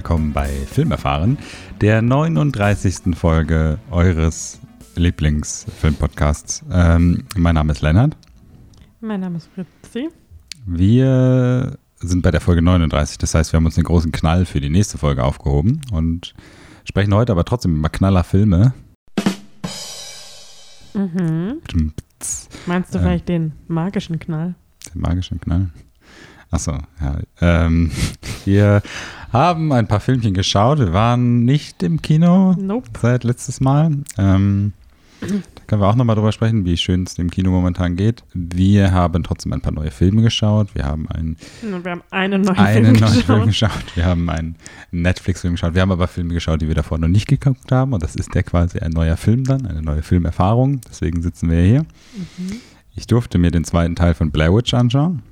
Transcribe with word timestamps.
willkommen 0.00 0.32
bei 0.32 0.48
Filmerfahren, 0.48 1.36
der 1.82 2.00
39. 2.00 3.14
Folge 3.14 3.78
eures 3.90 4.58
Lieblingsfilmpodcasts. 4.96 6.64
Ähm, 6.72 7.24
mein 7.36 7.54
Name 7.54 7.72
ist 7.72 7.82
Lennart. 7.82 8.16
Mein 9.02 9.20
Name 9.20 9.36
ist 9.36 9.50
Fritzi. 9.54 10.08
Wir 10.64 11.76
sind 11.98 12.22
bei 12.22 12.30
der 12.30 12.40
Folge 12.40 12.62
39, 12.62 13.18
das 13.18 13.34
heißt, 13.34 13.52
wir 13.52 13.58
haben 13.58 13.66
uns 13.66 13.74
den 13.74 13.84
großen 13.84 14.10
Knall 14.10 14.46
für 14.46 14.62
die 14.62 14.70
nächste 14.70 14.96
Folge 14.96 15.22
aufgehoben 15.22 15.82
und 15.92 16.34
sprechen 16.84 17.12
heute 17.12 17.32
aber 17.32 17.44
trotzdem 17.44 17.76
über 17.76 17.90
Knallerfilme. 17.90 18.72
Mhm. 20.94 21.60
Meinst 22.64 22.94
du 22.94 22.98
Ähm. 22.98 23.04
vielleicht 23.04 23.28
den 23.28 23.52
magischen 23.68 24.18
Knall? 24.18 24.54
Den 24.94 25.02
magischen 25.02 25.38
Knall. 25.42 25.68
Achso, 26.50 26.78
ja. 27.00 27.18
Ähm, 27.40 27.90
wir 28.46 28.82
haben 29.32 29.72
ein 29.72 29.86
paar 29.86 30.00
Filmchen 30.00 30.34
geschaut. 30.34 30.78
Wir 30.78 30.92
waren 30.92 31.44
nicht 31.44 31.82
im 31.82 32.02
Kino 32.02 32.54
Nope. 32.58 32.88
seit 33.00 33.24
letztes 33.24 33.60
Mal. 33.60 33.92
Ähm, 34.18 34.72
da 35.20 35.26
können 35.66 35.82
wir 35.82 35.88
auch 35.88 35.94
nochmal 35.96 36.16
drüber 36.16 36.32
sprechen, 36.32 36.64
wie 36.64 36.76
schön 36.76 37.04
es 37.04 37.14
dem 37.14 37.30
Kino 37.30 37.50
momentan 37.50 37.94
geht. 37.94 38.24
Wir 38.32 38.92
haben 38.92 39.22
trotzdem 39.22 39.52
ein 39.52 39.60
paar 39.60 39.72
neue 39.72 39.90
Filme 39.90 40.22
geschaut. 40.22 40.74
Wir 40.74 40.86
haben 40.86 41.08
einen, 41.08 41.36
wir 41.60 41.90
haben 41.90 42.02
einen 42.10 42.42
neuen 42.42 42.58
einen 42.58 42.84
Film 42.86 43.00
neuen 43.00 43.12
geschaut. 43.12 43.24
Film 43.26 43.46
geschaut. 43.46 43.96
Wir 43.96 44.06
haben 44.06 44.30
einen 44.30 44.56
Netflix-Film 44.92 45.54
geschaut. 45.54 45.74
Wir 45.74 45.82
haben 45.82 45.92
aber 45.92 46.08
Filme 46.08 46.32
geschaut, 46.32 46.62
die 46.62 46.68
wir 46.68 46.74
davor 46.74 46.98
noch 46.98 47.08
nicht 47.08 47.28
geguckt 47.28 47.70
haben. 47.70 47.92
Und 47.92 48.02
das 48.02 48.16
ist 48.16 48.34
der 48.34 48.42
quasi 48.42 48.78
ein 48.78 48.92
neuer 48.92 49.16
Film 49.18 49.44
dann, 49.44 49.66
eine 49.66 49.82
neue 49.82 50.02
Filmerfahrung. 50.02 50.80
Deswegen 50.88 51.20
sitzen 51.22 51.50
wir 51.50 51.62
hier. 51.62 51.80
Mhm. 51.80 52.56
Ich 52.96 53.06
durfte 53.06 53.38
mir 53.38 53.50
den 53.50 53.64
zweiten 53.64 53.94
Teil 53.96 54.14
von 54.14 54.30
Blair 54.30 54.54
Witch 54.54 54.72
anschauen. 54.74 55.22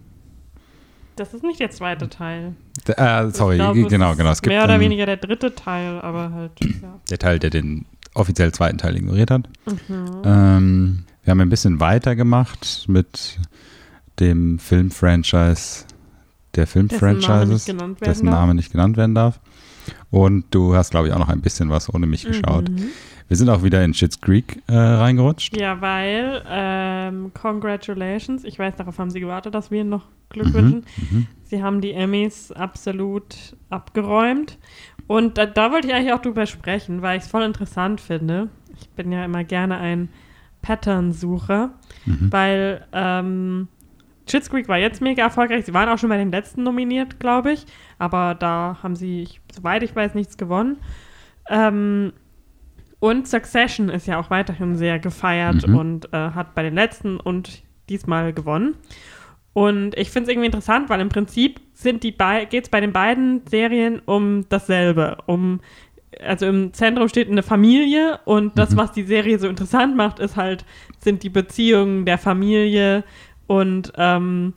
Das 1.19 1.35
ist 1.35 1.43
nicht 1.43 1.59
der 1.59 1.71
zweite 1.71 2.09
Teil. 2.09 2.55
Äh, 2.87 3.31
sorry, 3.31 3.57
glaube, 3.57 3.83
genau, 3.85 4.15
genau. 4.15 4.31
Es 4.31 4.41
gibt 4.41 4.55
mehr 4.55 4.65
oder 4.65 4.79
weniger 4.79 5.05
der 5.05 5.17
dritte 5.17 5.55
Teil, 5.55 6.01
aber 6.01 6.31
halt, 6.33 6.53
ja. 6.61 7.01
der 7.11 7.19
Teil, 7.19 7.39
der 7.39 7.51
den 7.51 7.87
offiziell 8.15 8.53
zweiten 8.53 8.79
Teil 8.79 8.97
ignoriert 8.97 9.31
hat. 9.31 9.49
Mhm. 9.67 10.23
Ähm, 10.25 11.05
wir 11.25 11.31
haben 11.33 11.41
ein 11.41 11.51
bisschen 11.51 11.81
weitergemacht 11.81 12.85
mit 12.89 13.39
dem 14.21 14.59
Filmfranchise 14.59 15.85
der 16.55 16.67
Filmfranchises, 16.67 17.67
dessen. 18.01 18.27
Name 18.27 18.55
nicht 18.55 18.73
genannt 18.73 18.97
werden 18.97 19.15
darf. 19.15 19.41
Und 20.11 20.45
du 20.51 20.75
hast, 20.75 20.91
glaube 20.91 21.09
ich, 21.09 21.15
auch 21.15 21.19
noch 21.19 21.29
ein 21.29 21.41
bisschen 21.41 21.71
was 21.71 21.93
ohne 21.93 22.07
mich 22.07 22.25
geschaut. 22.25 22.69
Mhm. 22.71 22.89
Wir 23.29 23.37
sind 23.37 23.49
auch 23.51 23.63
wieder 23.63 23.85
in 23.85 23.93
Schitt's 23.93 24.21
Creek 24.21 24.63
äh, 24.69 24.75
reingerutscht. 24.75 25.55
Ja, 25.57 25.81
weil, 25.83 26.43
ähm, 26.49 27.31
congratulations, 27.35 28.45
ich 28.45 28.59
weiß, 28.59 28.77
darauf 28.77 28.99
haben 28.99 29.11
sie 29.11 29.21
gewartet, 29.21 29.55
dass 29.55 29.71
wir 29.71 29.81
ihnen 29.83 29.91
noch 29.91 30.07
Glück 30.31 30.49
Mhm, 30.49 30.55
wünschen. 30.55 30.85
mhm. 31.11 31.27
Sie 31.45 31.63
haben 31.63 31.81
die 31.81 31.93
Emmys 31.93 32.53
absolut 32.53 33.57
abgeräumt. 33.71 34.59
Und 35.07 35.37
da, 35.39 35.47
da 35.47 35.73
wollte 35.73 35.89
ich 35.89 35.95
eigentlich 35.95 36.13
auch 36.13 36.21
drüber 36.23 36.47
sprechen, 36.47 37.01
weil 37.03 37.19
ich 37.19 37.25
es 37.25 37.31
voll 37.31 37.43
interessant 37.43 38.01
finde. 38.01 38.49
Ich 38.81 38.89
bin 38.91 39.11
ja 39.13 39.25
immer 39.25 39.45
gerne 39.45 39.79
ein 39.79 40.09
Pattern-Sucher, 40.63 41.71
Mhm. 42.07 42.33
weil 42.33 42.85
ähm, 42.93 43.69
Schitt's 44.29 44.51
Creek 44.51 44.69
war 44.69 44.79
jetzt 44.79 45.01
mega 45.01 45.23
erfolgreich. 45.25 45.65
Sie 45.65 45.75
waren 45.75 45.89
auch 45.89 45.99
schon 45.99 46.09
bei 46.11 46.17
den 46.19 46.31
letzten 46.31 46.63
nominiert, 46.63 47.19
glaube 47.21 47.53
ich. 47.53 47.65
Aber 47.99 48.35
da 48.35 48.79
haben 48.83 48.97
sie, 48.97 49.29
soweit 49.55 49.83
ich 49.83 49.95
weiß, 49.95 50.15
nichts 50.15 50.37
gewonnen. 50.37 50.79
Ähm, 51.49 52.13
und 53.01 53.29
Succession 53.29 53.89
ist 53.89 54.07
ja 54.07 54.19
auch 54.19 54.31
weiterhin 54.31 54.77
sehr 54.77 54.99
gefeiert 54.99 55.67
Mhm. 55.67 55.75
und 55.77 56.13
äh, 56.13 56.17
hat 56.31 56.55
bei 56.55 56.63
den 56.63 56.75
letzten 56.75 57.19
und 57.19 57.63
diesmal 57.89 58.33
gewonnen. 58.33 58.75
Und 59.53 59.97
ich 59.97 60.11
finde 60.11 60.25
es 60.27 60.33
irgendwie 60.33 60.47
interessant, 60.47 60.89
weil 60.89 61.01
im 61.01 61.09
Prinzip 61.09 61.61
sind 61.73 62.03
die 62.03 62.15
geht 62.51 62.65
es 62.65 62.69
bei 62.69 62.81
den 62.81 62.93
beiden 62.93 63.43
Serien 63.49 64.01
um 64.05 64.49
dasselbe. 64.49 65.19
Um, 65.27 65.61
also 66.21 66.47
im 66.47 66.73
Zentrum 66.73 67.09
steht 67.09 67.31
eine 67.31 67.43
Familie 67.43 68.21
und 68.25 68.59
das, 68.59 68.73
Mhm. 68.73 68.77
was 68.77 68.93
die 68.93 69.03
Serie 69.05 69.39
so 69.39 69.49
interessant 69.49 69.97
macht, 69.97 70.19
ist 70.21 70.37
halt, 70.37 70.65
sind 70.99 71.23
die 71.23 71.29
Beziehungen 71.29 72.05
der 72.05 72.19
Familie 72.19 73.05
und 73.49 73.93
ähm, 73.97 74.53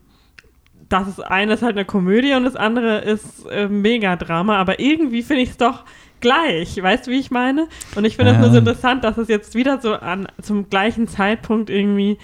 das 0.90 1.08
ist 1.08 1.20
eines 1.22 1.62
halt 1.62 1.78
eine 1.78 1.86
Komödie 1.86 2.34
und 2.34 2.44
das 2.44 2.56
andere 2.56 3.00
ist 3.00 3.46
äh, 3.50 3.68
Megadrama, 3.68 4.58
aber 4.58 4.80
irgendwie 4.80 5.24
finde 5.24 5.42
ich 5.42 5.52
es 5.52 5.58
doch 5.58 5.86
gleich, 6.20 6.82
weißt 6.82 7.08
du, 7.08 7.12
wie 7.12 7.20
ich 7.20 7.32
meine? 7.32 7.68
Und 7.96 8.06
ich 8.06 8.18
finde 8.18 8.34
es 8.34 8.38
nur 8.38 8.52
so 8.52 8.58
interessant, 8.60 9.04
dass 9.04 9.18
es 9.18 9.28
jetzt 9.28 9.56
wieder 9.56 9.80
so 9.82 9.94
an 9.94 10.28
zum 10.42 10.70
gleichen 10.70 11.08
Zeitpunkt 11.08 11.70
irgendwie 11.70 12.20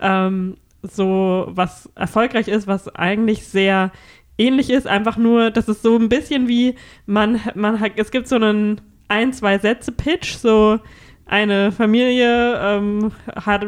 ähm, 0.00 0.56
so 0.82 1.46
was 1.48 1.88
erfolgreich 1.94 2.48
ist, 2.48 2.66
was 2.66 2.94
eigentlich 2.94 3.46
sehr 3.46 3.92
ähnlich 4.36 4.70
ist, 4.70 4.86
einfach 4.86 5.16
nur, 5.16 5.50
das 5.50 5.68
ist 5.68 5.82
so 5.82 5.96
ein 5.96 6.08
bisschen 6.08 6.48
wie 6.48 6.74
man, 7.06 7.40
man 7.54 7.78
hat, 7.78 7.92
es 7.96 8.10
gibt 8.10 8.26
so 8.26 8.36
einen 8.36 8.80
ein, 9.08 9.32
zwei 9.32 9.58
Sätze-Pitch, 9.58 10.34
so 10.34 10.78
eine 11.26 11.70
Familie 11.70 12.58
ähm, 12.60 13.12
hat, 13.36 13.66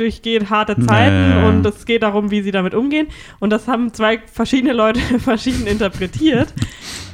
durchgeht 0.00 0.50
harte 0.50 0.74
Zeiten 0.80 1.30
Ja. 1.30 1.48
und 1.48 1.64
es 1.66 1.84
geht 1.86 2.02
darum, 2.02 2.30
wie 2.30 2.42
sie 2.42 2.50
damit 2.50 2.74
umgehen. 2.74 3.06
Und 3.38 3.50
das 3.50 3.68
haben 3.68 3.92
zwei 3.92 4.18
verschiedene 4.26 4.72
Leute 4.72 5.00
verschieden 5.18 5.66
interpretiert. 5.66 6.52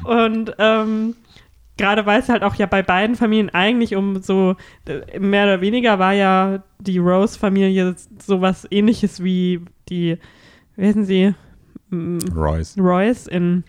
und 0.04 0.54
ähm, 0.58 1.14
gerade 1.76 2.06
weil 2.06 2.20
es 2.20 2.28
halt 2.28 2.42
auch 2.42 2.54
ja 2.54 2.64
bei 2.66 2.82
beiden 2.82 3.16
Familien 3.16 3.50
eigentlich 3.50 3.96
um 3.96 4.22
so, 4.22 4.56
äh, 4.86 5.18
mehr 5.18 5.44
oder 5.44 5.60
weniger 5.60 5.98
war 5.98 6.12
ja 6.14 6.62
die 6.78 6.98
Rose-Familie 6.98 7.94
sowas 8.24 8.66
ähnliches 8.70 9.22
wie 9.22 9.60
die, 9.90 10.16
wie 10.76 10.86
heißen 10.86 11.04
sie, 11.04 11.34
Royce. 11.92 12.76
Royce 12.78 13.26
in, 13.28 13.64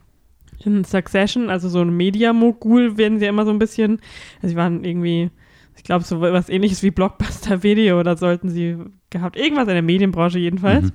in 0.63 0.83
Succession, 0.83 1.49
also 1.49 1.69
so 1.69 1.81
ein 1.81 1.95
Media-Mogul 1.95 2.97
werden 2.97 3.19
sie 3.19 3.25
ja 3.25 3.29
immer 3.29 3.45
so 3.45 3.51
ein 3.51 3.59
bisschen, 3.59 3.99
also 4.37 4.47
sie 4.49 4.55
waren 4.55 4.83
irgendwie, 4.83 5.29
ich 5.75 5.83
glaube, 5.83 6.03
so 6.03 6.19
was 6.21 6.49
ähnliches 6.49 6.81
wie 6.83 6.91
Blockbuster-Video 6.91 7.99
oder 7.99 8.17
sollten 8.17 8.49
sie 8.49 8.77
gehabt, 9.09 9.37
irgendwas 9.37 9.67
in 9.67 9.73
der 9.73 9.81
Medienbranche 9.81 10.39
jedenfalls. 10.39 10.85
Mhm. 10.85 10.91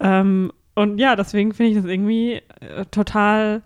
Ähm, 0.00 0.52
und 0.74 0.98
ja, 0.98 1.16
deswegen 1.16 1.52
finde 1.52 1.72
ich 1.72 1.76
das 1.76 1.86
irgendwie 1.86 2.42
äh, 2.60 2.84
total 2.90 3.62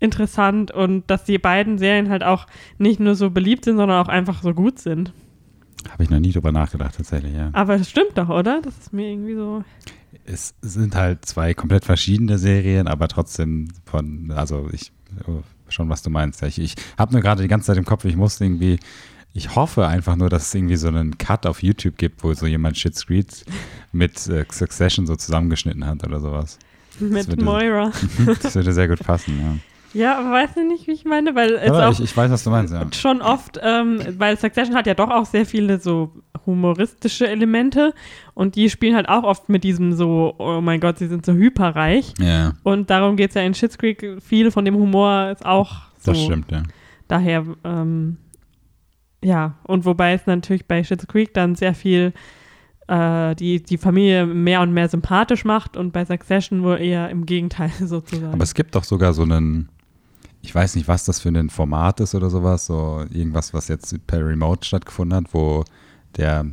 interessant 0.00 0.70
und 0.70 1.04
dass 1.08 1.24
die 1.24 1.38
beiden 1.38 1.78
Serien 1.78 2.08
halt 2.08 2.22
auch 2.22 2.46
nicht 2.78 3.00
nur 3.00 3.14
so 3.14 3.30
beliebt 3.30 3.64
sind, 3.64 3.76
sondern 3.76 4.04
auch 4.04 4.08
einfach 4.08 4.42
so 4.42 4.54
gut 4.54 4.78
sind. 4.78 5.12
Habe 5.88 6.04
ich 6.04 6.10
noch 6.10 6.20
nie 6.20 6.32
drüber 6.32 6.52
nachgedacht, 6.52 6.96
tatsächlich, 6.96 7.34
ja. 7.34 7.50
Aber 7.52 7.74
es 7.74 7.88
stimmt 7.88 8.16
doch, 8.16 8.28
oder? 8.28 8.60
Das 8.62 8.76
ist 8.78 8.92
mir 8.92 9.08
irgendwie 9.08 9.34
so. 9.34 9.64
Es 10.24 10.54
sind 10.60 10.94
halt 10.94 11.24
zwei 11.24 11.54
komplett 11.54 11.84
verschiedene 11.84 12.38
Serien, 12.38 12.88
aber 12.88 13.08
trotzdem 13.08 13.68
von, 13.84 14.32
also 14.34 14.68
ich, 14.72 14.92
oh, 15.26 15.42
schon 15.68 15.88
was 15.88 16.02
du 16.02 16.10
meinst. 16.10 16.42
Ich, 16.42 16.58
ich 16.58 16.74
habe 16.98 17.12
nur 17.12 17.22
gerade 17.22 17.42
die 17.42 17.48
ganze 17.48 17.68
Zeit 17.68 17.76
im 17.76 17.84
Kopf, 17.84 18.04
ich 18.04 18.16
muss 18.16 18.40
irgendwie, 18.40 18.78
ich 19.32 19.54
hoffe 19.54 19.86
einfach 19.86 20.16
nur, 20.16 20.28
dass 20.30 20.48
es 20.48 20.54
irgendwie 20.54 20.76
so 20.76 20.88
einen 20.88 21.16
Cut 21.18 21.46
auf 21.46 21.62
YouTube 21.62 21.96
gibt, 21.96 22.24
wo 22.24 22.32
so 22.34 22.46
jemand 22.46 22.76
Shit 22.76 22.98
Street 22.98 23.44
mit 23.92 24.26
äh, 24.28 24.44
Succession 24.50 25.06
so 25.06 25.16
zusammengeschnitten 25.16 25.86
hat 25.86 26.04
oder 26.04 26.20
sowas. 26.20 26.58
Mit 27.00 27.28
würde- 27.28 27.44
Moira. 27.44 27.92
Das 28.42 28.54
würde 28.56 28.72
sehr 28.72 28.88
gut 28.88 29.00
passen, 29.00 29.38
ja. 29.40 29.56
Ja, 29.94 30.18
aber 30.18 30.32
weißt 30.32 30.56
du 30.56 30.66
nicht, 30.68 30.86
wie 30.86 30.92
ich 30.92 31.06
meine? 31.06 31.34
Weil 31.34 31.52
es 31.54 31.70
Aber 31.70 31.88
auch 31.88 31.92
ich, 31.92 32.00
ich 32.00 32.14
weiß, 32.16 32.30
was 32.30 32.44
du 32.44 32.50
meinst, 32.50 32.74
ja. 32.74 32.86
schon 32.92 33.22
oft, 33.22 33.58
ähm, 33.62 34.00
weil 34.18 34.36
Succession 34.38 34.76
hat 34.76 34.86
ja 34.86 34.92
doch 34.92 35.08
auch 35.10 35.24
sehr 35.24 35.46
viele 35.46 35.80
so 35.80 36.12
humoristische 36.44 37.26
Elemente 37.26 37.94
und 38.34 38.54
die 38.54 38.68
spielen 38.68 38.94
halt 38.96 39.08
auch 39.08 39.22
oft 39.22 39.48
mit 39.48 39.64
diesem 39.64 39.94
so, 39.94 40.34
oh 40.38 40.60
mein 40.60 40.80
Gott, 40.80 40.98
sie 40.98 41.06
sind 41.06 41.24
so 41.24 41.32
hyperreich. 41.32 42.12
Ja, 42.18 42.52
Und 42.64 42.90
darum 42.90 43.16
geht 43.16 43.30
es 43.30 43.34
ja 43.34 43.42
in 43.42 43.54
Schitt's 43.54 43.78
Creek, 43.78 44.18
viel 44.20 44.50
von 44.50 44.66
dem 44.66 44.74
Humor 44.74 45.30
ist 45.30 45.46
auch 45.46 45.72
so. 46.00 46.12
das 46.12 46.22
stimmt, 46.22 46.50
ja. 46.52 46.64
Daher, 47.08 47.44
ähm, 47.64 48.18
ja, 49.22 49.56
und 49.64 49.84
wobei 49.84 50.12
es 50.12 50.26
natürlich 50.26 50.66
bei 50.66 50.84
Schitt's 50.84 51.06
Creek 51.06 51.34
dann 51.34 51.54
sehr 51.54 51.74
viel 51.74 52.12
äh, 52.88 53.34
die, 53.34 53.62
die 53.62 53.78
Familie 53.78 54.26
mehr 54.26 54.60
und 54.60 54.72
mehr 54.72 54.88
sympathisch 54.88 55.44
macht 55.44 55.76
und 55.76 55.92
bei 55.92 56.04
Succession 56.04 56.62
wohl 56.62 56.80
eher 56.80 57.10
im 57.10 57.26
Gegenteil 57.26 57.70
sozusagen. 57.84 58.32
Aber 58.32 58.44
es 58.44 58.54
gibt 58.54 58.74
doch 58.74 58.84
sogar 58.84 59.12
so 59.12 59.22
einen, 59.22 59.68
ich 60.42 60.54
weiß 60.54 60.76
nicht, 60.76 60.88
was 60.88 61.04
das 61.04 61.20
für 61.20 61.28
ein 61.28 61.50
Format 61.50 62.00
ist 62.00 62.14
oder 62.14 62.30
sowas, 62.30 62.66
so 62.66 63.04
irgendwas, 63.10 63.52
was 63.54 63.68
jetzt 63.68 64.06
per 64.06 64.24
Remote 64.26 64.66
stattgefunden 64.66 65.16
hat, 65.16 65.34
wo 65.34 65.64
der 66.16 66.46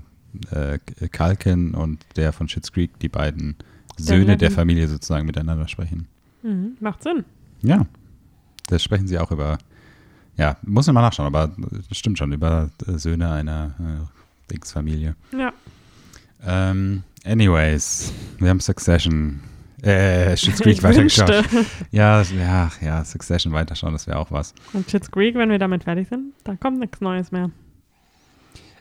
äh, 0.51 0.79
Kalkin 1.09 1.73
und 1.73 2.06
der 2.15 2.33
von 2.33 2.50
Schitt's 2.50 2.71
Creek, 2.71 3.00
die 3.00 3.09
beiden 3.09 3.56
Söhne 3.97 4.35
der. 4.35 4.51
Familie 4.51 4.88
sozusagen 4.88 5.25
miteinander 5.25 5.68
sprechen. 5.68 6.07
mhm, 6.44 6.75
macht 6.81 7.03
Sinn. 7.03 7.23
Ja, 7.61 7.85
da 8.68 8.77
sprechen 8.77 9.07
sie 9.07 9.18
auch 9.18 9.31
über, 9.31 9.57
ja, 10.37 10.57
muss 10.63 10.87
man 10.87 10.95
mal 10.95 11.01
nachschauen, 11.01 11.27
aber 11.27 11.51
das 11.89 11.97
stimmt 11.97 12.17
schon, 12.17 12.31
über 12.31 12.69
äh, 12.87 12.97
Söhne 12.97 13.31
einer 13.31 13.73
äh, 13.79 14.51
Dings-Familie. 14.51 15.15
Ja. 15.37 15.53
Ähm, 16.45 17.03
anyways, 17.25 18.13
wir 18.39 18.49
haben 18.49 18.59
Succession, 18.59 19.39
äh, 19.81 20.35
Schitt's 20.37 20.59
Creek 20.59 20.77
Ich 20.77 20.83
weitergeschaut. 20.83 21.45
Ja, 21.91 22.21
ja, 22.21 22.71
ja, 22.81 23.03
Succession 23.03 23.53
weiterschauen, 23.53 23.93
das 23.93 24.07
wäre 24.07 24.19
auch 24.19 24.31
was. 24.31 24.53
Und 24.73 24.89
Schitt's 24.89 25.09
Creek, 25.09 25.35
wenn 25.35 25.49
wir 25.49 25.59
damit 25.59 25.83
fertig 25.83 26.07
sind, 26.09 26.33
dann 26.43 26.59
kommt 26.59 26.79
nichts 26.79 27.01
Neues 27.01 27.31
mehr. 27.31 27.49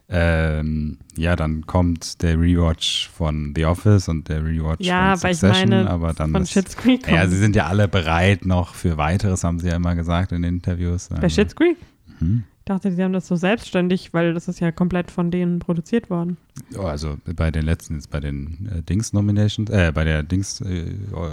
Ähm, 0.09 0.99
ja, 1.17 1.35
dann 1.35 1.67
kommt 1.67 2.23
der 2.23 2.39
Rewatch 2.39 3.09
von 3.09 3.55
The 3.57 3.65
Office 3.65 4.09
und 4.09 4.29
der 4.29 4.45
Rewatch 4.45 4.85
Ja, 4.85 5.17
von 5.17 5.33
Succession, 5.33 5.71
meine, 5.71 5.91
aber 5.91 6.13
dann 6.13 6.33
von 6.33 6.43
ist, 6.43 6.77
Creek. 6.77 7.09
Ja, 7.09 7.27
sie 7.27 7.39
sind 7.39 7.57
ja 7.57 7.67
alle 7.67 7.89
bereit 7.89 8.45
noch 8.45 8.75
für 8.75 8.99
weiteres, 8.99 9.45
haben 9.45 9.59
sie 9.59 9.69
ja 9.69 9.77
immer 9.77 9.95
gesagt 9.95 10.33
in 10.33 10.43
den 10.43 10.55
Interviews. 10.57 11.09
Bei 11.09 11.29
Schitt's 11.29 11.57
Creek? 11.57 11.79
Mhm. 12.21 12.45
Ich 12.67 12.73
dachte, 12.73 12.91
sie 12.93 13.05
haben 13.05 13.13
das 13.13 13.27
so 13.29 13.37
selbstständig, 13.37 14.15
weil 14.15 14.33
das 14.33 14.49
ist 14.49 14.59
ja 14.59 14.73
komplett 14.73 15.11
von 15.11 15.31
denen 15.31 15.59
produziert 15.59 16.09
worden. 16.09 16.39
Oh, 16.79 16.85
also 16.87 17.19
bei 17.37 17.51
den 17.51 17.67
letzten, 17.67 18.01
bei 18.11 18.21
den 18.21 18.71
äh, 18.75 18.81
Dings-Nominations, 18.81 19.69
äh, 19.69 19.93
bei 19.95 20.05
der 20.05 20.23
Dings, 20.23 20.63
äh, 20.63 20.95
oh, 21.15 21.29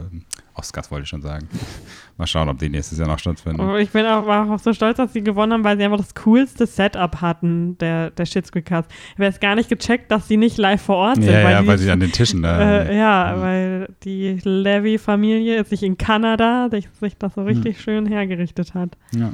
Oscars 0.56 0.92
wollte 0.92 1.04
ich 1.04 1.10
schon 1.10 1.22
sagen. 1.22 1.48
Mal 2.18 2.28
schauen, 2.28 2.50
ob 2.50 2.60
die 2.60 2.68
nächstes 2.68 2.98
Jahr 2.98 3.08
noch 3.08 3.18
stattfinden. 3.18 3.62
Aber 3.62 3.80
ich 3.80 3.90
bin 3.92 4.06
auch, 4.08 4.28
war 4.28 4.52
auch 4.52 4.60
so 4.60 4.74
stolz, 4.74 4.98
dass 4.98 5.14
sie 5.14 5.24
gewonnen 5.24 5.54
haben, 5.54 5.64
weil 5.64 5.78
sie 5.78 5.86
einfach 5.86 6.00
das 6.00 6.14
coolste 6.16 6.68
Setup 6.68 7.22
hatten, 7.22 7.78
der, 7.78 8.10
der 8.12 8.26
Schitt's 8.26 8.52
Creek 8.52 8.66
Cast. 8.66 8.92
Ich 8.92 9.14
habe 9.14 9.24
jetzt 9.24 9.40
gar 9.40 9.56
nicht 9.56 9.70
gecheckt, 9.70 10.12
dass 10.12 10.28
sie 10.28 10.36
nicht 10.36 10.58
live 10.58 10.82
vor 10.82 10.98
Ort 10.98 11.16
sind. 11.16 11.28
ja, 11.32 11.50
ja, 11.50 11.62
die 11.62 11.68
weil 11.68 11.78
sie 11.78 11.90
an 11.92 12.00
den 12.02 12.12
Tischen 12.12 12.42
da. 12.42 12.82
Äh, 12.82 12.98
ja, 12.98 13.36
Mhm. 13.38 13.42
weil 13.42 13.88
die 14.04 14.38
Levy-Familie 14.44 15.64
sich 15.64 15.82
in 15.84 15.98
Kanada 15.98 16.68
sich, 16.70 16.90
sich 17.00 17.16
das 17.18 17.36
so 17.36 17.44
richtig 17.44 17.80
schön 17.80 18.06
hergerichtet 18.06 18.74
hat. 18.74 18.98
ja. 19.16 19.32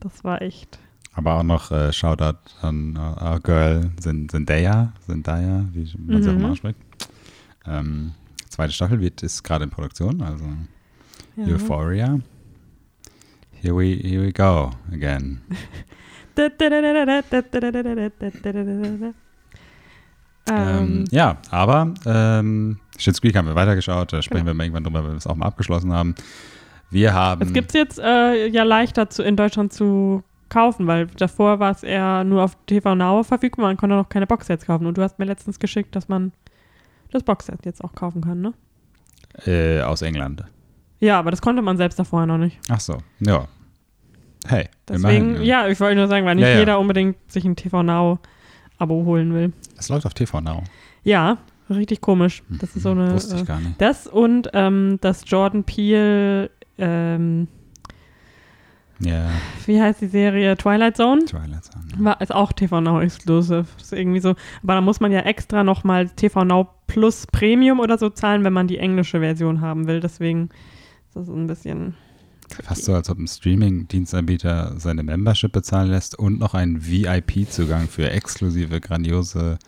Das 0.00 0.22
war 0.24 0.42
echt. 0.42 0.78
Aber 1.14 1.34
auch 1.34 1.42
noch 1.42 1.70
äh, 1.72 1.92
Shoutout 1.92 2.38
an 2.62 2.96
uh, 2.96 3.24
our 3.24 3.40
girl 3.40 3.90
Zend- 4.00 4.30
Zendaya, 4.30 4.92
Zendaya, 5.06 5.64
wie 5.72 5.92
man 6.06 6.22
sie 6.22 6.28
auch 6.30 6.34
Mhm. 6.34 6.40
immer 6.40 6.50
ausspricht. 6.52 6.78
Ähm, 7.66 8.12
zweite 8.48 8.72
Staffel 8.72 9.00
wird, 9.00 9.22
ist 9.22 9.42
gerade 9.42 9.64
in 9.64 9.70
Produktion, 9.70 10.22
also 10.22 10.44
Ja. 11.36 11.54
Euphoria. 11.54 12.18
Here 13.60 13.74
we, 13.76 13.96
here 14.02 14.22
we 14.22 14.32
go 14.32 14.70
again. 14.92 15.40
Ähm, 20.50 20.54
Ähm, 20.78 21.04
ja, 21.10 21.36
aber 21.50 21.92
ähm, 22.06 22.78
Schitt's 22.96 23.20
Creek 23.20 23.36
haben 23.36 23.48
wir 23.48 23.54
weitergeschaut, 23.54 24.12
da 24.12 24.22
sprechen 24.22 24.46
Genau. 24.46 24.52
wir 24.52 24.54
mal 24.54 24.64
irgendwann 24.64 24.84
drüber, 24.84 25.02
wenn 25.04 25.10
wir 25.12 25.16
es 25.18 25.26
auch 25.26 25.34
mal 25.36 25.46
abgeschlossen 25.46 25.92
haben. 25.92 26.14
Wir 26.90 27.12
haben. 27.12 27.42
Es 27.42 27.52
gibt 27.52 27.68
es 27.70 27.74
jetzt 27.74 27.98
äh, 27.98 28.46
ja 28.46 28.62
leichter 28.62 29.10
zu, 29.10 29.22
in 29.22 29.36
Deutschland 29.36 29.72
zu 29.72 30.22
kaufen, 30.48 30.86
weil 30.86 31.06
davor 31.06 31.58
war 31.60 31.70
es 31.70 31.82
eher 31.82 32.24
nur 32.24 32.42
auf 32.44 32.56
TV 32.66 32.94
Now 32.94 33.22
verfügbar, 33.22 33.66
man 33.66 33.76
konnte 33.76 33.96
noch 33.96 34.08
keine 34.08 34.26
Boxsets 34.26 34.64
kaufen. 34.66 34.86
Und 34.86 34.96
du 34.98 35.02
hast 35.02 35.18
mir 35.18 35.24
letztens 35.26 35.58
geschickt, 35.58 35.94
dass 35.96 36.08
man 36.08 36.32
das 37.10 37.22
Boxset 37.22 37.64
jetzt 37.64 37.82
auch 37.82 37.94
kaufen 37.94 38.20
kann, 38.22 38.40
ne? 38.40 38.52
äh, 39.46 39.80
aus 39.82 40.02
England. 40.02 40.42
Ja, 41.00 41.18
aber 41.18 41.30
das 41.30 41.40
konnte 41.42 41.62
man 41.62 41.76
selbst 41.76 41.98
davor 41.98 42.26
noch 42.26 42.38
nicht. 42.38 42.58
Ach 42.68 42.80
so, 42.80 42.98
ja. 43.20 43.46
Hey, 44.46 44.68
Deswegen, 44.88 45.30
immerhin. 45.30 45.46
ja, 45.46 45.68
ich 45.68 45.78
wollte 45.80 45.96
nur 45.96 46.08
sagen, 46.08 46.24
weil 46.26 46.34
nicht 46.36 46.44
Ja, 46.44 46.50
ja. 46.54 46.58
jeder 46.60 46.78
unbedingt 46.80 47.16
sich 47.30 47.44
ein 47.44 47.56
TV 47.56 47.82
Now 47.82 48.18
Abo 48.78 49.04
holen 49.04 49.34
will. 49.34 49.52
Es 49.76 49.88
läuft 49.88 50.06
auf 50.06 50.14
TV 50.14 50.40
Now. 50.40 50.62
Ja, 51.02 51.38
richtig 51.68 52.00
komisch. 52.00 52.42
Das 52.48 52.74
ist 52.76 52.82
so 52.82 52.90
eine. 52.92 53.12
Wusste 53.12 53.36
ich 53.36 53.42
Äh, 53.42 53.44
gar 53.44 53.60
nicht. 53.60 53.80
das 53.80 54.06
und 54.06 54.48
ähm, 54.54 54.98
das 55.00 55.22
Jordan 55.26 55.64
Peele, 55.64 56.50
ähm, 56.78 57.48
Ja, 59.00 59.30
wie 59.66 59.80
heißt 59.80 60.00
die 60.00 60.08
Serie? 60.08 60.56
Twilight 60.56 60.96
Zone? 60.96 61.24
Twilight 61.24 61.64
Zone. 61.64 61.84
ja. 61.96 62.04
War, 62.04 62.20
ist 62.20 62.34
auch 62.34 62.52
TV 62.52 62.80
Now 62.80 63.00
exclusive. 63.00 63.66
Ist 63.80 63.92
irgendwie 63.92 64.20
so. 64.20 64.30
Aber 64.62 64.74
da 64.74 64.80
muss 64.80 64.98
man 65.00 65.12
ja 65.12 65.20
extra 65.20 65.62
nochmal 65.62 66.08
TV 66.08 66.44
Now 66.44 66.68
Plus 66.88 67.26
Premium 67.26 67.80
oder 67.80 67.98
so 67.98 68.10
zahlen, 68.10 68.44
wenn 68.44 68.52
man 68.52 68.66
die 68.66 68.78
englische 68.78 69.20
Version 69.20 69.60
haben 69.60 69.86
will. 69.86 70.00
Deswegen 70.00 70.48
ist 71.08 71.16
das 71.16 71.28
ein 71.28 71.46
bisschen. 71.46 71.94
Fast 72.64 72.86
so, 72.86 72.94
als 72.94 73.10
ob 73.10 73.18
ein 73.18 73.28
Streaming-Dienstanbieter 73.28 74.74
seine 74.78 75.02
Membership 75.02 75.52
bezahlen 75.52 75.90
lässt 75.90 76.18
und 76.18 76.38
noch 76.38 76.54
einen 76.54 76.86
VIP-Zugang 76.86 77.88
für 77.88 78.10
exklusive, 78.10 78.80
grandiose 78.80 79.58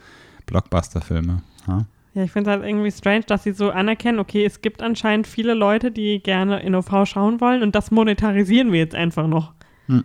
Blockbuster-Filme. 0.47 1.43
Ha? 1.67 1.87
Ja, 2.15 2.25
ich 2.25 2.33
finde 2.33 2.51
es 2.51 2.57
halt 2.57 2.67
irgendwie 2.69 2.91
strange, 2.91 3.23
dass 3.27 3.45
sie 3.45 3.53
so 3.53 3.71
anerkennen, 3.71 4.19
okay, 4.19 4.45
es 4.45 4.63
gibt 4.63 4.83
anscheinend 4.83 5.27
viele 5.29 5.55
Leute, 5.55 5.93
die 5.93 6.21
gerne 6.21 6.61
in 6.61 6.75
OV 6.75 7.07
schauen 7.07 7.41
wollen 7.41 7.63
und 7.63 7.75
das 7.75 7.91
monetarisieren 7.91 8.73
wir 8.73 8.81
jetzt 8.81 8.95
einfach 8.97 9.29
noch. 9.29 9.53
Hm. 9.87 10.05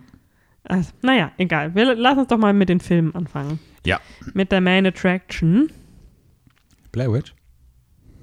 Also, 0.63 0.92
naja, 1.02 1.31
egal. 1.38 1.74
Wir, 1.75 1.96
lass 1.96 2.18
uns 2.18 2.28
doch 2.28 2.38
mal 2.38 2.54
mit 2.54 2.69
den 2.69 2.80
Filmen 2.80 3.13
anfangen. 3.16 3.60
Ja. 3.86 4.00
Mit 4.34 4.52
der 4.52 4.62
Main 4.62 4.86
Attraction. 4.86 5.69
Blair 6.92 7.12
Witch? 7.12 7.34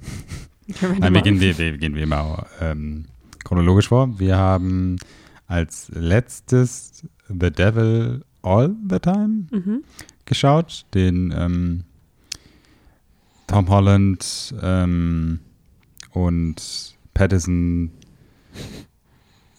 Nein, 0.99 1.15
wir 1.15 1.23
gehen, 1.23 1.41
wir, 1.41 1.59
wir 1.59 1.79
gehen 1.79 1.95
wie 1.95 2.03
immer 2.03 2.47
ähm, 2.61 3.07
chronologisch 3.45 3.89
vor. 3.89 4.19
Wir 4.19 4.37
haben 4.37 4.97
als 5.47 5.91
letztes 5.95 7.07
The 7.29 7.51
Devil 7.51 8.25
All 8.43 8.75
the 8.89 8.99
Time 8.99 9.47
Mhm. 9.51 9.85
geschaut, 10.25 10.87
den 10.95 11.33
ähm, 11.37 11.85
Tom 13.53 13.69
Holland 13.69 14.55
ähm, 14.63 15.39
und 16.13 16.97
Patterson 17.13 17.91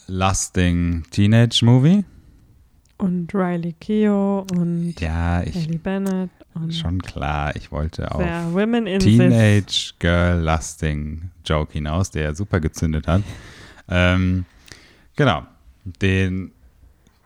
lusting 0.08 1.04
Teenage 1.12 1.64
Movie. 1.64 2.04
Und 2.98 3.32
Riley 3.36 3.76
Keough 3.80 4.48
und 4.52 4.96
Ja, 5.00 5.44
ich 5.44 5.56
Ellie 5.56 5.78
Bennett 5.78 6.32
und 6.56 6.74
schon 6.74 7.04
klar, 7.04 7.56
ich 7.56 7.72
wollte 7.72 8.12
auf 8.12 8.22
This. 8.98 9.16
Teenage 9.18 9.94
Girl 10.00 10.44
Lusting 10.44 11.30
Joke 11.46 11.74
hinaus, 11.74 12.10
der 12.10 12.34
super 12.34 12.60
gezündet 12.60 13.08
hat. 13.08 13.22
Ähm, 13.90 14.46
genau, 15.16 15.44
den 16.02 16.52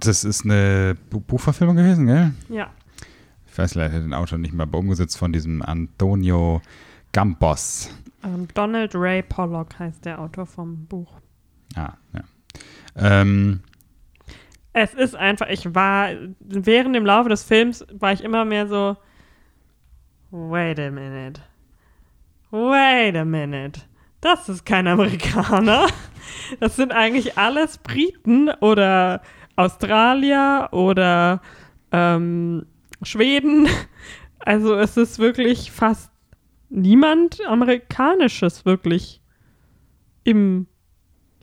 das 0.01 0.25
ist 0.25 0.43
eine 0.43 0.97
Bu 1.09 1.21
Buchverfilmung 1.21 1.77
gewesen, 1.77 2.07
gell? 2.07 2.33
Ja, 2.49 2.71
Ich 3.57 3.59
weiß 3.59 3.73
leider 3.73 3.99
den 3.99 4.13
Autor 4.13 4.37
nicht 4.37 4.53
mehr, 4.53 4.67
aber 4.67 4.77
umgesetzt 4.77 5.17
von 5.17 5.33
diesem 5.33 5.63
Antonio 5.63 6.61
Campos. 7.11 7.89
ähm, 8.23 8.47
Donald 8.53 8.93
Ray 8.93 9.23
Pollock 9.23 9.79
heißt 9.79 10.05
der 10.05 10.21
Autor 10.21 10.45
vom 10.45 10.85
Buch. 10.85 11.11
Ah, 11.75 11.93
ja. 12.13 12.21
Ähm, 12.95 13.61
Es 14.73 14.93
ist 14.93 15.15
einfach, 15.15 15.47
ich 15.49 15.73
war, 15.73 16.09
während 16.39 16.95
dem 16.95 17.03
Laufe 17.03 17.29
des 17.29 17.41
Films 17.41 17.83
war 17.93 18.13
ich 18.13 18.23
immer 18.23 18.45
mehr 18.45 18.67
so, 18.67 18.95
wait 20.29 20.79
a 20.79 20.91
minute. 20.91 21.41
Wait 22.51 23.15
a 23.15 23.25
minute. 23.25 23.81
Das 24.21 24.49
ist 24.49 24.67
kein 24.67 24.85
Amerikaner. 24.87 25.87
Das 26.59 26.75
sind 26.75 26.91
eigentlich 26.91 27.39
alles 27.39 27.79
Briten 27.79 28.49
oder 28.59 29.23
Australier 29.55 30.69
oder 30.71 31.41
ähm, 31.91 32.67
Schweden. 33.03 33.67
Also 34.39 34.75
es 34.75 34.95
ist 34.95 35.19
wirklich 35.19 35.71
fast 35.71 36.09
niemand 36.69 37.39
Amerikanisches 37.47 38.65
wirklich 38.65 39.19
im, 40.23 40.67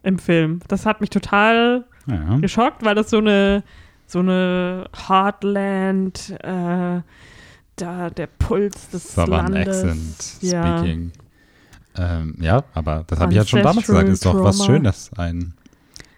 im 0.02 0.18
Film. 0.18 0.60
Das 0.68 0.86
hat 0.86 1.00
mich 1.00 1.10
total 1.10 1.84
ja. 2.06 2.38
geschockt, 2.38 2.84
weil 2.84 2.94
das 2.94 3.10
so 3.10 3.18
eine 3.18 3.62
so 4.06 4.20
eine 4.20 4.86
Heartland, 5.08 6.30
äh, 6.42 7.00
da 7.76 8.10
der 8.10 8.26
Puls 8.38 8.90
des 8.90 9.14
Southern 9.14 9.52
Landes. 9.52 9.84
Accent 9.84 10.42
Ja. 10.42 10.78
Speaking. 10.78 11.12
Ähm, 11.96 12.36
ja, 12.40 12.64
aber 12.74 13.04
das 13.06 13.20
habe 13.20 13.32
ich 13.32 13.36
ja 13.36 13.46
schon 13.46 13.62
damals 13.62 13.86
gesagt. 13.86 14.08
Ist 14.08 14.24
doch 14.24 14.42
was 14.42 14.64
Schönes, 14.64 15.10
ein 15.16 15.54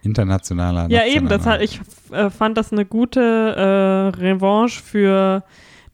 internationaler. 0.06 0.86
Ja, 0.88 1.04
eben, 1.04 1.28
das 1.28 1.44
hat, 1.44 1.60
ich 1.60 1.80
äh, 2.12 2.30
fand 2.30 2.56
das 2.56 2.72
eine 2.72 2.86
gute 2.86 3.20
äh, 3.20 4.18
Revanche 4.18 4.82
für 4.82 5.42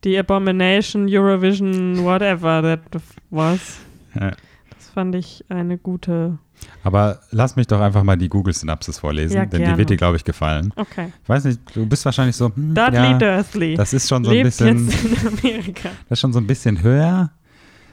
die 0.04 0.18
Abomination 0.18 1.06
Eurovision 1.08 2.04
whatever 2.04 2.62
that 2.62 3.02
was. 3.30 3.78
Ja. 4.14 4.30
Das 4.70 4.88
fand 4.94 5.14
ich 5.14 5.44
eine 5.48 5.78
gute. 5.78 6.38
Aber 6.84 7.20
lass 7.30 7.56
mich 7.56 7.66
doch 7.66 7.80
einfach 7.80 8.02
mal 8.02 8.16
die 8.16 8.28
Google-Synapsis 8.28 8.98
vorlesen, 8.98 9.36
Ja, 9.36 9.46
denn 9.46 9.60
die 9.60 9.64
gerne. 9.64 9.78
wird 9.78 9.90
dir, 9.90 9.96
glaube 9.96 10.16
ich, 10.16 10.24
gefallen. 10.24 10.72
Okay. 10.76 11.12
Ich 11.22 11.28
weiß 11.28 11.44
nicht, 11.44 11.60
du 11.74 11.86
bist 11.86 12.04
wahrscheinlich 12.04 12.36
so, 12.36 12.54
hm, 12.54 12.74
Dudley 12.74 12.94
ja, 12.94 13.18
Dursley 13.18 13.74
das 13.74 13.92
ist 13.92 14.08
schon 14.08 14.24
so 14.24 14.30
ein 14.30 14.42
bisschen, 14.42 14.88
jetzt 14.88 15.04
in 15.04 15.28
Amerika. 15.28 15.88
das 16.08 16.18
ist 16.18 16.20
schon 16.20 16.32
so 16.32 16.38
ein 16.38 16.46
bisschen 16.46 16.82
höher, 16.82 17.30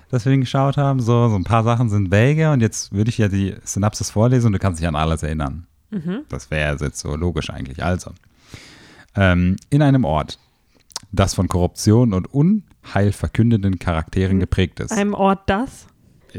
dass 0.09 0.25
wir 0.25 0.33
ihn 0.33 0.41
geschaut 0.41 0.77
haben. 0.77 0.99
So, 0.99 1.29
so 1.29 1.35
ein 1.35 1.43
paar 1.43 1.63
Sachen 1.63 1.89
sind 1.89 2.11
vague 2.11 2.51
und 2.51 2.61
jetzt 2.61 2.93
würde 2.93 3.09
ich 3.09 3.17
ja 3.17 3.27
die 3.27 3.55
Synapsis 3.63 4.11
vorlesen 4.11 4.47
und 4.47 4.53
du 4.53 4.59
kannst 4.59 4.79
dich 4.79 4.88
an 4.88 4.95
alles 4.95 5.23
erinnern. 5.23 5.65
Mhm. 5.91 6.22
Das 6.29 6.51
wäre 6.51 6.77
jetzt 6.79 7.00
so 7.00 7.15
logisch 7.15 7.50
eigentlich. 7.50 7.84
Also, 7.84 8.12
ähm, 9.15 9.55
in 9.69 9.81
einem 9.81 10.03
Ort, 10.05 10.39
das 11.12 11.34
von 11.34 11.48
Korruption 11.48 12.13
und 12.13 12.31
Unheil 12.34 13.12
verkündenden 13.12 13.79
Charakteren 13.79 14.36
Mhm. 14.38 14.41
geprägt 14.41 14.79
ist. 14.79 14.91
Einem 14.91 15.13
Ort 15.13 15.50
das. 15.50 15.88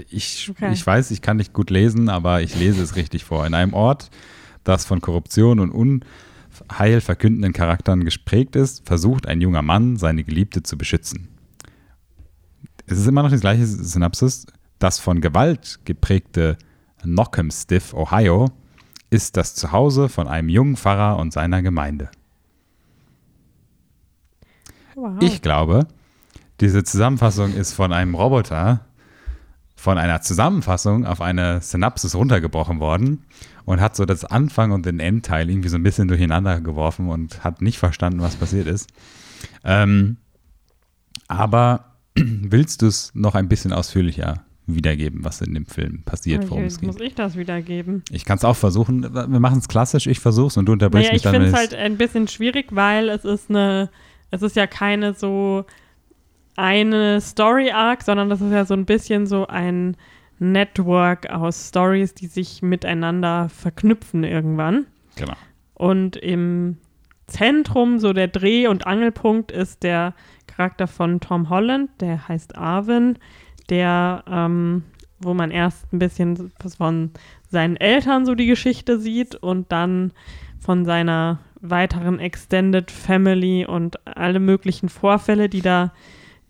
Ich, 0.09 0.49
Okay. 0.51 0.73
ich 0.73 0.87
weiß, 0.87 1.11
ich 1.11 1.21
kann 1.21 1.37
nicht 1.39 1.53
gut 1.53 1.71
lesen, 1.71 2.09
aber 2.09 2.43
ich 2.43 2.55
lese 2.57 2.81
es 2.83 2.95
richtig 2.95 3.25
vor. 3.25 3.45
In 3.47 3.55
einem 3.55 3.75
Ort, 3.75 4.11
das 4.63 4.85
von 4.85 5.01
Korruption 5.01 5.59
und 5.59 5.73
Unheil 5.73 7.01
verkündenden 7.01 7.53
Charakteren 7.53 8.05
gesprägt 8.05 8.55
ist, 8.55 8.87
versucht 8.87 9.27
ein 9.27 9.41
junger 9.41 9.63
Mann, 9.63 9.97
seine 9.97 10.23
Geliebte 10.23 10.63
zu 10.63 10.79
beschützen. 10.79 11.27
Es 12.87 12.99
ist 12.99 13.07
immer 13.09 13.23
noch 13.25 13.31
die 13.31 13.39
gleiche 13.41 13.67
Synapsis. 13.67 14.47
Das 14.79 14.99
von 15.01 15.21
Gewalt 15.21 15.81
geprägte 15.85 16.57
Knockham 17.03 17.51
Stiff, 17.51 17.93
Ohio, 17.95 18.47
ist 19.11 19.37
das 19.37 19.55
Zuhause 19.55 20.09
von 20.09 20.29
einem 20.29 20.49
jungen 20.49 20.77
Pfarrer 20.77 21.19
und 21.19 21.33
seiner 21.33 21.63
Gemeinde. 21.63 22.11
Wow. 24.95 25.17
Ich 25.21 25.43
glaube, 25.43 25.87
diese 26.61 26.85
Zusammenfassung 26.85 27.55
ist 27.55 27.73
von 27.73 27.93
einem 27.93 28.15
Roboter 28.15 28.81
von 29.81 29.97
einer 29.97 30.21
Zusammenfassung 30.21 31.07
auf 31.07 31.23
eine 31.23 31.63
Synapsis 31.63 32.15
runtergebrochen 32.15 32.81
worden 32.81 33.25
und 33.65 33.81
hat 33.81 33.97
so 33.97 34.05
das 34.05 34.27
Anfang 34.27 34.73
und 34.73 34.85
den 34.85 35.01
Endteil 35.01 35.49
irgendwie 35.49 35.71
so 35.71 35.77
ein 35.77 35.83
bisschen 35.83 36.07
durcheinander 36.07 36.61
geworfen 36.61 37.09
und 37.09 37.43
hat 37.45 37.63
nicht 37.63 37.79
verstanden, 37.79 38.21
was 38.21 38.37
passiert 38.37 38.67
ist. 38.67 38.91
Ähm, 39.65 40.19
aber 41.29 41.97
willst 42.15 42.83
du 42.83 42.89
es 42.89 43.11
noch 43.15 43.35
ein 43.35 43.49
bisschen 43.49 43.73
ausführlicher 43.73 44.45
wiedergeben, 44.75 45.25
was 45.25 45.41
in 45.41 45.55
dem 45.55 45.67
Film 45.67 46.03
passiert, 46.05 46.49
worum 46.51 46.65
es 46.65 46.81
geht? 46.81 46.87
muss 46.87 47.01
ich 47.01 47.15
das 47.15 47.37
wiedergeben. 47.37 48.03
Ich 48.11 48.25
kann 48.25 48.39
es 48.39 48.45
auch 48.45 48.57
versuchen. 48.57 49.03
Wir 49.03 49.41
machen 49.41 49.59
es 49.59 49.69
klassisch, 49.69 50.07
ich 50.07 50.21
versuche 50.21 50.49
es 50.49 50.57
und 50.57 50.67
du 50.67 50.73
unterbrichst 50.73 51.11
Naja, 51.11 51.13
mich 51.13 51.17
ich 51.19 51.23
dann. 51.23 51.33
finde 51.35 51.49
es 51.49 51.55
halt 51.55 51.75
ein 51.75 51.97
bisschen 51.97 52.29
schwierig, 52.29 52.67
weil 52.71 53.09
es 53.09 53.25
ist 53.25 53.51
eine, 53.51 53.91
es 54.31 54.43
ist 54.43 54.57
ja 54.57 54.67
keine 54.67 55.15
so 55.15 55.65
eine 56.57 57.21
Story-Arc, 57.21 58.03
sondern 58.03 58.29
das 58.29 58.41
ist 58.41 58.53
ja 58.53 58.65
so 58.65 58.75
ein 58.75 58.85
bisschen 58.85 59.27
so 59.27 59.47
ein 59.47 59.97
Network 60.39 61.29
aus 61.31 61.69
Stories, 61.69 62.15
die 62.15 62.27
sich 62.27 62.63
miteinander 62.63 63.49
verknüpfen 63.49 64.25
irgendwann. 64.25 64.87
Genau. 65.17 65.35
Und 65.75 66.17
im 66.17 66.79
Zentrum, 67.27 67.99
so 67.99 68.13
der 68.13 68.29
Dreh- 68.29 68.67
und 68.67 68.87
Angelpunkt, 68.87 69.53
ist 69.53 69.83
der 69.83 70.15
Charakter 70.47 70.87
von 70.87 71.21
Tom 71.21 71.49
Holland, 71.49 71.91
der 72.01 72.27
heißt 72.29 72.57
Arvin, 72.57 73.19
der, 73.71 74.25
ähm, 74.29 74.83
wo 75.21 75.35
man 75.35 75.51
erst 75.51 75.93
ein 75.93 75.99
bisschen 75.99 76.53
von 76.77 77.11
seinen 77.49 77.77
Eltern 77.77 78.27
so 78.27 78.35
die 78.35 78.47
Geschichte 78.47 78.99
sieht 78.99 79.35
und 79.35 79.71
dann 79.73 80.13
von 80.59 80.85
seiner 80.85 81.39
weiteren 81.61 82.19
Extended 82.19 82.91
Family 82.91 83.67
und 83.67 84.07
alle 84.07 84.41
möglichen 84.41 84.89
Vorfälle, 84.89 85.49
die 85.49 85.63
da 85.63 85.93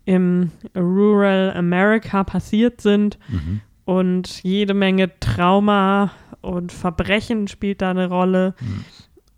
im 0.04 0.50
Rural 0.76 1.52
America 1.54 2.24
passiert 2.24 2.80
sind. 2.80 3.18
Mhm. 3.28 3.60
Und 3.84 4.42
jede 4.42 4.74
Menge 4.74 5.10
Trauma 5.20 6.12
und 6.40 6.72
Verbrechen 6.72 7.48
spielt 7.48 7.82
da 7.82 7.90
eine 7.90 8.08
Rolle. 8.08 8.54
Mhm. 8.60 8.84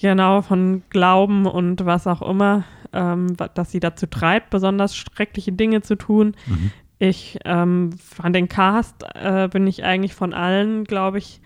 Genau, 0.00 0.40
von 0.40 0.82
Glauben 0.88 1.46
und 1.46 1.84
was 1.84 2.06
auch 2.06 2.22
immer, 2.22 2.64
ähm, 2.92 3.36
dass 3.54 3.70
sie 3.70 3.80
dazu 3.80 4.06
treibt, 4.06 4.48
besonders 4.48 4.96
schreckliche 4.96 5.52
Dinge 5.52 5.82
zu 5.82 5.96
tun. 5.96 6.34
Mhm. 6.46 6.70
Ich 6.98 7.38
ähm, 7.44 7.92
fand 7.92 8.34
den 8.34 8.48
Cast, 8.48 9.04
äh, 9.14 9.48
bin 9.48 9.66
ich 9.66 9.84
eigentlich 9.84 10.14
von 10.14 10.32
allen, 10.32 10.84
glaube 10.84 11.18
ich, 11.18 11.40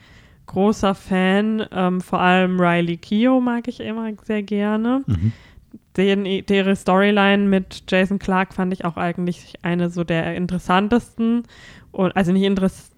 großer 0.46 0.94
Fan. 0.94 1.66
Ähm, 1.72 2.00
vor 2.00 2.20
allem 2.20 2.60
Riley 2.60 2.96
Keough 2.96 3.40
mag 3.40 3.66
ich 3.66 3.80
immer 3.80 4.10
sehr 4.24 4.42
gerne. 4.42 5.02
Mhm. 5.06 5.32
Den, 5.96 6.44
deren 6.46 6.74
Storyline 6.74 7.44
mit 7.48 7.84
Jason 7.88 8.18
Clark 8.18 8.52
fand 8.54 8.72
ich 8.72 8.84
auch 8.84 8.96
eigentlich 8.96 9.54
eine 9.62 9.90
so 9.90 10.02
der 10.04 10.34
interessantesten. 10.34 11.44
Und, 11.92 12.16
also 12.16 12.32
nicht 12.32 12.42
interessant. 12.42 12.90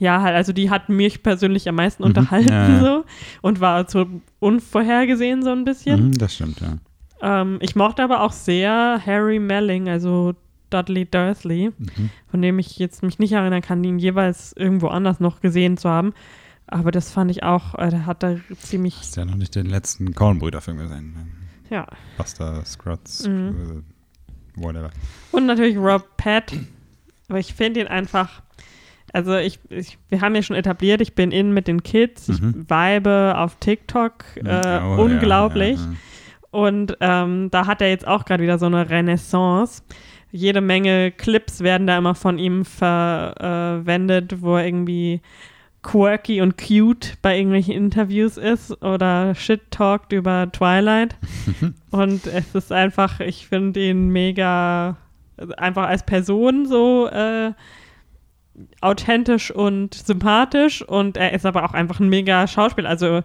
Ja, 0.00 0.22
halt, 0.22 0.34
also 0.34 0.52
die 0.52 0.70
hat 0.70 0.88
mich 0.88 1.22
persönlich 1.22 1.68
am 1.68 1.76
meisten 1.76 2.02
Mhm, 2.02 2.08
unterhalten 2.08 2.48
ja, 2.50 2.80
so 2.84 3.04
und 3.42 3.60
war 3.60 3.88
so 3.88 4.06
unvorhergesehen 4.40 5.42
so 5.42 5.50
ein 5.50 5.64
bisschen. 5.64 6.08
Mhm, 6.08 6.18
das 6.18 6.34
stimmt, 6.34 6.60
ja. 6.60 6.78
Ähm, 7.22 7.58
ich 7.60 7.76
mochte 7.76 8.02
aber 8.02 8.22
auch 8.22 8.32
sehr 8.32 9.00
Harry 9.06 9.38
Melling, 9.38 9.88
also 9.88 10.34
Dudley 10.70 11.06
Dursley, 11.06 11.70
Mhm. 11.78 12.10
von 12.28 12.42
dem 12.42 12.58
ich 12.58 12.78
jetzt 12.78 13.02
mich 13.04 13.18
nicht 13.20 13.32
erinnern 13.32 13.62
kann, 13.62 13.84
ihn 13.84 13.98
jeweils 13.98 14.52
irgendwo 14.56 14.88
anders 14.88 15.20
noch 15.20 15.40
gesehen 15.40 15.76
zu 15.76 15.88
haben. 15.88 16.12
Aber 16.66 16.90
das 16.90 17.10
fand 17.12 17.30
ich 17.30 17.42
auch, 17.44 17.74
äh, 17.78 17.90
der 17.90 18.06
hat 18.06 18.22
da 18.22 18.36
ziemlich, 18.58 18.96
Hast 18.96 19.16
ja 19.16 19.24
noch 19.24 19.36
nicht 19.36 19.54
den 19.54 19.66
letzten 19.66 20.14
Coen-Brüder-Film 20.14 20.78
gesehen. 20.78 21.14
Ja. 21.70 21.86
Buster 22.18 22.64
Scruggs, 22.64 23.26
Mhm. 23.26 23.84
whatever. 24.56 24.90
Und 25.32 25.46
natürlich 25.46 25.76
Rob 25.76 26.04
Pat. 26.16 26.52
Aber 27.28 27.38
ich 27.38 27.54
finde 27.54 27.80
ihn 27.80 27.86
einfach, 27.86 28.42
also 29.12 29.34
ich, 29.36 29.58
ich, 29.70 29.98
wir 30.08 30.20
haben 30.20 30.34
ja 30.34 30.42
schon 30.42 30.56
etabliert, 30.56 31.00
ich 31.00 31.14
bin 31.14 31.32
in 31.32 31.52
mit 31.52 31.66
den 31.68 31.82
Kids, 31.82 32.28
ich 32.28 32.40
Mhm. 32.40 32.66
vibe 32.68 33.34
auf 33.38 33.56
TikTok 33.60 34.24
äh, 34.36 34.40
Oh, 34.42 34.44
ja, 34.44 34.84
unglaublich. 34.96 35.78
ja, 35.78 35.84
ja. 35.86 35.92
Und 36.50 36.96
ähm, 37.00 37.50
da 37.50 37.66
hat 37.66 37.80
er 37.80 37.88
jetzt 37.88 38.06
auch 38.06 38.24
gerade 38.24 38.42
wieder 38.42 38.58
so 38.58 38.66
eine 38.66 38.88
Renaissance. 38.88 39.82
Jede 40.30 40.60
Menge 40.60 41.10
Clips 41.12 41.60
werden 41.60 41.86
da 41.88 41.96
immer 41.98 42.14
von 42.14 42.38
ihm 42.38 42.64
verwendet, 42.64 44.40
wo 44.42 44.56
er 44.56 44.66
irgendwie 44.66 45.20
quirky 45.84 46.40
und 46.40 46.58
cute 46.58 47.16
bei 47.22 47.36
irgendwelchen 47.36 47.74
Interviews 47.74 48.36
ist 48.36 48.82
oder 48.82 49.34
shit 49.36 49.60
talkt 49.70 50.12
über 50.12 50.50
Twilight. 50.50 51.16
und 51.90 52.26
es 52.26 52.54
ist 52.54 52.72
einfach, 52.72 53.20
ich 53.20 53.46
finde 53.46 53.80
ihn 53.80 54.08
mega, 54.08 54.96
einfach 55.56 55.86
als 55.86 56.04
Person 56.04 56.66
so 56.66 57.06
äh, 57.08 57.52
authentisch 58.80 59.50
und 59.50 59.94
sympathisch 59.94 60.82
und 60.82 61.16
er 61.16 61.32
ist 61.32 61.46
aber 61.46 61.64
auch 61.64 61.74
einfach 61.74 62.00
ein 62.00 62.08
mega 62.08 62.46
Schauspieler. 62.46 62.88
Also 62.88 63.22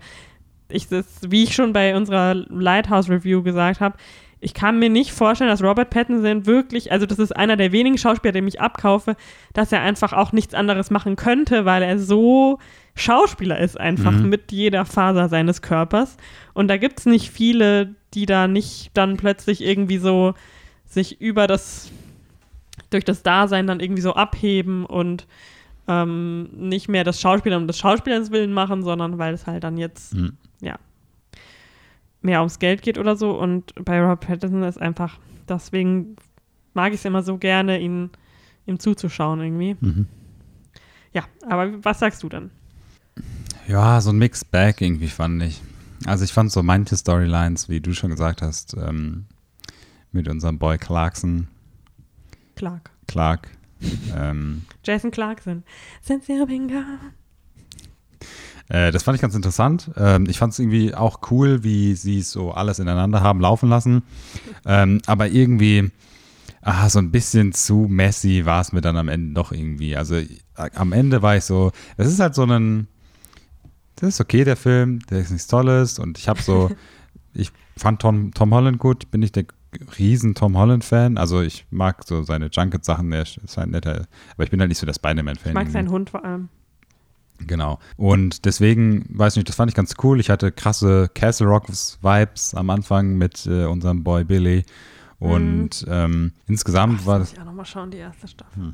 ich, 0.69 0.87
das, 0.87 1.05
wie 1.27 1.43
ich 1.43 1.55
schon 1.55 1.73
bei 1.73 1.95
unserer 1.95 2.35
Lighthouse 2.35 3.09
Review 3.09 3.41
gesagt 3.41 3.79
habe, 3.79 3.97
ich 4.41 4.53
kann 4.53 4.79
mir 4.79 4.89
nicht 4.89 5.12
vorstellen, 5.12 5.50
dass 5.50 5.62
Robert 5.63 5.89
Pattinson 5.89 6.46
wirklich, 6.46 6.91
also 6.91 7.05
das 7.05 7.19
ist 7.19 7.36
einer 7.36 7.58
der 7.58 7.72
wenigen 7.74 7.98
Schauspieler, 7.98 8.31
den 8.31 8.48
ich 8.48 8.62
abkaufe, 8.62 9.15
dass 9.53 9.72
er 9.72 9.81
einfach 9.81 10.13
auch 10.13 10.31
nichts 10.31 10.53
anderes 10.53 10.91
machen 10.91 11.15
könnte, 11.17 11.65
weil 11.65 11.84
er 11.84 12.00
so 12.00 12.58
Schauspieler 12.96 13.60
ist 13.60 13.79
einfach 13.79 14.12
Mhm. 14.12 14.29
mit 14.29 14.51
jeder 14.51 14.86
Faser 14.86 15.27
seines 15.29 15.62
Körpers. 15.62 16.15
Und 16.53 16.67
da 16.69 16.77
gibt 16.77 17.00
es 17.00 17.05
nicht 17.05 17.29
viele, 17.29 17.96
die 18.13 18.25
da 18.25 18.48
nicht 18.48 18.91
dann 18.93 19.17
plötzlich 19.17 19.62
irgendwie 19.62 19.98
so 19.98 20.34
sich 20.86 21.19
über 21.22 21.46
das, 21.48 21.91
durch 22.89 23.03
das 23.05 23.24
Dasein 23.24 23.67
dann 23.67 23.79
irgendwie 23.79 24.01
so 24.01 24.13
abheben 24.13 24.86
und 24.86 25.27
ähm, 25.88 26.50
nicht 26.55 26.88
mehr 26.88 27.03
das 27.03 27.19
Schauspieler 27.19 27.58
um 27.58 27.67
des 27.67 27.77
Schauspielers 27.77 28.31
willen 28.31 28.53
machen, 28.53 28.84
sondern 28.84 29.17
weil 29.17 29.34
es 29.34 29.48
halt 29.48 29.63
dann 29.63 29.77
jetzt 29.77 30.13
Mhm. 30.13 30.38
Mehr 32.21 32.39
ums 32.39 32.59
Geld 32.59 32.81
geht 32.81 32.97
oder 32.97 33.15
so. 33.15 33.31
Und 33.39 33.73
bei 33.83 34.01
Robert 34.01 34.21
Pattinson 34.21 34.63
ist 34.63 34.79
einfach, 34.79 35.19
deswegen 35.47 36.15
mag 36.73 36.93
ich 36.93 36.99
es 36.99 37.05
immer 37.05 37.23
so 37.23 37.38
gerne, 37.38 37.79
ihn, 37.79 38.09
ihm 38.65 38.79
zuzuschauen 38.79 39.41
irgendwie. 39.41 39.75
Mhm. 39.79 40.05
Ja, 41.13 41.23
aber 41.47 41.83
was 41.83 41.99
sagst 41.99 42.23
du 42.23 42.29
dann? 42.29 42.51
Ja, 43.67 44.01
so 44.01 44.11
ein 44.11 44.17
Mixed 44.17 44.51
Bag 44.51 44.81
irgendwie 44.81 45.07
fand 45.07 45.43
ich. 45.43 45.61
Also 46.05 46.23
ich 46.23 46.31
fand 46.31 46.51
so 46.51 46.63
manche 46.63 46.95
Storylines, 46.95 47.69
wie 47.69 47.81
du 47.81 47.93
schon 47.93 48.11
gesagt 48.11 48.41
hast, 48.41 48.75
ähm, 48.75 49.25
mit 50.11 50.27
unserem 50.27 50.57
Boy 50.57 50.77
Clarkson. 50.77 51.47
Clark. 52.55 52.91
Clark. 53.07 53.49
ähm, 54.15 54.63
Jason 54.83 55.11
Clarkson. 55.11 55.63
Since 56.01 56.31
you've 56.31 56.47
been 56.47 56.67
gone. 56.67 57.13
Äh, 58.69 58.91
das 58.91 59.03
fand 59.03 59.15
ich 59.15 59.21
ganz 59.21 59.35
interessant. 59.35 59.91
Ähm, 59.97 60.25
ich 60.29 60.38
fand 60.38 60.53
es 60.53 60.59
irgendwie 60.59 60.93
auch 60.93 61.19
cool, 61.31 61.63
wie 61.63 61.95
sie 61.95 62.21
so 62.21 62.51
alles 62.51 62.79
ineinander 62.79 63.21
haben 63.21 63.41
laufen 63.41 63.67
lassen. 63.67 64.03
Ähm, 64.65 65.01
aber 65.07 65.27
irgendwie, 65.27 65.91
ah, 66.61 66.88
so 66.89 66.99
ein 66.99 67.11
bisschen 67.11 67.51
zu 67.51 67.88
messy 67.89 68.45
war 68.45 68.61
es 68.61 68.71
mir 68.71 68.81
dann 68.81 68.95
am 68.95 69.09
Ende 69.09 69.33
doch 69.33 69.51
irgendwie. 69.51 69.95
Also 69.95 70.15
äh, 70.15 70.27
am 70.75 70.93
Ende 70.93 71.21
war 71.21 71.35
ich 71.35 71.43
so, 71.43 71.71
das 71.97 72.07
ist 72.07 72.19
halt 72.19 72.35
so 72.35 72.45
ein, 72.45 72.88
das 73.95 74.09
ist 74.09 74.21
okay, 74.21 74.43
der 74.43 74.55
Film, 74.55 74.99
der 75.09 75.19
ist 75.19 75.31
nichts 75.31 75.47
Tolles 75.47 75.99
und 75.99 76.17
ich 76.17 76.29
habe 76.29 76.41
so, 76.41 76.69
ich 77.33 77.51
fand 77.75 78.01
Tom, 78.01 78.31
Tom 78.33 78.53
Holland 78.53 78.77
gut, 78.77 79.09
bin 79.11 79.23
ich 79.23 79.31
der 79.31 79.45
riesen 79.97 80.35
Tom 80.35 80.57
Holland-Fan. 80.57 81.17
Also 81.17 81.41
ich 81.41 81.65
mag 81.69 82.03
so 82.07 82.23
seine 82.23 82.47
Junket-Sachen, 82.47 83.11
er 83.11 83.23
ist 83.23 83.57
ein 83.57 83.71
netter, 83.71 84.07
aber 84.33 84.43
ich 84.43 84.51
bin 84.51 84.59
halt 84.59 84.69
nicht 84.69 84.79
so 84.79 84.85
der 84.85 84.93
Spider-Man-Fan. 84.93 85.51
Ich 85.51 85.53
mag 85.53 85.63
irgendwie. 85.63 85.73
seinen 85.73 85.89
Hund 85.89 86.09
vor 86.09 86.23
allem. 86.23 86.49
Genau. 87.48 87.79
Und 87.98 88.46
deswegen, 88.46 89.05
weiß 89.10 89.36
nicht, 89.36 89.48
das 89.50 89.55
fand 89.55 89.72
ich 89.72 89.75
ganz 89.75 89.96
cool. 90.03 90.19
Ich 90.19 90.29
hatte 90.29 90.51
krasse 90.51 91.10
Castle 91.13 91.48
Rocks-Vibes 91.48 92.53
am 92.55 92.69
Anfang 92.69 93.17
mit 93.17 93.46
äh, 93.46 93.65
unserem 93.65 94.03
Boy 94.03 94.24
Billy. 94.24 94.65
Und 95.19 95.86
ähm, 95.89 96.31
insgesamt 96.48 97.01
Ach, 97.01 97.05
war 97.05 97.19
das 97.19 97.29
muss 97.29 97.34
ich 97.34 97.41
auch 97.41 97.46
nochmal 97.46 97.65
schauen, 97.65 97.91
die 97.91 97.98
erste 97.98 98.27
Staffel. 98.27 98.74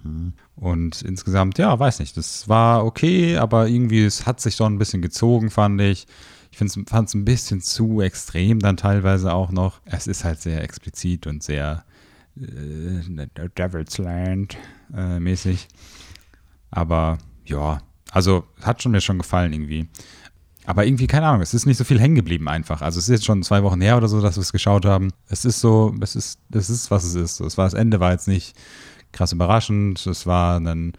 Und 0.55 1.01
insgesamt, 1.01 1.57
ja, 1.57 1.77
weiß 1.77 1.99
nicht, 1.99 2.15
das 2.17 2.47
war 2.47 2.85
okay, 2.85 3.37
aber 3.37 3.67
irgendwie, 3.67 4.05
es 4.05 4.27
hat 4.27 4.39
sich 4.39 4.55
schon 4.55 4.75
ein 4.75 4.77
bisschen 4.77 5.01
gezogen, 5.01 5.49
fand 5.49 5.81
ich. 5.81 6.05
Ich 6.51 6.57
fand 6.59 7.09
es 7.09 7.13
ein 7.15 7.25
bisschen 7.25 7.61
zu 7.61 7.99
extrem 7.99 8.59
dann 8.59 8.77
teilweise 8.77 9.33
auch 9.33 9.51
noch. 9.51 9.81
Es 9.85 10.07
ist 10.07 10.23
halt 10.23 10.39
sehr 10.39 10.63
explizit 10.63 11.27
und 11.27 11.43
sehr 11.43 11.83
äh, 12.39 13.27
Devil's 13.57 13.97
Land 13.97 14.57
äh, 14.95 15.19
mäßig. 15.19 15.67
Aber 16.71 17.17
ja, 17.45 17.81
also 18.15 18.45
hat 18.61 18.81
schon 18.81 18.93
mir 18.93 19.01
schon 19.01 19.17
gefallen 19.17 19.51
irgendwie. 19.51 19.89
Aber 20.65 20.85
irgendwie, 20.85 21.05
keine 21.05 21.27
Ahnung, 21.27 21.41
es 21.41 21.53
ist 21.53 21.65
nicht 21.65 21.75
so 21.75 21.83
viel 21.83 21.99
hängen 21.99 22.15
geblieben 22.15 22.47
einfach. 22.47 22.81
Also 22.81 22.97
es 22.97 23.09
ist 23.09 23.11
jetzt 23.11 23.25
schon 23.25 23.43
zwei 23.43 23.61
Wochen 23.61 23.81
her 23.81 23.97
oder 23.97 24.07
so, 24.07 24.21
dass 24.21 24.37
wir 24.37 24.41
es 24.41 24.53
geschaut 24.53 24.85
haben. 24.85 25.11
Es 25.27 25.43
ist 25.43 25.59
so, 25.59 25.93
es 25.99 26.15
ist, 26.15 26.39
es 26.49 26.69
ist, 26.69 26.89
was 26.89 27.03
es 27.03 27.15
ist. 27.15 27.41
Es 27.41 27.57
war 27.57 27.65
das 27.65 27.73
Ende, 27.73 27.99
war 27.99 28.13
jetzt 28.13 28.29
nicht 28.29 28.55
krass 29.11 29.33
überraschend. 29.33 30.07
Es 30.07 30.25
war 30.25 30.61
ein 30.61 30.93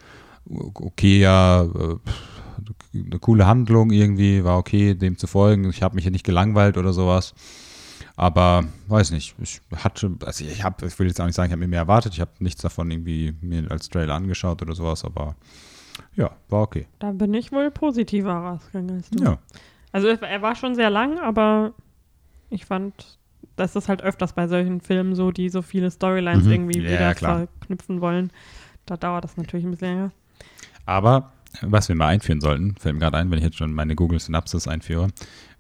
okayer, 0.44 1.70
äh, 1.74 2.98
eine 2.98 3.18
coole 3.18 3.46
Handlung 3.46 3.92
irgendwie, 3.92 4.44
war 4.44 4.58
okay, 4.58 4.94
dem 4.94 5.16
zu 5.16 5.26
folgen. 5.26 5.70
Ich 5.70 5.82
habe 5.82 5.94
mich 5.94 6.04
ja 6.04 6.10
nicht 6.10 6.26
gelangweilt 6.26 6.76
oder 6.76 6.92
sowas. 6.92 7.32
Aber 8.14 8.64
weiß 8.88 9.10
nicht, 9.12 9.34
ich 9.40 9.62
hatte, 9.74 10.14
also 10.22 10.44
ich 10.44 10.62
habe, 10.62 10.86
ich 10.86 10.98
will 10.98 11.06
jetzt 11.06 11.18
auch 11.22 11.26
nicht 11.26 11.34
sagen, 11.34 11.48
ich 11.48 11.52
habe 11.52 11.60
mir 11.60 11.68
mehr 11.68 11.80
erwartet. 11.80 12.12
Ich 12.12 12.20
habe 12.20 12.32
nichts 12.40 12.60
davon 12.60 12.90
irgendwie 12.90 13.34
mir 13.40 13.70
als 13.70 13.88
Trailer 13.88 14.14
angeschaut 14.14 14.60
oder 14.60 14.74
sowas, 14.74 15.02
aber 15.02 15.34
ja, 16.14 16.30
war 16.48 16.62
okay. 16.62 16.86
Da 16.98 17.12
bin 17.12 17.32
ich 17.34 17.52
wohl 17.52 17.70
positiver 17.70 18.32
rausgegangen 18.32 18.96
als 18.96 19.10
du. 19.10 19.22
Ja. 19.24 19.38
Also 19.92 20.08
er 20.08 20.42
war 20.42 20.54
schon 20.54 20.74
sehr 20.74 20.90
lang, 20.90 21.18
aber 21.18 21.72
ich 22.50 22.64
fand, 22.66 23.18
das 23.56 23.76
ist 23.76 23.88
halt 23.88 24.02
öfters 24.02 24.32
bei 24.34 24.46
solchen 24.48 24.80
Filmen 24.80 25.14
so, 25.14 25.30
die 25.30 25.48
so 25.48 25.62
viele 25.62 25.90
Storylines 25.90 26.44
Mhm. 26.44 26.52
irgendwie 26.52 26.80
Ja, 26.80 26.90
wieder 26.90 27.14
klar. 27.14 27.46
verknüpfen 27.58 28.00
wollen. 28.00 28.30
Da 28.84 28.96
dauert 28.96 29.24
das 29.24 29.36
natürlich 29.36 29.64
ein 29.64 29.70
bisschen 29.72 29.88
länger. 29.88 30.10
Aber 30.84 31.32
was 31.62 31.88
wir 31.88 31.96
mal 31.96 32.08
einführen 32.08 32.40
sollten, 32.40 32.76
fällt 32.76 32.94
mir 32.94 33.00
gerade 33.00 33.16
ein, 33.16 33.30
wenn 33.30 33.38
ich 33.38 33.44
jetzt 33.44 33.56
schon 33.56 33.72
meine 33.72 33.94
Google 33.96 34.20
Synopsis 34.20 34.68
einführe, 34.68 35.08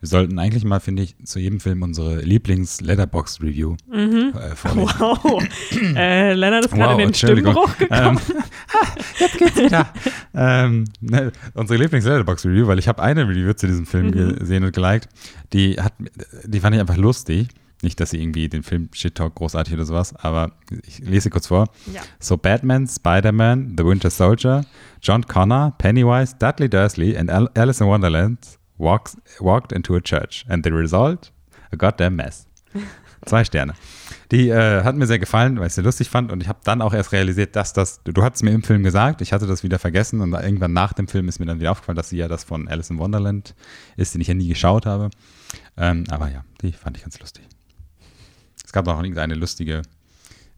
wir 0.06 0.10
sollten 0.10 0.38
eigentlich 0.38 0.64
mal, 0.64 0.78
finde 0.78 1.02
ich, 1.02 1.16
zu 1.24 1.40
jedem 1.40 1.58
Film 1.58 1.82
unsere 1.82 2.20
Lieblings-Letterbox-Review 2.20 3.76
Mhm. 3.92 4.32
äh, 4.36 4.54
vorlesen. 4.54 4.94
Wow. 5.00 5.42
äh, 5.96 6.32
Lennart 6.34 6.66
ist 6.66 6.74
gerade 6.74 6.92
Wow, 6.94 7.00
in 7.00 7.08
den. 7.08 7.14
Stimmbruch 7.14 7.76
gekommen. 7.76 8.20
Ähm, 8.28 8.98
jetzt 9.18 9.38
geht's 9.38 9.56
wieder. 9.56 9.88
ähm, 10.34 10.84
ne, 11.00 11.32
unsere 11.54 11.78
Lieblings-Letterbox-Review, 11.82 12.66
weil 12.66 12.78
ich 12.78 12.86
habe 12.88 13.02
eine 13.02 13.26
Review 13.28 13.52
zu 13.54 13.66
diesem 13.66 13.86
Film 13.86 14.06
Mhm. 14.08 14.36
gesehen 14.38 14.64
und 14.64 14.72
geliked, 14.74 15.08
die 15.52 15.74
hat, 15.80 15.94
die 16.44 16.60
fand 16.60 16.74
ich 16.76 16.80
einfach 16.80 16.96
lustig. 16.96 17.48
Nicht, 17.82 18.00
dass 18.00 18.10
sie 18.10 18.20
irgendwie 18.22 18.48
den 18.48 18.62
Film 18.62 18.88
Shit 18.92 19.14
Talk 19.16 19.34
großartig 19.34 19.74
oder 19.74 19.84
sowas, 19.84 20.14
aber 20.16 20.52
ich 20.86 20.98
lese 21.00 21.22
sie 21.24 21.30
kurz 21.30 21.46
vor. 21.48 21.68
ja. 21.92 22.00
So 22.20 22.36
Batman, 22.36 22.86
Spider-Man, 22.86 23.74
The 23.76 23.84
Winter 23.84 24.10
Soldier, 24.10 24.64
John 25.02 25.26
Connor, 25.26 25.74
Pennywise, 25.78 26.34
Dudley 26.38 26.68
Dursley 26.70 27.16
and 27.18 27.30
Al 27.30 27.50
Alice 27.56 27.80
in 27.80 27.86
Wonderland 27.86 28.38
walks, 28.78 29.16
walked 29.40 29.72
into 29.72 29.94
a 29.94 30.00
church 30.00 30.44
and 30.48 30.64
the 30.64 30.70
result, 30.70 31.32
a 31.72 31.76
goddamn 31.76 32.16
mess. 32.16 32.46
Zwei 33.24 33.44
Sterne. 33.44 33.74
Die 34.30 34.50
äh, 34.50 34.84
hat 34.84 34.94
mir 34.94 35.06
sehr 35.06 35.18
gefallen, 35.18 35.58
weil 35.58 35.66
ich 35.66 35.72
sie 35.72 35.82
lustig 35.82 36.10
fand 36.10 36.30
und 36.30 36.42
ich 36.42 36.48
habe 36.48 36.60
dann 36.64 36.80
auch 36.82 36.94
erst 36.94 37.12
realisiert, 37.12 37.56
dass 37.56 37.72
das, 37.72 38.02
du, 38.04 38.12
du 38.12 38.22
hattest 38.22 38.44
mir 38.44 38.52
im 38.52 38.62
Film 38.62 38.84
gesagt, 38.84 39.20
ich 39.20 39.32
hatte 39.32 39.46
das 39.46 39.62
wieder 39.62 39.78
vergessen 39.78 40.20
und 40.20 40.32
irgendwann 40.32 40.72
nach 40.72 40.92
dem 40.92 41.08
Film 41.08 41.28
ist 41.28 41.40
mir 41.40 41.46
dann 41.46 41.58
wieder 41.58 41.72
aufgefallen, 41.72 41.96
dass 41.96 42.10
sie 42.10 42.18
ja 42.18 42.28
das 42.28 42.44
von 42.44 42.68
Alice 42.68 42.90
in 42.90 42.98
Wonderland 42.98 43.54
ist, 43.96 44.14
den 44.14 44.20
ich 44.20 44.28
ja 44.28 44.34
nie 44.34 44.48
geschaut 44.48 44.86
habe. 44.86 45.10
Ähm, 45.76 46.04
aber 46.10 46.30
ja, 46.30 46.44
die 46.62 46.72
fand 46.72 46.96
ich 46.96 47.02
ganz 47.02 47.18
lustig. 47.18 47.44
Es 48.64 48.72
gab 48.72 48.86
noch 48.86 49.00
irgendeine 49.00 49.34
lustige 49.34 49.82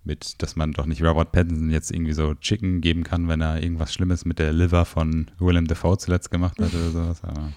mit, 0.05 0.43
dass 0.43 0.57
man 0.57 0.73
doch 0.73 0.87
nicht 0.87 1.03
Robert 1.03 1.33
Pattinson 1.33 1.71
jetzt 1.71 1.91
irgendwie 1.93 2.15
so 2.15 2.35
Chicken 2.35 2.81
geben 2.81 3.05
kann, 3.05 3.29
wenn 3.29 3.41
er 3.41 3.63
irgendwas 3.63 3.93
Schlimmes 3.93 4.25
mit 4.25 4.39
der 4.39 4.53
Liver 4.53 4.85
von 4.85 5.31
Willem 5.39 5.67
Dafoe 5.67 5.99
zuletzt 5.99 6.31
gemacht 6.31 6.59
hat 6.61 6.75
oder 6.75 6.91
sowas. 6.91 7.23
Aber 7.23 7.53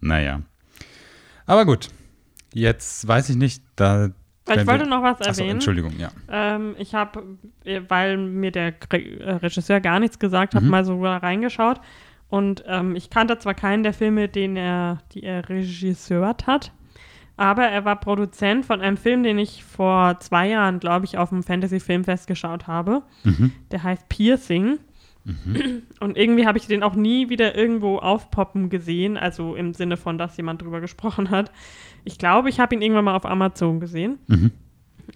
naja. 0.00 0.42
Aber 1.46 1.64
gut. 1.66 1.88
Jetzt 2.52 3.06
weiß 3.06 3.30
ich 3.30 3.36
nicht, 3.36 3.62
da. 3.76 4.10
Ich 4.48 4.66
wollte 4.66 4.86
noch 4.86 5.02
was 5.02 5.20
Achso, 5.20 5.42
erwähnen. 5.42 5.50
Entschuldigung, 5.56 5.92
ja. 5.98 6.08
Ähm, 6.28 6.74
ich 6.78 6.94
habe, 6.94 7.22
weil 7.88 8.16
mir 8.16 8.50
der 8.50 8.74
äh, 8.90 9.30
Regisseur 9.34 9.80
gar 9.80 10.00
nichts 10.00 10.18
gesagt 10.18 10.54
hat, 10.56 10.62
Mhm. 10.64 10.68
mal 10.70 10.84
so 10.84 11.00
reingeschaut. 11.04 11.80
Und 12.28 12.64
ähm, 12.66 12.96
ich 12.96 13.10
kannte 13.10 13.38
zwar 13.38 13.54
keinen 13.54 13.82
der 13.84 13.92
Filme, 13.92 14.28
den 14.28 14.56
er, 14.56 14.98
die 15.12 15.22
er 15.22 15.48
regisseurt 15.48 16.46
hat, 16.48 16.72
aber 17.36 17.64
er 17.64 17.84
war 17.84 17.98
Produzent 18.00 18.64
von 18.66 18.80
einem 18.80 18.96
Film, 18.96 19.22
den 19.22 19.38
ich 19.38 19.64
vor 19.64 20.18
zwei 20.20 20.48
Jahren, 20.48 20.78
glaube 20.80 21.06
ich, 21.06 21.16
auf 21.18 21.28
dem 21.30 21.42
Fantasy 21.42 21.78
Filmfest 21.80 22.26
geschaut 22.26 22.66
habe. 22.66 23.02
Mhm. 23.24 23.52
Der 23.70 23.82
heißt 23.82 24.08
Piercing. 24.08 24.78
Und 26.00 26.16
irgendwie 26.16 26.46
habe 26.46 26.58
ich 26.58 26.66
den 26.66 26.82
auch 26.82 26.94
nie 26.94 27.28
wieder 27.28 27.54
irgendwo 27.54 27.98
aufpoppen 27.98 28.70
gesehen, 28.70 29.16
also 29.16 29.54
im 29.54 29.74
Sinne 29.74 29.96
von, 29.96 30.16
dass 30.18 30.36
jemand 30.36 30.62
drüber 30.62 30.80
gesprochen 30.80 31.30
hat. 31.30 31.52
Ich 32.04 32.18
glaube, 32.18 32.48
ich 32.48 32.58
habe 32.58 32.74
ihn 32.74 32.82
irgendwann 32.82 33.04
mal 33.04 33.16
auf 33.16 33.26
Amazon 33.26 33.80
gesehen. 33.80 34.18
Mhm. 34.28 34.50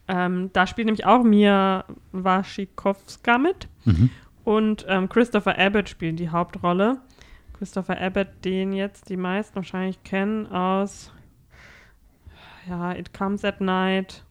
Ähm, 0.08 0.50
da 0.52 0.66
spielt 0.66 0.86
nämlich 0.86 1.06
auch 1.06 1.22
Mia 1.22 1.84
Wasikowska 2.12 3.38
mit 3.38 3.68
Mhm. 3.86 4.10
und 4.44 4.84
ähm, 4.88 5.08
Christopher 5.08 5.58
Abbott 5.58 5.88
spielt 5.88 6.18
die 6.18 6.30
Hauptrolle. 6.30 6.98
Christopher 7.56 8.00
Abbott, 8.00 8.28
den 8.44 8.72
jetzt 8.72 9.08
die 9.08 9.16
meisten 9.16 9.56
wahrscheinlich 9.56 10.02
kennen 10.02 10.46
aus 10.46 11.12
ja, 12.68 12.92
It 12.94 13.12
Comes 13.14 13.44
at 13.44 13.60
Night. 13.60 14.24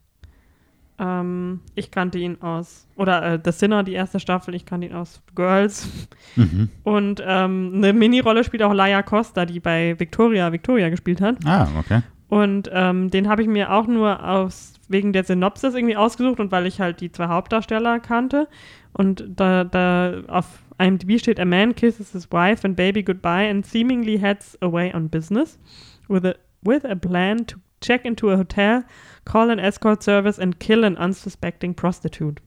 Ähm, 0.99 1.61
ich 1.75 1.91
kannte 1.91 2.19
ihn 2.19 2.41
aus, 2.41 2.87
oder 2.95 3.33
äh, 3.33 3.39
The 3.43 3.51
Sinner, 3.51 3.83
die 3.83 3.93
erste 3.93 4.19
Staffel, 4.19 4.53
ich 4.53 4.65
kannte 4.65 4.87
ihn 4.87 4.93
aus 4.93 5.21
Girls. 5.35 5.89
Mhm. 6.35 6.69
Und 6.83 7.21
ähm, 7.25 7.73
eine 7.75 7.93
Mini-Rolle 7.93 8.43
spielt 8.43 8.63
auch 8.63 8.73
Laia 8.73 9.03
Costa, 9.03 9.45
die 9.45 9.59
bei 9.59 9.99
Victoria 9.99 10.51
Victoria 10.51 10.89
gespielt 10.89 11.21
hat. 11.21 11.37
Ah, 11.45 11.67
okay. 11.77 12.01
Und 12.29 12.69
ähm, 12.73 13.11
den 13.11 13.29
habe 13.29 13.43
ich 13.43 13.47
mir 13.47 13.71
auch 13.71 13.85
nur 13.85 14.27
aus, 14.27 14.73
wegen 14.87 15.13
der 15.13 15.23
Synopsis 15.23 15.75
irgendwie 15.75 15.95
ausgesucht 15.95 16.39
und 16.39 16.51
weil 16.51 16.65
ich 16.65 16.81
halt 16.81 16.99
die 17.01 17.11
zwei 17.11 17.27
Hauptdarsteller 17.27 17.99
kannte. 17.99 18.47
Und 18.93 19.23
da, 19.27 19.63
da 19.63 20.21
auf 20.27 20.63
IMDb 20.79 21.19
steht, 21.19 21.39
a 21.39 21.45
man 21.45 21.75
kisses 21.75 22.11
his 22.11 22.31
wife 22.31 22.65
and 22.65 22.75
baby 22.75 23.03
goodbye 23.03 23.49
and 23.49 23.65
seemingly 23.65 24.17
heads 24.17 24.57
away 24.61 24.91
on 24.93 25.09
business 25.09 25.59
with 26.07 26.25
a, 26.25 26.35
with 26.63 26.85
a 26.85 26.95
plan 26.95 27.45
to 27.45 27.57
check 27.83 28.05
into 28.05 28.31
a 28.31 28.37
hotel, 28.37 28.83
call 29.25 29.49
an 29.51 29.59
escort 29.59 30.03
service 30.03 30.39
and 30.39 30.59
kill 30.59 30.83
an 30.83 30.97
unsuspecting 30.97 31.75
prostitute. 31.75 32.41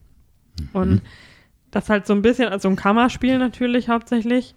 Und 0.73 1.01
das 1.71 1.89
halt 1.89 2.07
so 2.07 2.13
ein 2.13 2.21
bisschen, 2.21 2.49
also 2.49 2.69
ein 2.69 2.75
Kammerspiel 2.75 3.37
natürlich 3.37 3.89
hauptsächlich. 3.89 4.55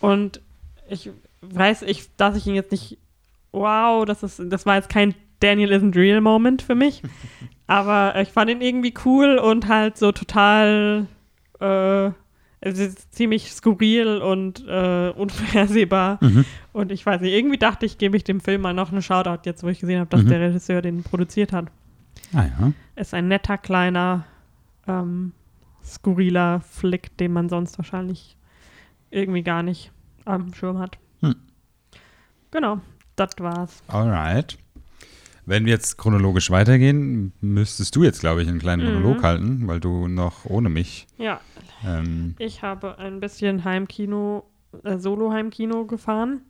Und 0.00 0.40
ich 0.88 1.10
weiß, 1.40 1.82
ich, 1.82 2.14
dass 2.16 2.36
ich 2.36 2.46
ihn 2.46 2.54
jetzt 2.54 2.72
nicht, 2.72 2.98
wow, 3.52 4.04
das, 4.04 4.22
ist, 4.22 4.40
das 4.44 4.66
war 4.66 4.76
jetzt 4.76 4.88
kein 4.88 5.14
Daniel 5.40 5.72
isn't 5.72 5.96
real 5.96 6.20
Moment 6.20 6.62
für 6.62 6.74
mich. 6.74 7.02
aber 7.66 8.20
ich 8.20 8.28
fand 8.28 8.50
ihn 8.50 8.60
irgendwie 8.60 8.94
cool 9.04 9.38
und 9.38 9.68
halt 9.68 9.96
so 9.96 10.12
total, 10.12 11.06
äh, 11.60 12.10
es 12.64 12.78
ist 12.78 13.12
ziemlich 13.14 13.52
skurril 13.52 14.18
und 14.18 14.64
äh, 14.66 15.10
unvorhersehbar. 15.10 16.18
Mhm. 16.20 16.44
Und 16.72 16.90
ich 16.92 17.04
weiß 17.04 17.20
nicht, 17.20 17.32
irgendwie 17.34 17.58
dachte 17.58 17.84
ich, 17.86 17.98
gebe 17.98 18.16
ich 18.16 18.24
dem 18.24 18.40
Film 18.40 18.62
mal 18.62 18.72
noch 18.72 18.92
eine 18.92 19.02
Shoutout, 19.02 19.40
jetzt 19.44 19.62
wo 19.64 19.68
ich 19.68 19.80
gesehen 19.80 19.98
habe, 20.00 20.08
dass 20.10 20.22
Mhm. 20.22 20.28
der 20.28 20.40
Regisseur 20.40 20.80
den 20.80 21.02
produziert 21.02 21.52
hat. 21.52 21.66
Ah 22.32 22.44
ja. 22.44 22.72
Ist 22.96 23.14
ein 23.14 23.28
netter, 23.28 23.58
kleiner, 23.58 24.24
ähm, 24.86 25.32
skurriler 25.84 26.60
Flick, 26.60 27.16
den 27.18 27.32
man 27.32 27.48
sonst 27.48 27.76
wahrscheinlich 27.78 28.36
irgendwie 29.10 29.42
gar 29.42 29.62
nicht 29.62 29.90
am 30.24 30.54
Schirm 30.54 30.78
hat. 30.78 30.98
Hm. 31.20 31.34
genau, 32.52 32.80
das 33.16 33.30
war's. 33.38 33.82
Alright. 33.88 34.56
Wenn 35.44 35.64
wir 35.64 35.72
jetzt 35.72 35.98
chronologisch 35.98 36.50
weitergehen, 36.50 37.32
müsstest 37.40 37.96
du 37.96 38.04
jetzt, 38.04 38.20
glaube 38.20 38.42
ich, 38.42 38.48
einen 38.48 38.60
kleinen 38.60 38.86
Mhm. 38.86 38.94
Monolog 39.02 39.22
halten, 39.24 39.66
weil 39.66 39.80
du 39.80 40.06
noch 40.08 40.44
ohne 40.44 40.68
mich. 40.68 41.06
Ja, 41.18 41.40
Ähm, 41.84 42.36
ich 42.38 42.62
habe 42.62 42.98
ein 42.98 43.18
bisschen 43.18 43.64
Heimkino, 43.64 44.44
äh, 44.84 44.98
Solo-Heimkino 44.98 45.84
gefahren, 45.86 46.42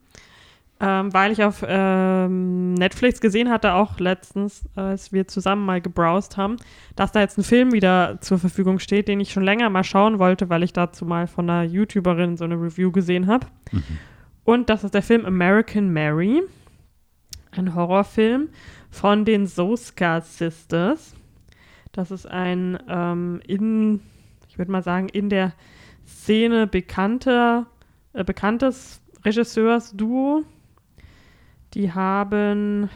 ähm, 0.78 1.14
weil 1.14 1.32
ich 1.32 1.42
auf 1.42 1.64
ähm, 1.66 2.74
Netflix 2.74 3.20
gesehen 3.22 3.48
hatte, 3.48 3.72
auch 3.72 3.98
letztens, 3.98 4.64
als 4.74 5.10
wir 5.10 5.26
zusammen 5.28 5.64
mal 5.64 5.80
gebrowst 5.80 6.36
haben, 6.36 6.56
dass 6.96 7.12
da 7.12 7.20
jetzt 7.20 7.38
ein 7.38 7.44
Film 7.44 7.72
wieder 7.72 8.18
zur 8.20 8.38
Verfügung 8.38 8.78
steht, 8.78 9.08
den 9.08 9.20
ich 9.20 9.32
schon 9.32 9.42
länger 9.42 9.70
mal 9.70 9.84
schauen 9.84 10.18
wollte, 10.18 10.50
weil 10.50 10.62
ich 10.62 10.74
dazu 10.74 11.06
mal 11.06 11.26
von 11.26 11.48
einer 11.48 11.62
YouTuberin 11.62 12.36
so 12.36 12.44
eine 12.44 12.56
Review 12.56 12.92
gesehen 12.92 13.26
habe. 13.26 13.46
Mhm. 13.70 13.82
Und 14.44 14.68
das 14.68 14.84
ist 14.84 14.92
der 14.92 15.02
Film 15.02 15.24
American 15.24 15.92
Mary, 15.94 16.42
ein 17.52 17.74
Horrorfilm 17.74 18.48
von 18.92 19.24
den 19.24 19.46
Soska 19.46 20.20
Sisters. 20.20 21.14
Das 21.90 22.10
ist 22.10 22.26
ein 22.26 22.78
ähm, 22.88 23.40
in, 23.46 24.00
ich 24.48 24.58
würde 24.58 24.70
mal 24.70 24.82
sagen, 24.82 25.08
in 25.08 25.28
der 25.30 25.54
Szene 26.06 26.66
bekannter, 26.66 27.66
äh, 28.12 28.22
bekanntes 28.22 29.00
Regisseursduo. 29.24 30.44
Die 31.74 31.92
haben 31.92 32.90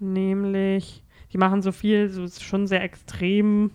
nämlich, 0.00 1.04
die 1.32 1.38
machen 1.38 1.60
so 1.62 1.70
viel, 1.70 2.08
so 2.08 2.24
ist 2.24 2.42
schon 2.42 2.66
sehr 2.66 2.82
extrem 2.82 3.70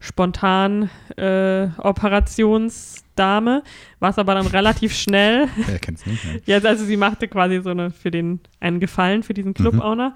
spontan 0.05 0.89
äh, 1.17 1.67
Operationsdame, 1.77 3.63
was 3.99 4.17
aber 4.17 4.35
dann 4.35 4.47
relativ 4.47 4.95
schnell, 4.95 5.47
Wer 5.67 5.79
kennt's 5.79 6.05
nicht? 6.05 6.23
Ne? 6.23 6.41
jetzt 6.45 6.65
also 6.65 6.85
sie 6.85 6.97
machte 6.97 7.27
quasi 7.27 7.61
so 7.61 7.71
eine 7.71 7.91
für 7.91 8.11
den 8.11 8.39
einen 8.59 8.79
Gefallen 8.79 9.23
für 9.23 9.33
diesen 9.33 9.53
Club-Owner. 9.53 10.13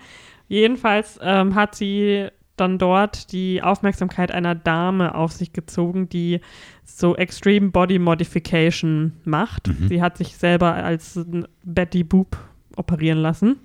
Jedenfalls 0.47 1.19
ähm, 1.21 1.55
hat 1.55 1.75
sie 1.75 2.27
dann 2.55 2.77
dort 2.77 3.31
die 3.31 3.61
Aufmerksamkeit 3.61 4.31
einer 4.31 4.53
Dame 4.55 5.15
auf 5.15 5.31
sich 5.31 5.53
gezogen, 5.53 6.09
die 6.09 6.41
so 6.83 7.15
Extreme 7.15 7.69
Body 7.69 7.99
Modification 7.99 9.13
macht. 9.23 9.67
Mhm. 9.67 9.87
Sie 9.87 10.01
hat 10.01 10.17
sich 10.17 10.35
selber 10.35 10.73
als 10.73 11.19
Betty 11.63 12.03
Boop 12.03 12.37
operieren 12.75 13.19
lassen. 13.19 13.57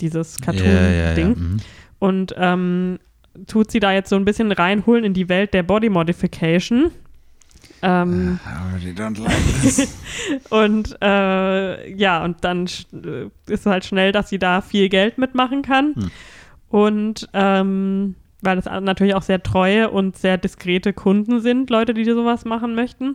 Dieses 0.00 0.38
Ja, 0.44 0.52
ja, 0.52 0.62
ja. 0.62 1.14
Cartoon-Ding. 1.14 1.28
Mhm. 1.28 1.56
Und 1.98 2.34
ähm, 2.36 2.98
tut 3.46 3.70
sie 3.70 3.80
da 3.80 3.92
jetzt 3.92 4.10
so 4.10 4.16
ein 4.16 4.24
bisschen 4.24 4.52
reinholen 4.52 5.04
in 5.04 5.14
die 5.14 5.28
Welt 5.28 5.54
der 5.54 5.62
Body 5.62 5.88
Modification. 5.88 6.90
Ähm, 7.82 8.38
don't 8.94 9.20
like 9.22 9.88
und 10.50 10.96
äh, 11.02 11.92
ja, 11.92 12.24
und 12.24 12.42
dann 12.42 12.66
äh, 12.92 13.28
ist 13.52 13.66
halt 13.66 13.84
schnell, 13.84 14.12
dass 14.12 14.28
sie 14.28 14.38
da 14.38 14.60
viel 14.60 14.88
Geld 14.88 15.18
mitmachen 15.18 15.62
kann. 15.62 15.94
Hm. 15.94 16.10
Und 16.68 17.28
ähm, 17.32 18.14
weil 18.42 18.56
das 18.56 18.66
natürlich 18.66 19.14
auch 19.14 19.22
sehr 19.22 19.42
treue 19.42 19.90
und 19.90 20.16
sehr 20.16 20.38
diskrete 20.38 20.92
Kunden 20.92 21.40
sind, 21.40 21.70
Leute, 21.70 21.94
die 21.94 22.04
sowas 22.04 22.44
machen 22.44 22.74
möchten. 22.74 23.14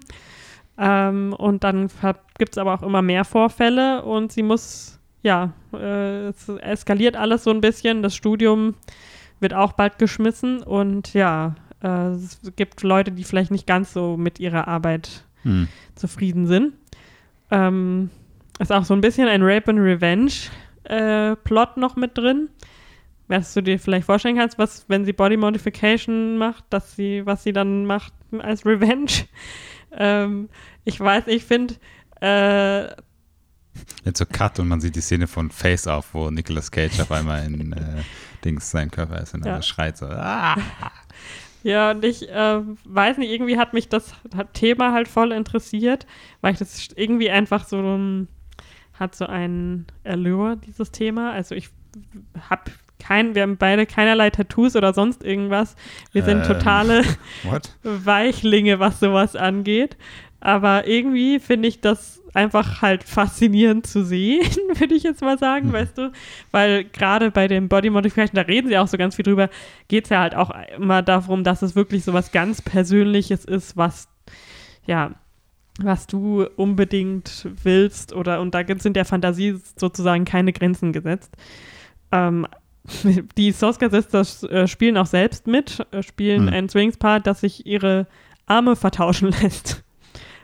Ähm, 0.77 1.33
und 1.37 1.63
dann 1.63 1.89
gibt 2.37 2.53
es 2.53 2.57
aber 2.57 2.73
auch 2.73 2.83
immer 2.83 3.01
mehr 3.01 3.25
Vorfälle 3.25 4.03
und 4.03 4.31
sie 4.31 4.43
muss, 4.43 4.99
ja, 5.21 5.53
äh, 5.73 6.27
es 6.27 6.49
eskaliert 6.49 7.15
alles 7.15 7.43
so 7.43 7.51
ein 7.51 7.61
bisschen. 7.61 8.03
Das 8.03 8.15
Studium 8.15 8.75
wird 9.41 9.53
auch 9.53 9.73
bald 9.73 9.97
geschmissen 9.97 10.63
und 10.63 11.13
ja, 11.13 11.55
äh, 11.83 12.11
es 12.11 12.39
gibt 12.55 12.83
Leute, 12.83 13.11
die 13.11 13.23
vielleicht 13.23 13.51
nicht 13.51 13.67
ganz 13.67 13.93
so 13.93 14.17
mit 14.17 14.39
ihrer 14.39 14.67
Arbeit 14.67 15.25
Hm. 15.43 15.67
zufrieden 15.95 16.47
sind. 16.47 16.73
Ähm, 17.49 18.09
ist 18.59 18.71
auch 18.71 18.85
so 18.85 18.93
ein 18.93 19.01
bisschen 19.01 19.27
ein 19.27 19.41
Rape 19.41 19.71
and 19.71 19.79
Revenge 19.79 20.31
äh, 20.83 21.35
Plot 21.35 21.77
noch 21.77 21.95
mit 21.95 22.17
drin. 22.17 22.49
Was 23.27 23.53
du 23.53 23.61
dir 23.63 23.79
vielleicht 23.79 24.05
vorstellen 24.05 24.37
kannst, 24.37 24.57
was, 24.57 24.85
wenn 24.87 25.05
sie 25.05 25.13
Body 25.13 25.37
Modification 25.37 26.37
macht, 26.37 26.65
dass 26.69 26.95
sie, 26.95 27.25
was 27.25 27.43
sie 27.43 27.53
dann 27.53 27.85
macht 27.85 28.13
als 28.39 28.65
Revenge. 28.65 29.11
ähm, 29.97 30.49
ich 30.83 30.99
weiß, 30.99 31.23
ich 31.27 31.45
finde, 31.45 31.75
äh, 32.21 32.87
Jetzt 34.03 34.17
so 34.17 34.25
Cut 34.25 34.59
und 34.59 34.67
man 34.67 34.81
sieht 34.81 34.95
die 34.95 35.01
Szene 35.01 35.27
von 35.27 35.49
Face 35.49 35.87
Off, 35.87 36.09
wo 36.13 36.29
Nicolas 36.29 36.69
Cage 36.69 36.99
auf 36.99 37.11
einmal 37.11 37.45
in 37.45 37.71
äh, 37.71 38.01
Dings 38.43 38.71
sein 38.71 38.91
Körper 38.91 39.19
ist 39.21 39.33
und 39.33 39.45
Ja. 39.45 39.55
er 39.55 39.61
schreit 39.61 39.97
so. 39.97 40.07
Ah! 40.07 40.55
Ja, 41.63 41.91
und 41.91 42.03
ich 42.03 42.27
äh, 42.27 42.59
weiß 42.85 43.19
nicht, 43.19 43.29
irgendwie 43.29 43.59
hat 43.59 43.73
mich 43.73 43.87
das 43.87 44.15
Thema 44.53 44.93
halt 44.93 45.07
voll 45.07 45.31
interessiert, 45.31 46.07
weil 46.41 46.53
ich 46.53 46.57
das 46.59 46.87
irgendwie 46.95 47.29
einfach 47.29 47.67
so 47.67 47.77
ein, 47.79 48.27
hat 48.99 49.13
so 49.13 49.27
einen 49.27 49.85
Allure, 50.03 50.57
dieses 50.57 50.89
Thema. 50.91 51.31
Also 51.33 51.53
ich 51.53 51.69
habe 52.49 52.71
kein, 52.97 53.35
wir 53.35 53.43
haben 53.43 53.57
beide 53.57 53.85
keinerlei 53.85 54.31
Tattoos 54.31 54.75
oder 54.75 54.91
sonst 54.95 55.23
irgendwas. 55.23 55.75
Wir 56.13 56.23
sind 56.23 56.37
Ähm. 56.39 56.43
totale 56.47 57.03
What? 57.43 57.77
Weichlinge, 57.83 58.79
was 58.79 58.99
sowas 58.99 59.35
angeht. 59.35 59.97
Aber 60.41 60.87
irgendwie 60.87 61.39
finde 61.39 61.67
ich 61.67 61.81
das 61.81 62.21
einfach 62.33 62.81
halt 62.81 63.03
faszinierend 63.03 63.85
zu 63.85 64.03
sehen, 64.03 64.41
würde 64.79 64.95
ich 64.95 65.03
jetzt 65.03 65.21
mal 65.21 65.37
sagen, 65.37 65.67
Mhm. 65.67 65.73
weißt 65.73 65.97
du? 65.97 66.11
Weil 66.51 66.85
gerade 66.85 67.29
bei 67.31 67.47
dem 67.47 67.67
Body 67.69 67.89
Modification, 67.89 68.35
da 68.35 68.41
reden 68.41 68.67
sie 68.67 68.77
auch 68.77 68.87
so 68.87 68.97
ganz 68.97 69.15
viel 69.15 69.23
drüber, 69.23 69.49
geht 69.87 70.05
es 70.05 70.09
ja 70.09 70.19
halt 70.21 70.35
auch 70.35 70.51
immer 70.77 71.01
darum, 71.01 71.43
dass 71.43 71.61
es 71.61 71.75
wirklich 71.75 72.03
so 72.03 72.13
was 72.13 72.31
ganz 72.31 72.61
Persönliches 72.61 73.45
ist, 73.45 73.77
was, 73.77 74.07
ja, 74.85 75.11
was 75.79 76.07
du 76.07 76.45
unbedingt 76.55 77.47
willst 77.63 78.13
oder 78.13 78.41
und 78.41 78.53
da 78.55 78.63
sind 78.77 78.95
der 78.95 79.05
Fantasie 79.05 79.57
sozusagen 79.77 80.25
keine 80.25 80.53
Grenzen 80.53 80.93
gesetzt. 80.93 81.35
Ähm, 82.11 82.47
die 83.37 83.51
Soska 83.51 83.89
Sisters 83.89 84.43
äh, 84.43 84.67
spielen 84.67 84.97
auch 84.97 85.05
selbst 85.05 85.47
mit, 85.47 85.85
äh, 85.91 86.01
spielen 86.01 86.47
Hm. 86.47 86.53
ein 86.53 86.69
Swingspart, 86.69 87.27
das 87.27 87.41
sich 87.41 87.65
ihre 87.65 88.07
Arme 88.45 88.75
vertauschen 88.75 89.29
lässt. 89.41 89.83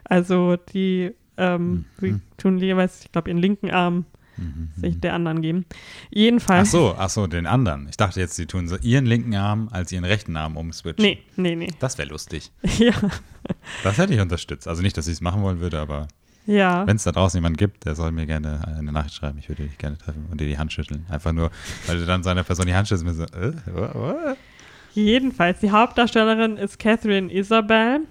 Also 0.10 0.56
die 0.56 1.12
ähm, 1.38 1.60
Hm, 1.60 1.86
sie 2.00 2.10
hm. 2.10 2.22
tun 2.38 2.58
jeweils, 2.58 3.04
ich 3.06 3.12
glaube, 3.12 3.30
ihren 3.30 3.38
linken 3.38 3.70
Arm 3.72 4.06
Mhm. 4.38 4.70
sich 4.76 5.00
der 5.00 5.13
anderen 5.15 5.41
geben. 5.41 5.65
Ach 5.70 5.76
Jedenfalls. 6.12 6.70
so, 6.72 6.93
ach 6.96 7.10
so, 7.10 7.26
den 7.28 7.48
anderen. 7.48 7.88
Ich 7.89 7.98
dachte 7.98 8.20
jetzt, 8.20 8.36
sie 8.36 8.46
tun 8.46 8.67
so 8.67 8.78
ihren 8.78 9.06
linken 9.08 9.36
Arm 9.36 9.67
als 9.72 9.91
ihren 9.91 10.06
rechten 10.06 10.38
Arm 10.38 10.58
umswitchen. 10.58 11.04
Nee, 11.04 11.24
nee, 11.36 11.56
nee. 11.56 11.74
Das 11.80 11.98
wäre 11.98 12.10
lustig. 12.10 12.52
ja, 12.78 12.93
Das 13.84 13.98
hätte 13.98 14.13
ich 14.13 14.20
unterstützt. 14.20 14.67
Also 14.67 14.82
nicht, 14.84 14.96
dass 14.96 15.08
ich 15.08 15.13
es 15.13 15.22
machen 15.22 15.41
wollen 15.41 15.60
würde, 15.60 15.80
aber 15.80 16.08
ja. 16.46 16.86
wenn 16.86 16.98
es 16.98 17.04
da 17.04 17.12
draußen 17.12 17.38
jemanden 17.39 17.58
gibt, 17.58 17.86
der 17.86 17.96
soll 17.96 18.12
mir 18.12 18.28
gerne 18.28 18.62
eine 18.78 18.91
Nachricht 18.91 19.15
schreiben. 19.15 19.39
Ich 19.39 19.50
würde 19.50 19.63
dich 19.63 19.78
gerne 19.80 19.98
treffen 19.98 20.28
und 20.30 20.39
dir 20.39 20.46
die 20.48 20.58
Hand 20.60 20.72
schütteln. 20.72 21.06
Einfach 21.10 21.34
nur, 21.34 21.50
weil 21.88 21.98
du 21.98 22.06
dann 22.06 22.22
seiner 22.22 22.43
Person 22.43 22.67
die 22.67 22.76
Hand 22.76 22.88
schüttelst 22.88 23.08
und 23.08 23.15
so, 23.15 23.24
äh, 23.24 23.54
what, 23.74 23.96
what? 23.96 24.38
Jedenfalls, 24.93 25.60
die 25.62 25.72
Hauptdarstellerin 25.72 26.58
ist 26.58 26.78
Catherine 26.80 27.32
Isabel, 27.34 28.02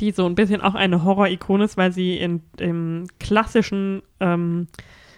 die 0.00 0.12
so 0.12 0.26
ein 0.26 0.34
bisschen 0.34 0.60
auch 0.60 0.74
eine 0.74 1.04
Horror-Ikone 1.04 1.64
ist, 1.64 1.76
weil 1.76 1.92
sie 1.92 2.16
in 2.16 2.42
dem 2.58 3.06
klassischen 3.20 4.02
ähm, 4.20 4.68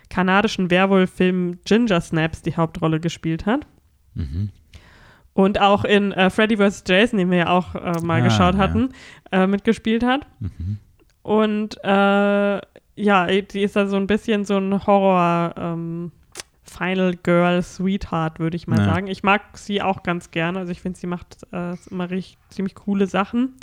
kanadischen 0.08 0.70
Werwolf-Film 0.70 1.58
Ginger 1.64 2.00
Snaps 2.00 2.42
die 2.42 2.56
Hauptrolle 2.56 2.98
gespielt 3.00 3.46
hat. 3.46 3.66
Mhm. 4.14 4.50
Und 5.32 5.60
auch 5.60 5.84
in 5.84 6.12
äh, 6.12 6.28
Freddy 6.30 6.56
vs. 6.56 6.84
Jason, 6.86 7.18
den 7.18 7.30
wir 7.30 7.38
ja 7.38 7.48
auch 7.50 7.74
äh, 7.74 8.00
mal 8.02 8.20
Ah, 8.20 8.24
geschaut 8.24 8.54
ja. 8.54 8.60
hatten, 8.60 8.88
äh, 9.30 9.46
mitgespielt 9.46 10.02
hat. 10.04 10.26
Mhm. 10.40 10.78
Und 11.22 11.76
äh, 11.84 12.60
ja, 12.96 13.26
die 13.26 13.62
ist 13.62 13.76
da 13.76 13.86
so 13.86 13.96
ein 13.96 14.06
bisschen 14.06 14.44
so 14.44 14.56
ein 14.58 14.86
Horror, 14.86 15.54
ähm, 15.56 16.12
Final 16.62 17.14
Girl 17.22 17.62
Sweetheart, 17.62 18.38
würde 18.38 18.56
ich 18.56 18.66
mal 18.66 18.78
Ja. 18.78 18.84
sagen. 18.86 19.06
Ich 19.08 19.22
mag 19.22 19.42
sie 19.58 19.82
auch 19.82 20.02
ganz 20.02 20.30
gerne. 20.30 20.60
Also 20.60 20.72
ich 20.72 20.80
finde, 20.80 20.98
sie 20.98 21.06
macht 21.06 21.38
äh, 21.52 21.74
immer 21.90 22.10
richtig, 22.10 22.38
ziemlich 22.50 22.74
coole 22.74 23.06
Sachen. 23.06 23.54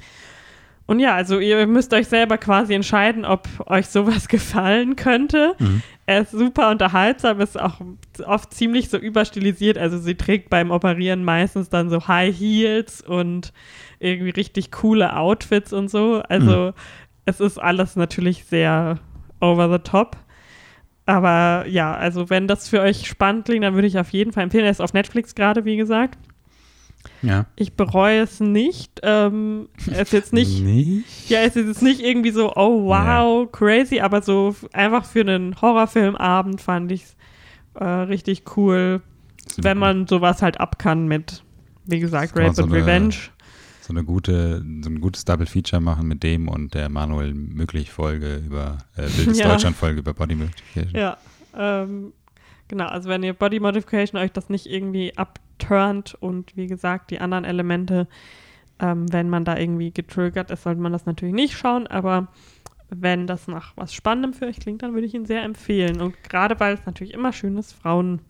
Und 0.87 0.99
ja, 0.99 1.13
also 1.13 1.39
ihr 1.39 1.67
müsst 1.67 1.93
euch 1.93 2.07
selber 2.07 2.37
quasi 2.37 2.73
entscheiden, 2.73 3.25
ob 3.25 3.47
euch 3.67 3.87
sowas 3.87 4.27
gefallen 4.29 4.95
könnte. 4.95 5.53
Mhm. 5.59 5.81
Er 6.05 6.21
ist 6.21 6.31
super 6.31 6.71
unterhaltsam, 6.71 7.41
ist 7.41 7.59
auch 7.59 7.81
oft 8.25 8.53
ziemlich 8.53 8.89
so 8.89 8.97
überstilisiert. 8.97 9.77
Also 9.77 9.97
sie 9.99 10.15
trägt 10.15 10.49
beim 10.49 10.71
Operieren 10.71 11.25
meistens 11.25 11.69
dann 11.69 11.89
so 11.89 12.07
High 12.07 12.35
Heels 12.35 13.01
und 13.01 13.51
irgendwie 13.99 14.29
richtig 14.29 14.71
coole 14.71 15.15
Outfits 15.17 15.73
und 15.73 15.89
so. 15.89 16.23
Also 16.29 16.73
es 17.25 17.41
ist 17.41 17.57
alles 17.57 17.97
natürlich 17.97 18.45
sehr 18.45 18.99
over 19.41 19.69
the 19.69 19.79
top. 19.79 20.15
Aber 21.05 21.65
ja, 21.67 21.93
also 21.93 22.29
wenn 22.29 22.47
das 22.47 22.69
für 22.69 22.81
euch 22.81 23.07
spannend 23.07 23.45
klingt, 23.45 23.65
dann 23.65 23.75
würde 23.75 23.87
ich 23.87 23.99
auf 23.99 24.11
jeden 24.11 24.31
Fall 24.31 24.43
empfehlen. 24.43 24.65
Er 24.65 24.71
ist 24.71 24.81
auf 24.81 24.93
Netflix 24.93 25.35
gerade, 25.35 25.65
wie 25.65 25.75
gesagt. 25.75 26.17
Ja. 27.21 27.45
Ich 27.55 27.73
bereue 27.73 28.19
es 28.21 28.39
nicht. 28.39 28.99
Ähm, 29.03 29.69
er 29.89 30.01
ist 30.03 30.13
jetzt 30.13 30.33
nicht 30.33 30.61
Nicht? 30.63 31.29
ja, 31.29 31.39
es 31.41 31.55
ist 31.55 31.67
jetzt 31.67 31.81
nicht 31.81 32.01
irgendwie 32.01 32.31
so, 32.31 32.53
oh 32.55 32.85
wow, 32.85 33.51
crazy, 33.51 33.99
aber 33.99 34.21
so 34.21 34.55
einfach 34.73 35.05
für 35.05 35.21
einen 35.21 35.59
Horrorfilmabend 35.61 36.61
fand 36.61 36.91
ich 36.91 37.03
es 37.03 37.15
äh, 37.75 37.83
richtig 37.85 38.43
cool, 38.57 39.01
wenn 39.57 39.77
man 39.77 40.05
sowas 40.07 40.41
halt 40.41 40.59
ab 40.59 40.77
kann 40.79 41.07
mit, 41.07 41.43
wie 41.85 41.99
gesagt, 41.99 42.35
Rape 42.37 42.53
so 42.53 42.63
and 42.63 42.71
eine- 42.73 42.81
Revenge. 42.83 43.15
so 43.81 43.93
eine 43.93 44.03
gute, 44.03 44.63
so 44.81 44.89
ein 44.89 44.99
gutes 45.01 45.25
Double 45.25 45.45
Feature 45.47 45.81
machen 45.81 46.07
mit 46.07 46.21
dem 46.23 46.47
und 46.49 46.73
der 46.73 46.89
Manuel 46.89 47.33
Möglich 47.33 47.89
Folge 47.91 48.43
über 48.45 48.77
äh, 48.95 49.03
Wildes 49.17 49.39
Ja. 49.39 49.49
Deutschland 49.49 49.75
Folge 49.75 49.99
über 50.01 50.13
Body 50.13 50.35
Modification. 50.35 50.93
Ja, 50.93 51.17
ähm, 51.57 52.13
genau, 52.67 52.87
also 52.87 53.09
wenn 53.09 53.23
ihr 53.23 53.33
Body 53.33 53.59
Modification 53.59 54.21
euch 54.21 54.31
das 54.31 54.49
nicht 54.49 54.65
irgendwie 54.67 55.13
abturnt 55.61 56.15
und 56.19 56.55
wie 56.55 56.67
gesagt, 56.67 57.11
die 57.11 57.19
anderen 57.19 57.43
Elemente, 57.45 58.07
ähm, 58.79 59.11
wenn 59.11 59.29
man 59.29 59.45
da 59.45 59.57
irgendwie 59.57 59.91
getriggert 59.91 60.51
ist, 60.51 60.63
sollte 60.63 60.81
man 60.81 60.91
das 60.91 61.05
natürlich 61.05 61.33
nicht 61.35 61.57
schauen, 61.57 61.87
aber 61.87 62.27
wenn 62.89 63.27
das 63.27 63.47
nach 63.47 63.73
was 63.75 63.93
Spannendem 63.93 64.33
für 64.33 64.45
euch 64.45 64.59
klingt, 64.59 64.81
dann 64.81 64.93
würde 64.93 65.07
ich 65.07 65.13
ihn 65.13 65.25
sehr 65.25 65.43
empfehlen. 65.43 65.99
Und 65.99 66.15
gerade 66.23 66.59
weil 66.59 66.75
es 66.75 66.85
natürlich 66.85 67.13
immer 67.13 67.33
schön 67.33 67.57
ist, 67.57 67.73
Frauen, 67.73 68.21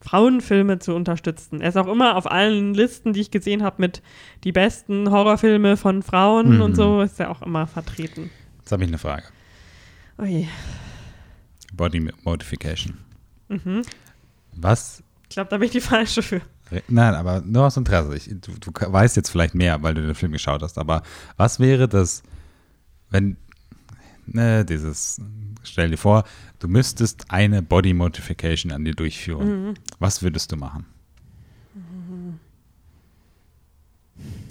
Frauenfilme 0.00 0.78
zu 0.78 0.94
unterstützen. 0.94 1.60
Er 1.60 1.70
ist 1.70 1.76
auch 1.76 1.88
immer 1.88 2.16
auf 2.16 2.30
allen 2.30 2.74
Listen, 2.74 3.12
die 3.12 3.22
ich 3.22 3.30
gesehen 3.32 3.62
habe, 3.64 3.76
mit 3.80 4.02
die 4.44 4.52
besten 4.52 5.10
Horrorfilme 5.10 5.76
von 5.76 6.02
Frauen 6.02 6.56
Mhm. 6.56 6.60
und 6.60 6.76
so, 6.76 7.00
ist 7.00 7.18
er 7.18 7.30
auch 7.30 7.42
immer 7.42 7.66
vertreten. 7.66 8.30
Jetzt 8.58 8.70
habe 8.70 8.84
ich 8.84 8.88
eine 8.88 8.98
Frage. 8.98 9.24
Ui. 10.18 10.46
Body 11.72 12.08
Modification. 12.22 12.98
Mhm. 13.48 13.82
Was 14.52 15.02
Ich 15.24 15.30
glaube, 15.30 15.50
da 15.50 15.56
bin 15.58 15.66
ich 15.66 15.72
die 15.72 15.80
falsche 15.80 16.22
für. 16.22 16.40
Nein, 16.88 17.14
aber 17.14 17.40
nur 17.42 17.66
aus 17.66 17.76
Interesse. 17.76 18.16
Ich, 18.16 18.28
du, 18.28 18.52
du 18.58 18.72
weißt 18.72 19.16
jetzt 19.16 19.30
vielleicht 19.30 19.54
mehr, 19.54 19.82
weil 19.82 19.94
du 19.94 20.02
den 20.02 20.14
Film 20.14 20.32
geschaut 20.32 20.62
hast, 20.62 20.78
aber 20.78 21.02
was 21.36 21.60
wäre 21.60 21.88
das, 21.88 22.22
wenn, 23.10 23.36
ne, 24.26 24.64
dieses, 24.64 25.20
stell 25.62 25.90
dir 25.90 25.98
vor, 25.98 26.24
du 26.58 26.68
müsstest 26.68 27.30
eine 27.30 27.62
Body 27.62 27.94
Modification 27.94 28.72
an 28.72 28.84
dir 28.84 28.94
durchführen. 28.94 29.66
Mhm. 29.66 29.74
Was 29.98 30.22
würdest 30.22 30.50
du 30.52 30.56
machen? 30.56 30.86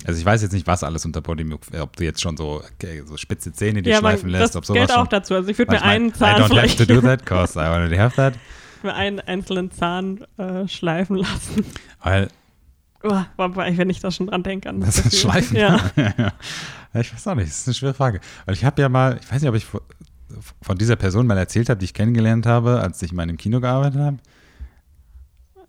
Also 0.05 0.19
ich 0.19 0.25
weiß 0.25 0.41
jetzt 0.41 0.51
nicht, 0.51 0.67
was 0.67 0.83
alles 0.83 1.05
unter 1.05 1.21
Body, 1.21 1.49
ob 1.79 1.95
du 1.95 2.03
jetzt 2.03 2.21
schon 2.21 2.35
so, 2.35 2.61
okay, 2.75 3.03
so 3.05 3.15
spitze 3.15 3.53
Zähne 3.53 3.81
dir 3.81 3.91
ja, 3.91 3.99
schleifen 3.99 4.29
lässt, 4.29 4.49
das 4.49 4.55
ob 4.57 4.65
sowas 4.65 4.87
gilt 4.87 4.97
auch 4.97 5.07
dazu. 5.07 5.33
Also 5.33 5.49
ich 5.49 5.57
würde 5.57 5.71
mir 5.71 5.77
ich 5.77 5.83
einen 5.83 6.07
mein, 6.07 6.13
Zahn 6.13 6.41
I 6.41 6.43
don't 6.43 6.61
have 6.61 6.75
to 6.75 6.85
do 6.85 7.01
that, 7.01 7.25
cause 7.25 7.57
I 7.57 7.63
already 7.63 7.95
have 7.95 8.15
that. 8.17 8.33
Mir 8.83 8.93
einen 8.93 9.19
einzelnen 9.19 9.71
Zahn 9.71 10.25
äh, 10.37 10.67
schleifen 10.67 11.17
lassen. 11.17 11.65
Weil 12.01 12.29
Oh, 13.05 13.11
wenn 13.37 13.89
ich 13.89 13.99
da 13.99 14.11
schon 14.11 14.27
dran 14.27 14.43
denke. 14.43 14.69
An 14.69 14.79
Das 14.79 14.95
ist 14.97 15.03
Gefühl. 15.03 15.19
Schleifen. 15.19 15.57
Ja. 15.57 15.77
ja. 15.97 16.31
Ich 17.01 17.13
weiß 17.13 17.27
auch 17.27 17.35
nicht, 17.35 17.49
das 17.49 17.59
ist 17.59 17.67
eine 17.67 17.73
schwere 17.73 17.93
Frage. 17.93 18.21
Weil 18.45 18.55
ich 18.55 18.63
habe 18.63 18.81
ja 18.81 18.87
mal, 18.87 19.19
ich 19.21 19.29
weiß 19.29 19.41
nicht, 19.41 19.49
ob 19.49 19.55
ich 19.55 19.65
von- 19.65 20.77
dieser 20.77 20.95
Person 20.95 21.27
mal 21.27 21.37
erzählt 21.37 21.67
habe, 21.69 21.79
die 21.79 21.85
ich 21.85 21.93
kennengelernt 21.93 22.45
habe, 22.45 22.79
als 22.79 23.01
ich 23.01 23.11
mal 23.11 23.29
im 23.29 23.35
Kino 23.35 23.59
gearbeitet 23.59 23.99
habe, 23.99 24.17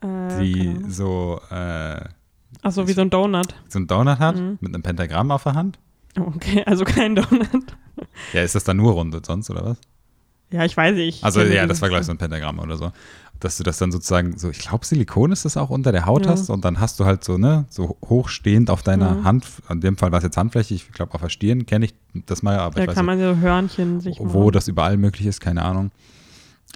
Äh, 0.01 0.39
die 0.45 0.61
Ahnung. 0.69 0.91
so, 0.91 1.41
äh, 1.51 2.01
Ach 2.63 2.71
so, 2.73 2.87
wie 2.87 2.93
so 2.93 3.01
ein 3.01 3.11
Donut. 3.11 3.55
so 3.69 3.79
einen 3.79 3.89
Donut 3.89 4.19
hat 4.21 4.37
Mhm. 4.37 4.59
mit 4.61 4.73
einem 4.73 4.83
Pentagramm 4.83 5.31
auf 5.33 5.43
der 5.43 5.55
Hand. 5.55 5.79
Okay, 6.19 6.63
also 6.67 6.85
kein 6.85 7.17
Donut. 7.17 7.77
Ja, 8.33 8.43
ist 8.43 8.55
das 8.55 8.63
dann 8.65 8.77
nur 8.77 8.93
rund 8.93 9.27
sonst 9.27 9.51
oder 9.51 9.65
was? 9.65 9.79
Ja, 10.55 10.65
ich 10.65 10.77
weiß 10.77 10.95
nicht. 10.95 11.25
Also 11.25 11.43
ja, 11.43 11.67
das 11.67 11.83
war 11.83 11.89
gleich 11.89 12.05
so 12.05 12.13
ein 12.13 12.19
Pentagramm 12.19 12.59
oder 12.61 12.77
so. 12.77 12.93
Dass 13.41 13.57
du 13.59 13.65
das 13.65 13.79
dann 13.79 13.91
sozusagen 13.91 14.39
so, 14.39 14.49
ich 14.51 14.61
glaube 14.61 14.87
Silikon 14.87 15.33
ist 15.33 15.45
das 15.45 15.57
auch 15.57 15.69
unter 15.71 15.91
der 15.91 16.07
Haut 16.07 16.25
Ja. 16.27 16.33
hast 16.33 16.49
und 16.49 16.65
dann 16.65 16.79
hast 16.79 17.01
du 17.01 17.05
halt 17.05 17.25
so, 17.25 17.37
ne, 17.37 17.65
so 17.69 17.97
hochstehend 18.09 18.71
auf 18.71 18.83
deiner 18.85 19.17
Mhm. 19.17 19.25
Hand, 19.25 19.47
in 19.69 19.81
dem 19.81 19.97
Fall 19.97 20.13
war 20.13 20.19
es 20.19 20.25
jetzt 20.25 20.37
Handfläche, 20.37 20.75
ich 20.75 20.93
glaube 20.93 21.13
auf 21.15 21.21
der 21.21 21.29
Stirn 21.29 21.67
kenne 21.67 21.87
ich 21.87 21.95
das 22.27 22.43
mal, 22.45 22.57
aber 22.59 22.77
Da 22.77 22.83
ich 22.83 22.89
weiß 22.89 22.95
kann 22.95 23.07
nicht, 23.07 23.19
man 23.19 23.35
so 23.37 23.41
Hörnchen 23.41 24.01
sich 24.01 24.19
wo 24.21 24.39
machen. 24.45 24.53
das 24.53 24.69
überall 24.69 24.97
möglich 24.97 25.27
ist, 25.27 25.41
keine 25.41 25.63
Ahnung. 25.63 25.91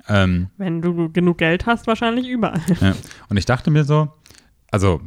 Ähm, 0.09 0.49
Wenn 0.57 0.83
du 0.83 1.11
genug 1.12 1.38
Geld 1.38 1.67
hast, 1.67 1.87
wahrscheinlich 1.87 2.29
überall. 2.29 2.61
ja. 2.81 2.95
Und 3.29 3.37
ich 3.37 3.45
dachte 3.47 3.71
mir 3.71 3.85
so, 3.85 4.09
also 4.71 5.01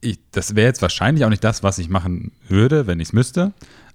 ich, 0.00 0.18
das 0.32 0.54
wäre 0.56 0.66
jetzt 0.66 0.82
wahrscheinlich 0.82 1.24
auch 1.24 1.30
nicht 1.30 1.44
das, 1.44 1.62
was 1.62 1.78
ich 1.78 1.88
machen 1.90 2.32
würde, 2.48 2.86
wenn 2.86 3.00
ich 3.00 3.08
es 3.08 3.12
müsste. 3.12 3.52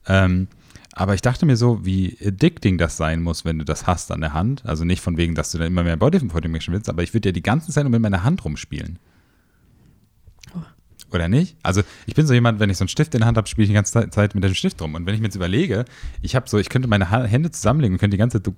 Ähm, 0.07 0.47
aber 0.97 1.13
ich 1.13 1.21
dachte 1.21 1.45
mir 1.45 1.57
so, 1.57 1.85
wie 1.85 2.17
addicting 2.25 2.77
das 2.77 2.95
sein 2.95 3.21
muss, 3.21 3.43
wenn 3.43 3.59
du 3.59 3.65
das 3.65 3.85
hast 3.85 4.11
an 4.13 4.21
der 4.21 4.33
Hand. 4.33 4.65
Also 4.65 4.85
nicht 4.85 5.01
von 5.01 5.17
wegen, 5.17 5.35
dass 5.35 5.51
du 5.51 5.57
dann 5.57 5.67
immer 5.67 5.83
mehr 5.83 5.97
Body 5.97 6.23
Modification 6.23 6.73
willst, 6.73 6.89
aber 6.89 7.03
ich 7.03 7.13
würde 7.13 7.29
ja 7.29 7.33
die 7.33 7.43
ganze 7.43 7.71
Zeit 7.73 7.83
nur 7.83 7.91
mit 7.91 8.01
meiner 8.01 8.23
Hand 8.23 8.45
rumspielen. 8.45 8.97
Oder 11.11 11.27
nicht? 11.29 11.55
Also 11.63 11.81
ich 12.07 12.13
bin 12.15 12.25
so 12.27 12.33
jemand, 12.33 12.59
wenn 12.59 12.69
ich 12.69 12.77
so 12.77 12.83
einen 12.83 12.89
Stift 12.89 13.13
in 13.13 13.19
der 13.21 13.27
Hand 13.27 13.37
habe, 13.37 13.47
spiele 13.47 13.63
ich 13.63 13.69
die 13.69 13.73
ganze 13.75 14.09
Zeit- 14.09 14.35
mit 14.35 14.43
dem 14.43 14.53
Stift 14.53 14.81
rum. 14.81 14.95
Und 14.95 15.05
wenn 15.05 15.13
ich 15.13 15.21
mir 15.21 15.27
jetzt 15.27 15.35
überlege, 15.35 15.85
ich 16.21 16.35
habe 16.35 16.49
so, 16.49 16.57
ich 16.57 16.67
könnte 16.69 16.87
meine 16.87 17.09
Hände 17.09 17.51
zusammenlegen 17.51 17.95
und 17.95 17.99
könnte 17.99 18.15
die 18.15 18.19
ganze 18.19 18.41
Zeit 18.41 18.53
so 18.53 18.55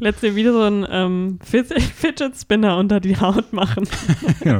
Letzte 0.00 0.34
wieder 0.34 0.52
so 0.52 0.62
ein 0.62 0.86
ähm, 0.90 1.38
Fidget 1.42 2.36
Spinner 2.36 2.76
unter 2.76 2.98
die 3.00 3.16
Haut 3.18 3.52
machen. 3.52 3.84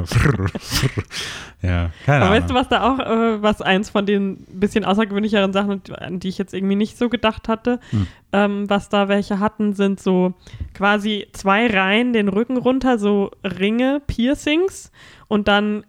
Ja, 1.61 1.89
keine 2.05 2.23
Aber 2.23 2.31
Ahnung. 2.31 2.37
weißt 2.41 2.49
du, 2.49 2.53
was 2.53 2.69
da 2.69 2.89
auch, 2.89 2.99
äh, 2.99 3.41
was 3.41 3.61
eins 3.61 3.89
von 3.89 4.05
den 4.05 4.45
bisschen 4.53 4.85
außergewöhnlicheren 4.85 5.51
Sachen, 5.51 5.81
an 5.97 6.19
die 6.21 6.29
ich 6.29 6.37
jetzt 6.37 6.53
irgendwie 6.53 6.77
nicht 6.77 6.97
so 6.97 7.09
gedacht 7.09 7.49
hatte, 7.49 7.81
Hm. 7.89 8.07
ähm, 8.31 8.69
was 8.69 8.87
da 8.87 9.09
welche 9.09 9.39
hatten, 9.39 9.73
sind 9.73 9.99
so 9.99 10.33
quasi 10.73 11.27
zwei 11.33 11.67
Reihen 11.67 12.13
den 12.13 12.29
Rücken 12.29 12.55
runter, 12.55 12.97
so 12.97 13.31
Ringe, 13.43 14.01
Piercings 14.07 14.89
und 15.29 15.47
dann 15.47 15.85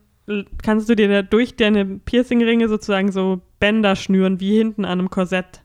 kannst 0.63 0.89
du 0.89 0.95
dir 0.95 1.09
da 1.09 1.23
durch 1.23 1.57
deine 1.57 1.85
Piercing-Ringe 1.85 2.69
sozusagen 2.69 3.11
so 3.11 3.41
Bänder 3.59 3.97
schnüren, 3.97 4.39
wie 4.39 4.59
hinten 4.59 4.85
an 4.85 5.01
einem 5.01 5.11
Korsett 5.11 5.63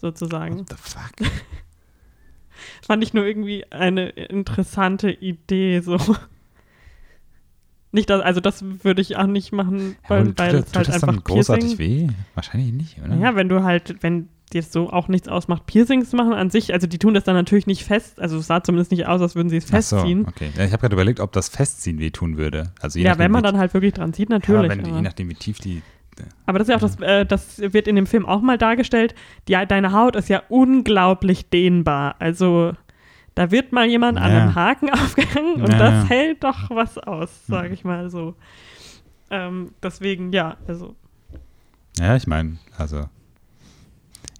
sozusagen. 0.00 0.60
What 0.60 0.68
the 0.70 0.76
fuck? 0.78 1.12
Fand 2.86 3.02
ich 3.02 3.12
nur 3.12 3.26
irgendwie 3.26 3.64
eine 3.72 4.10
interessante 4.10 5.10
Idee, 5.10 5.80
so. 5.80 5.98
Nicht, 7.90 8.08
dass, 8.08 8.22
also 8.22 8.40
das 8.40 8.64
würde 8.84 9.02
ich 9.02 9.16
auch 9.16 9.26
nicht 9.26 9.52
machen, 9.52 9.96
Ja, 10.04 10.10
weil, 10.10 10.20
aber 10.22 10.38
weil 10.38 10.50
tut, 10.52 10.60
es 10.60 10.66
tut 10.66 10.76
halt 10.76 10.88
das 10.88 10.94
einfach 10.94 11.06
dann 11.08 11.24
großartig 11.24 11.76
Piercing. 11.76 12.08
weh? 12.08 12.12
Wahrscheinlich 12.34 12.72
nicht, 12.72 12.98
oder? 13.02 13.16
Ja, 13.16 13.34
wenn 13.34 13.48
du 13.48 13.62
halt, 13.64 13.96
wenn 14.02 14.28
dir 14.52 14.62
so 14.62 14.90
auch 14.90 15.08
nichts 15.08 15.28
ausmacht, 15.28 15.66
Piercings 15.66 16.12
machen 16.12 16.32
an 16.34 16.50
sich, 16.50 16.72
also 16.72 16.86
die 16.86 16.98
tun 16.98 17.14
das 17.14 17.24
dann 17.24 17.34
natürlich 17.34 17.66
nicht 17.66 17.84
fest, 17.84 18.20
also 18.20 18.38
es 18.38 18.46
sah 18.46 18.62
zumindest 18.62 18.90
nicht 18.90 19.06
aus, 19.06 19.20
als 19.20 19.34
würden 19.34 19.48
sie 19.48 19.56
es 19.56 19.64
Ach 19.72 19.82
so, 19.82 19.96
festziehen. 19.96 20.26
okay. 20.28 20.50
Ja, 20.56 20.64
ich 20.64 20.72
habe 20.72 20.80
gerade 20.82 20.94
überlegt, 20.94 21.20
ob 21.20 21.32
das 21.32 21.48
Festziehen 21.48 21.98
wehtun 21.98 22.36
würde. 22.36 22.72
Also 22.80 22.98
Ja, 22.98 23.10
nachdem, 23.10 23.20
wenn 23.24 23.30
man 23.32 23.42
dann 23.42 23.58
halt 23.58 23.74
wirklich 23.74 23.94
dran 23.94 24.12
zieht, 24.12 24.28
ja, 24.30 24.36
natürlich. 24.36 24.68
wenn, 24.70 24.84
je 24.94 25.02
nachdem, 25.02 25.28
wie 25.30 25.34
tief 25.34 25.58
die. 25.58 25.82
aber 26.46 26.58
das 26.58 26.68
ist 26.68 26.70
ja 26.72 26.76
auch 26.76 26.80
das, 26.80 27.00
äh, 27.00 27.24
das 27.26 27.58
wird 27.58 27.88
in 27.88 27.96
dem 27.96 28.06
Film 28.06 28.26
auch 28.26 28.40
mal 28.42 28.58
dargestellt. 28.58 29.14
Die, 29.48 29.52
deine 29.66 29.92
Haut 29.92 30.14
ist 30.16 30.28
ja 30.28 30.42
unglaublich 30.48 31.48
dehnbar. 31.48 32.16
Also 32.18 32.72
da 33.34 33.50
wird 33.50 33.72
mal 33.72 33.86
jemand 33.86 34.18
an 34.18 34.30
Ja. 34.30 34.38
einem 34.42 34.54
Haken 34.54 34.90
aufgehangen 34.92 35.62
und 35.62 35.70
Ja, 35.72 35.78
das 35.78 36.04
ja. 36.04 36.08
hält 36.10 36.44
doch 36.44 36.68
was 36.70 36.98
aus, 36.98 37.46
sage 37.46 37.72
ich 37.72 37.82
mal 37.84 38.10
so. 38.10 38.34
Ähm, 39.30 39.72
deswegen, 39.82 40.32
ja, 40.32 40.58
also 40.68 40.94
Ja, 41.98 42.14
ich 42.16 42.26
meine, 42.26 42.58
also. 42.76 43.06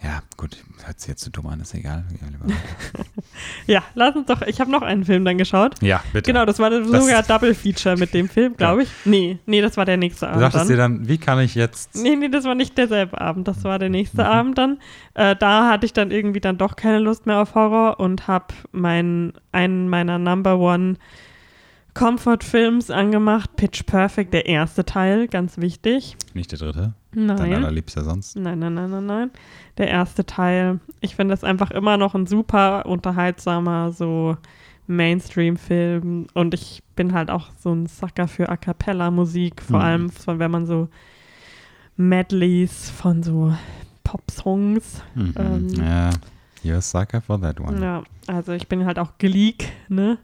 Ja, 0.05 0.21
gut, 0.37 0.57
hört 0.85 0.99
sich 0.99 1.09
jetzt 1.11 1.21
zu 1.23 1.31
dumm 1.31 1.47
an, 1.47 1.61
ist 1.61 1.75
egal. 1.75 2.05
Ja, 3.67 3.83
lass 3.95 4.17
uns 4.17 4.27
doch, 4.27 4.43
ich 4.43 4.61
habe 4.61 4.71
noch 4.71 4.83
einen 4.83 5.05
Film 5.05 5.25
dann 5.25 5.39
geschaut. 5.39 5.81
Ja, 5.81 6.03
bitte. 6.13 6.31
Genau, 6.33 6.45
das 6.45 6.59
war 6.59 6.71
das 6.71 6.87
sogar 6.89 7.23
Double 7.23 7.55
Feature 7.55 7.97
mit 7.97 8.13
dem 8.13 8.29
Film, 8.29 8.57
glaube 8.57 8.83
ich. 8.83 8.89
Nee, 9.05 9.39
nee, 9.47 9.61
das 9.61 9.77
war 9.77 9.85
der 9.85 9.97
nächste 9.97 10.27
Du 10.27 10.33
Abend 10.33 10.43
dachtest 10.43 10.61
dann. 10.63 10.69
dir 10.69 10.77
dann, 10.77 11.09
wie 11.09 11.19
kann 11.19 11.39
ich 11.39 11.55
jetzt. 11.55 11.95
Nee, 11.95 12.17
nee, 12.17 12.29
das 12.29 12.45
war 12.45 12.55
nicht 12.57 12.77
derselbe 12.77 13.21
Abend, 13.21 13.47
das 13.49 13.63
war 13.65 13.79
der 13.79 13.89
nächste 13.91 14.23
Mhm. 14.23 14.29
Abend 14.29 14.59
dann. 14.59 14.79
Äh, 15.15 15.37
da 15.37 15.69
hatte 15.71 15.87
ich 15.87 15.93
dann 15.93 16.11
irgendwie 16.11 16.41
dann 16.41 16.59
doch 16.59 16.75
keine 16.77 16.99
Lust 16.99 17.27
mehr 17.27 17.39
auf 17.41 17.55
Horror 17.55 18.01
und 18.01 18.27
habe 18.27 18.47
meinen, 18.73 19.33
einen 19.53 19.89
meiner 19.89 20.19
Number 20.19 20.59
One 20.59 20.97
Comfort 21.95 22.39
Films 22.43 22.91
angemacht. 22.91 23.55
Pitch 23.57 23.85
Perfect, 23.87 24.33
der 24.33 24.47
erste 24.47 24.85
Teil, 24.85 25.29
ganz 25.29 25.59
wichtig. 25.59 26.17
Nicht 26.35 26.51
der 26.53 26.59
dritte? 26.59 26.95
Dein 27.15 27.27
Nein. 27.27 27.53
allerliebster 27.55 28.03
sonst? 28.05 28.37
Nein, 28.37 28.59
nein, 28.59 28.73
nein, 28.75 28.91
nein, 28.91 29.07
nein. 29.07 29.31
Der 29.77 29.89
erste 29.89 30.25
Teil. 30.25 30.81
Ich 31.01 31.15
finde 31.17 31.33
das 31.35 31.45
einfach 31.45 31.71
immer 31.71 31.97
noch 31.99 32.15
ein 32.15 32.27
super 32.27 32.87
unterhaltsamer, 32.87 33.93
so 33.93 34.37
Mainstream-Film. 34.87 36.27
Und 36.33 36.55
ich 36.55 36.83
bin 36.97 37.13
halt 37.13 37.31
auch 37.31 37.51
so 37.59 37.73
ein 37.75 37.87
Sucker 37.87 38.29
für 38.29 38.49
A 38.49 38.57
Cappella-Musik, 38.57 39.61
vor 39.63 39.79
Mhm. 39.81 39.85
allem 39.85 40.11
von, 40.11 40.39
wenn 40.39 40.51
man 40.51 40.65
so 40.67 40.89
Medleys 41.97 42.91
von 42.91 43.23
so 43.23 43.55
Pop-Songs. 44.05 45.03
Mhm. 45.15 45.35
Ähm, 45.37 45.69
ja, 45.75 46.11
you're 46.65 46.77
a 46.77 46.81
sucker 46.81 47.21
for 47.21 47.41
that 47.41 47.61
one. 47.61 47.81
Ja, 47.83 48.03
also 48.27 48.53
ich 48.53 48.69
bin 48.69 48.85
halt 48.87 48.99
auch 48.99 49.19
Gleek, 49.19 49.71
ne? 49.89 50.19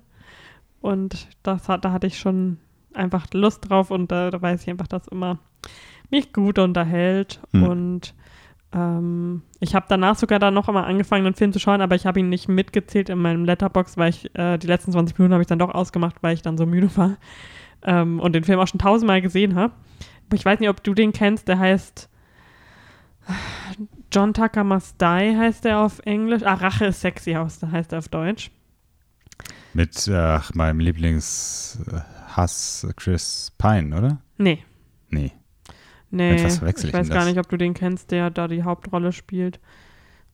Und 0.80 1.28
das 1.42 1.68
hat, 1.68 1.84
da 1.84 1.92
hatte 1.92 2.06
ich 2.06 2.18
schon 2.18 2.58
einfach 2.94 3.26
Lust 3.32 3.68
drauf 3.68 3.90
und 3.90 4.10
da, 4.10 4.30
da 4.30 4.40
weiß 4.40 4.62
ich 4.62 4.70
einfach, 4.70 4.88
dass 4.88 5.08
immer 5.08 5.38
mich 6.10 6.32
gut 6.32 6.58
unterhält. 6.58 7.40
Hm. 7.52 7.62
Und 7.64 8.14
ähm, 8.72 9.42
ich 9.60 9.74
habe 9.74 9.86
danach 9.88 10.16
sogar 10.16 10.38
dann 10.38 10.54
noch 10.54 10.68
einmal 10.68 10.84
angefangen, 10.84 11.24
den 11.24 11.34
Film 11.34 11.52
zu 11.52 11.58
schauen, 11.58 11.80
aber 11.80 11.94
ich 11.94 12.06
habe 12.06 12.20
ihn 12.20 12.28
nicht 12.28 12.48
mitgezählt 12.48 13.08
in 13.08 13.18
meinem 13.18 13.44
Letterbox, 13.44 13.96
weil 13.96 14.10
ich 14.10 14.34
äh, 14.34 14.58
die 14.58 14.66
letzten 14.66 14.92
20 14.92 15.18
Minuten 15.18 15.32
habe 15.32 15.42
ich 15.42 15.48
dann 15.48 15.58
doch 15.58 15.74
ausgemacht, 15.74 16.16
weil 16.22 16.34
ich 16.34 16.42
dann 16.42 16.58
so 16.58 16.66
müde 16.66 16.94
war 16.96 17.16
ähm, 17.82 18.20
und 18.20 18.34
den 18.34 18.44
Film 18.44 18.60
auch 18.60 18.68
schon 18.68 18.80
tausendmal 18.80 19.22
gesehen 19.22 19.54
habe. 19.54 19.72
Aber 20.26 20.36
ich 20.36 20.44
weiß 20.44 20.60
nicht, 20.60 20.68
ob 20.68 20.82
du 20.84 20.94
den 20.94 21.12
kennst, 21.12 21.48
der 21.48 21.58
heißt 21.58 22.10
John 24.12 24.32
Tucker 24.32 24.64
Must 24.64 25.00
Die 25.00 25.36
heißt 25.36 25.66
er 25.66 25.80
auf 25.80 26.00
Englisch. 26.04 26.42
Ah, 26.44 26.54
Rache 26.54 26.86
ist 26.86 27.00
sexy 27.00 27.32
heißt 27.32 27.66
heißt 27.66 27.92
er 27.92 27.98
auf 27.98 28.08
Deutsch. 28.08 28.50
Mit 29.74 30.08
äh, 30.08 30.40
meinem 30.54 30.80
Lieblingshass 30.80 32.86
Chris 32.96 33.52
Pine, 33.58 33.96
oder? 33.96 34.18
Nee, 34.36 34.64
Nee. 35.10 35.32
nee. 36.10 36.32
Mit 36.32 36.44
was 36.44 36.58
verwechsel 36.58 36.88
ich 36.90 36.94
ich 36.94 37.00
weiß 37.00 37.08
gar 37.10 37.24
nicht, 37.24 37.38
ob 37.38 37.48
du 37.48 37.56
den 37.56 37.74
kennst, 37.74 38.10
der 38.10 38.30
da 38.30 38.48
die 38.48 38.62
Hauptrolle 38.62 39.12
spielt. 39.12 39.60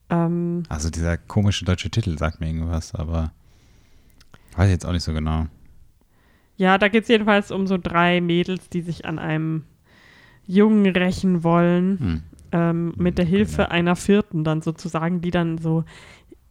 Ähm, 0.09 0.63
Also 0.69 0.89
dieser 0.89 1.17
komische 1.17 1.65
deutsche 1.65 1.89
Titel 1.89 2.17
sagt 2.17 2.39
mir 2.39 2.47
irgendwas, 2.47 2.93
aber 2.95 3.31
weiß 4.55 4.67
ich 4.67 4.71
jetzt 4.73 4.85
auch 4.85 4.91
nicht 4.93 5.03
so 5.03 5.13
genau. 5.13 5.45
ja, 6.57 6.77
da 6.77 6.87
geht 6.87 7.03
es 7.03 7.09
jedenfalls 7.09 7.51
um 7.51 7.67
so 7.67 7.77
drei 7.77 8.21
Mädels, 8.21 8.69
die 8.69 8.81
sich 8.81 9.05
an 9.05 9.19
einem 9.19 9.63
Jungen 10.45 10.85
rächen 10.95 11.43
wollen. 11.43 11.99
Hm. 11.99 12.23
ähm, 12.51 12.93
mit 12.97 13.17
der 13.17 13.25
Okay, 13.25 13.37
Hilfe 13.37 13.61
ja. 13.63 13.67
einer 13.69 13.95
Vierten 13.95 14.43
dann 14.43 14.61
sozusagen, 14.61 15.21
die 15.21 15.31
dann 15.31 15.57
so 15.57 15.83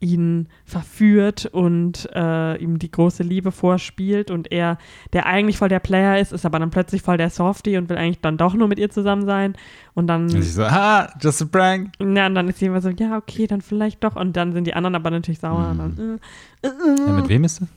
ihn 0.00 0.48
verführt 0.66 1.46
und 1.46 2.08
äh, 2.14 2.56
ihm 2.56 2.78
die 2.78 2.90
große 2.90 3.22
Liebe 3.22 3.52
vorspielt 3.52 4.30
und 4.30 4.52
er, 4.52 4.76
der 5.14 5.24
eigentlich 5.26 5.56
voll 5.58 5.68
der 5.70 5.78
Player 5.78 6.18
ist, 6.18 6.32
ist 6.32 6.44
aber 6.44 6.58
dann 6.58 6.70
plötzlich 6.70 7.00
voll 7.00 7.16
der 7.16 7.30
Softie 7.30 7.78
und 7.78 7.88
will 7.88 7.96
eigentlich 7.96 8.20
dann 8.20 8.36
doch 8.36 8.52
nur 8.54 8.68
mit 8.68 8.78
ihr 8.78 8.90
zusammen 8.90 9.24
sein 9.24 9.54
und 9.94 10.06
dann, 10.06 10.24
Und 10.24 10.36
ich 10.36 10.52
so, 10.52 10.64
ah, 10.64 11.08
just 11.22 11.40
a 11.40 11.46
prank. 11.46 11.92
ja, 12.00 12.26
und 12.26 12.34
dann 12.34 12.48
ist 12.48 12.58
sie 12.58 12.66
immer 12.66 12.82
so, 12.82 12.90
ja, 12.90 13.16
okay, 13.16 13.46
dann 13.46 13.62
vielleicht 13.62 14.04
doch 14.04 14.16
und 14.16 14.36
dann 14.36 14.52
sind 14.52 14.66
die 14.66 14.74
anderen 14.74 14.94
aber 14.94 15.10
natürlich 15.10 15.38
sauer 15.38 15.68
und 15.70 15.78
dann, 15.78 16.18
äh, 16.62 16.66
äh, 16.66 17.06
Ja, 17.06 17.12
mit 17.12 17.28
wem 17.28 17.44
ist 17.44 17.62
das? 17.62 17.68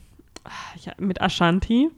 ja, 0.84 0.92
mit 0.98 1.22
Ashanti, 1.22 1.88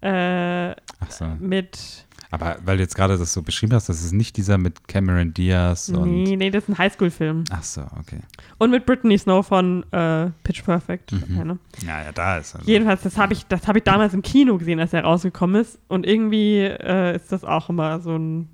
äh, 0.00 0.70
Ach 0.70 1.10
so. 1.10 1.24
mit, 1.40 2.05
Aber 2.30 2.56
weil 2.64 2.76
du 2.76 2.82
jetzt 2.82 2.94
gerade 2.96 3.16
das 3.18 3.32
so 3.32 3.42
beschrieben 3.42 3.72
hast, 3.74 3.88
das 3.88 4.02
ist 4.04 4.12
nicht 4.12 4.36
dieser 4.36 4.58
mit 4.58 4.88
Cameron 4.88 5.32
Diaz 5.32 5.88
und. 5.88 6.10
nee, 6.24 6.36
nee, 6.36 6.50
das 6.50 6.64
ist 6.64 6.70
ein 6.70 6.78
Highschool-Film 6.78 7.44
Ach 7.50 7.62
so, 7.62 7.82
okay. 7.98 8.20
und 8.58 8.70
mit 8.70 8.84
Brittany 8.86 9.16
Snow 9.18 9.46
von 9.46 9.84
äh, 9.92 10.30
Pitch 10.42 10.64
Perfect, 10.64 11.12
Mhm. 11.12 11.40
eine. 11.40 11.58
Ja, 11.86 12.02
ja, 12.02 12.12
da 12.12 12.38
ist 12.38 12.54
er. 12.54 12.62
Jedenfalls, 12.64 13.02
das 13.02 13.16
habe 13.16 13.32
ich, 13.32 13.46
das 13.46 13.66
hab 13.68 13.76
ich 13.76 13.84
damals 13.84 14.12
im 14.14 14.22
Kino 14.22 14.58
gesehen, 14.58 14.80
als 14.80 14.92
er 14.92 15.04
rausgekommen 15.04 15.60
ist. 15.60 15.78
Und 15.88 16.04
irgendwie 16.06 16.58
äh, 16.60 17.14
ist 17.16 17.30
das 17.32 17.44
auch 17.44 17.68
immer 17.70 18.00
so 18.00 18.16
ein. 18.16 18.48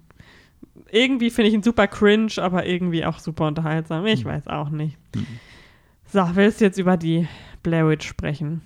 Irgendwie 0.90 1.30
finde 1.30 1.48
ich 1.48 1.54
ihn 1.54 1.62
super 1.62 1.86
cringe, 1.86 2.32
aber 2.38 2.66
irgendwie 2.66 3.04
auch 3.06 3.18
super 3.18 3.46
unterhaltsam. 3.46 4.04
Ich 4.06 4.24
Mhm. 4.24 4.28
weiß 4.28 4.46
auch 4.48 4.68
nicht. 4.68 4.98
Mhm. 5.16 5.26
So, 6.12 6.28
willst 6.34 6.60
du 6.60 6.66
jetzt 6.66 6.78
über 6.78 6.98
die 6.98 7.26
Blair 7.62 7.88
Witch 7.88 8.06
sprechen? 8.06 8.60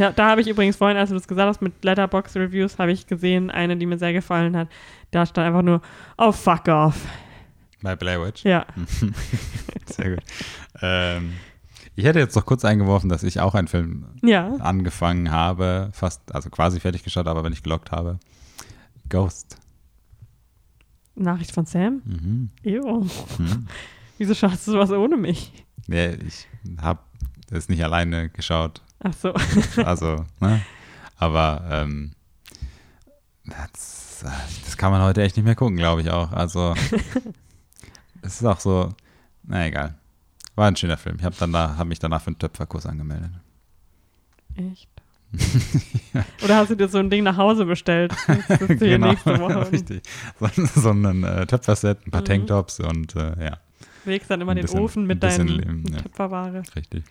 Ja, 0.00 0.12
da 0.12 0.30
habe 0.30 0.40
ich 0.40 0.48
übrigens 0.48 0.76
vorhin, 0.76 0.96
als 0.96 1.10
du 1.10 1.14
das 1.14 1.28
gesagt 1.28 1.46
hast, 1.46 1.60
mit 1.60 1.84
Letterbox 1.84 2.34
Reviews, 2.34 2.78
habe 2.78 2.90
ich 2.90 3.06
gesehen, 3.06 3.50
eine, 3.50 3.76
die 3.76 3.84
mir 3.84 3.98
sehr 3.98 4.14
gefallen 4.14 4.56
hat. 4.56 4.68
Da 5.10 5.26
stand 5.26 5.46
einfach 5.46 5.60
nur, 5.60 5.82
oh, 6.16 6.32
fuck 6.32 6.68
off. 6.68 6.96
Bei 7.82 7.94
Blair 7.96 8.24
Witch. 8.24 8.42
Ja. 8.44 8.64
Sehr 9.86 10.10
gut. 10.14 10.20
Ähm, 10.80 11.34
ich 11.96 12.04
hätte 12.06 12.18
jetzt 12.18 12.34
noch 12.34 12.46
kurz 12.46 12.64
eingeworfen, 12.64 13.10
dass 13.10 13.22
ich 13.22 13.40
auch 13.40 13.54
einen 13.54 13.68
Film 13.68 14.06
Ja. 14.22 14.54
angefangen 14.56 15.30
habe, 15.30 15.90
fast, 15.92 16.34
also 16.34 16.48
quasi 16.48 16.80
fertig 16.80 17.04
geschaut, 17.04 17.26
aber 17.26 17.44
wenn 17.44 17.52
ich 17.52 17.62
gelockt 17.62 17.90
habe. 17.90 18.18
Ghost. 19.10 19.58
Nachricht 21.14 21.52
von 21.52 21.66
Sam? 21.66 22.00
Mhm. 22.06 22.50
Ew. 22.62 23.04
Mhm. 23.38 23.66
Wieso 24.18 24.34
schaust 24.34 24.66
du 24.66 24.72
sowas 24.72 24.90
ohne 24.92 25.18
mich? 25.18 25.52
Ja, 25.88 26.12
ich 26.12 26.46
habe 26.80 27.00
es 27.50 27.68
nicht 27.68 27.84
alleine 27.84 28.30
geschaut. 28.30 28.80
Ach 29.02 29.12
so. 29.14 29.32
Also, 29.82 30.24
ne? 30.40 30.60
Aber 31.16 31.64
ähm, 31.70 32.12
das, 33.44 34.24
das 34.64 34.76
kann 34.76 34.92
man 34.92 35.02
heute 35.02 35.22
echt 35.22 35.36
nicht 35.36 35.44
mehr 35.46 35.54
gucken, 35.54 35.76
glaube 35.76 36.02
ich 36.02 36.10
auch. 36.10 36.32
Also, 36.32 36.74
es 38.22 38.34
ist 38.40 38.44
auch 38.44 38.60
so, 38.60 38.94
na 39.44 39.66
egal. 39.66 39.94
War 40.54 40.68
ein 40.68 40.76
schöner 40.76 40.96
Film. 40.98 41.16
Ich 41.18 41.24
habe 41.24 41.34
da, 41.38 41.76
hab 41.76 41.86
mich 41.86 41.98
danach 41.98 42.20
für 42.20 42.28
einen 42.28 42.38
Töpferkurs 42.38 42.84
angemeldet. 42.86 43.30
Echt? 44.56 44.88
Oder 46.44 46.56
hast 46.56 46.70
du 46.70 46.74
dir 46.74 46.88
so 46.88 46.98
ein 46.98 47.08
Ding 47.08 47.22
nach 47.22 47.36
Hause 47.36 47.64
bestellt? 47.64 48.12
Und 48.26 48.80
richtig. 49.72 50.02
So, 50.40 50.66
so 50.80 50.90
ein 50.90 51.22
äh, 51.24 51.46
Töpferset, 51.46 52.04
ein 52.06 52.10
paar 52.10 52.20
Mhm. 52.22 52.26
Tanktops 52.26 52.80
und 52.80 53.14
äh, 53.14 53.44
ja, 53.44 53.58
Legst 54.04 54.28
dann 54.30 54.40
immer 54.40 54.54
den 54.54 54.62
bisschen- 54.62 54.80
Ofen 54.80 55.06
mit 55.06 55.22
ja. 55.92 56.00
Töpferware. 56.02 56.62
richtig. 56.74 57.04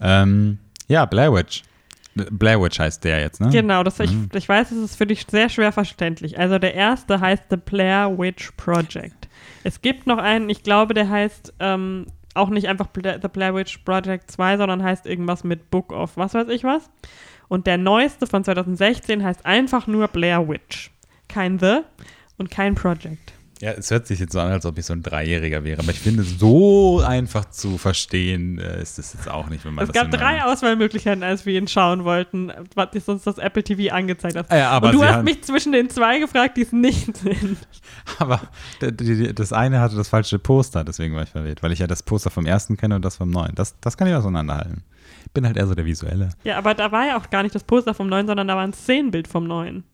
Ähm, 0.00 0.58
ja, 0.88 1.04
Blair 1.04 1.32
Witch. 1.32 1.62
Blair 2.14 2.60
Witch 2.62 2.78
heißt 2.78 3.04
der 3.04 3.20
jetzt, 3.20 3.40
ne? 3.42 3.50
Genau, 3.50 3.82
das, 3.82 4.00
ich, 4.00 4.10
Mhm. 4.10 4.30
ich 4.32 4.48
weiß, 4.48 4.70
es 4.70 4.78
ist 4.78 4.96
für 4.96 5.06
dich 5.06 5.26
sehr 5.30 5.50
schwer 5.50 5.70
verständlich. 5.70 6.38
Also 6.38 6.58
der 6.58 6.74
erste 6.74 7.20
heißt 7.20 7.44
The 7.50 7.56
Blair 7.58 8.16
Witch 8.18 8.52
Project. 8.56 9.28
Es 9.64 9.82
gibt 9.82 10.06
noch 10.06 10.16
einen, 10.18 10.48
ich 10.48 10.62
glaube, 10.62 10.94
der 10.94 11.10
heißt 11.10 11.52
ähm, 11.60 12.06
auch 12.34 12.48
nicht 12.48 12.68
einfach 12.68 12.86
Bla 12.86 13.18
The 13.20 13.28
Blair 13.28 13.54
Witch 13.54 13.78
Project 13.84 14.30
2, 14.30 14.56
sondern 14.56 14.82
heißt 14.82 15.04
irgendwas 15.06 15.44
mit 15.44 15.70
Book 15.70 15.92
of 15.92 16.16
was 16.16 16.32
weiß 16.32 16.48
ich 16.48 16.64
was. 16.64 16.88
Und 17.48 17.66
der 17.66 17.76
neueste 17.76 18.26
von 18.26 18.42
2016 18.44 19.22
heißt 19.22 19.44
einfach 19.44 19.86
nur 19.86 20.08
Blair 20.08 20.48
Witch. 20.48 20.90
Kein 21.28 21.58
The 21.58 21.80
und 22.38 22.50
kein 22.50 22.74
Project. 22.74 23.34
Ja, 23.62 23.70
es 23.72 23.90
hört 23.90 24.06
sich 24.06 24.18
jetzt 24.20 24.32
so 24.34 24.40
an, 24.40 24.52
als 24.52 24.66
ob 24.66 24.76
ich 24.78 24.84
so 24.84 24.92
ein 24.92 25.02
Dreijähriger 25.02 25.64
wäre, 25.64 25.80
aber 25.80 25.90
ich 25.90 25.98
finde, 25.98 26.24
so 26.24 27.00
einfach 27.00 27.46
zu 27.50 27.78
verstehen 27.78 28.58
äh, 28.58 28.82
ist 28.82 28.98
es 28.98 29.14
jetzt 29.14 29.30
auch 29.30 29.48
nicht, 29.48 29.64
wenn 29.64 29.72
man 29.72 29.84
Es 29.84 29.88
das 29.90 29.94
gab 29.94 30.08
immer- 30.08 30.16
drei 30.18 30.44
Auswahlmöglichkeiten, 30.44 31.22
als 31.22 31.46
wir 31.46 31.58
ihn 31.58 31.66
schauen 31.66 32.04
wollten, 32.04 32.52
was 32.74 32.88
uns 33.08 33.22
das 33.24 33.38
Apple 33.38 33.62
TV 33.64 33.94
angezeigt 33.94 34.36
hat. 34.36 34.52
Ja, 34.52 34.70
aber 34.70 34.88
und 34.88 34.94
du 34.96 35.04
hast 35.04 35.24
mich 35.24 35.42
zwischen 35.42 35.72
den 35.72 35.88
zwei 35.88 36.18
gefragt, 36.18 36.58
die 36.58 36.62
es 36.62 36.72
nicht 36.72 37.16
sind. 37.18 37.56
Aber 38.18 38.42
das 39.34 39.52
eine 39.54 39.80
hatte 39.80 39.96
das 39.96 40.08
falsche 40.08 40.38
Poster, 40.38 40.84
deswegen 40.84 41.14
war 41.14 41.22
ich 41.22 41.30
verwirrt, 41.30 41.62
weil 41.62 41.72
ich 41.72 41.78
ja 41.78 41.86
das 41.86 42.02
Poster 42.02 42.30
vom 42.30 42.44
ersten 42.44 42.76
kenne 42.76 42.96
und 42.96 43.04
das 43.04 43.16
vom 43.16 43.30
neuen. 43.30 43.54
Das, 43.54 43.74
das 43.80 43.96
kann 43.96 44.06
ich 44.08 44.14
auseinanderhalten. 44.14 44.82
Ich 45.24 45.32
bin 45.32 45.46
halt 45.46 45.56
eher 45.56 45.66
so 45.66 45.74
der 45.74 45.84
Visuelle. 45.86 46.30
Ja, 46.44 46.58
aber 46.58 46.74
da 46.74 46.92
war 46.92 47.06
ja 47.06 47.16
auch 47.18 47.30
gar 47.30 47.42
nicht 47.42 47.54
das 47.54 47.64
Poster 47.64 47.94
vom 47.94 48.08
neuen, 48.08 48.26
sondern 48.26 48.48
da 48.48 48.54
war 48.56 48.62
ein 48.64 48.72
Szenenbild 48.74 49.28
vom 49.28 49.46
neuen. 49.46 49.84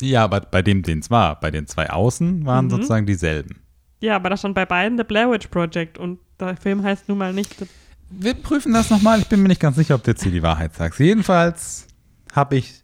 Ja, 0.00 0.24
aber 0.24 0.40
bei 0.40 0.62
dem, 0.62 0.82
den 0.82 1.00
es 1.00 1.10
war, 1.10 1.38
bei 1.40 1.50
den 1.50 1.66
zwei 1.66 1.90
Außen 1.90 2.46
waren 2.46 2.66
Mhm. 2.66 2.70
sozusagen 2.70 3.06
dieselben. 3.06 3.60
Ja, 4.00 4.16
aber 4.16 4.30
da 4.30 4.36
stand 4.36 4.54
bei 4.54 4.64
beiden 4.64 4.96
The 4.96 5.04
Blair 5.04 5.30
Witch 5.30 5.48
Project 5.48 5.98
und 5.98 6.18
der 6.38 6.56
Film 6.56 6.82
heißt 6.84 7.08
nun 7.08 7.18
mal 7.18 7.32
nicht. 7.32 7.54
Wir 8.10 8.34
prüfen 8.34 8.72
das 8.72 8.90
nochmal. 8.90 9.18
Ich 9.18 9.26
bin 9.26 9.42
mir 9.42 9.48
nicht 9.48 9.60
ganz 9.60 9.76
sicher, 9.76 9.96
ob 9.96 10.04
du 10.04 10.12
jetzt 10.12 10.22
hier 10.22 10.32
die 10.32 10.42
Wahrheit 10.42 10.74
sagst. 10.74 11.00
Jedenfalls 11.00 11.86
habe 12.32 12.56
ich 12.56 12.82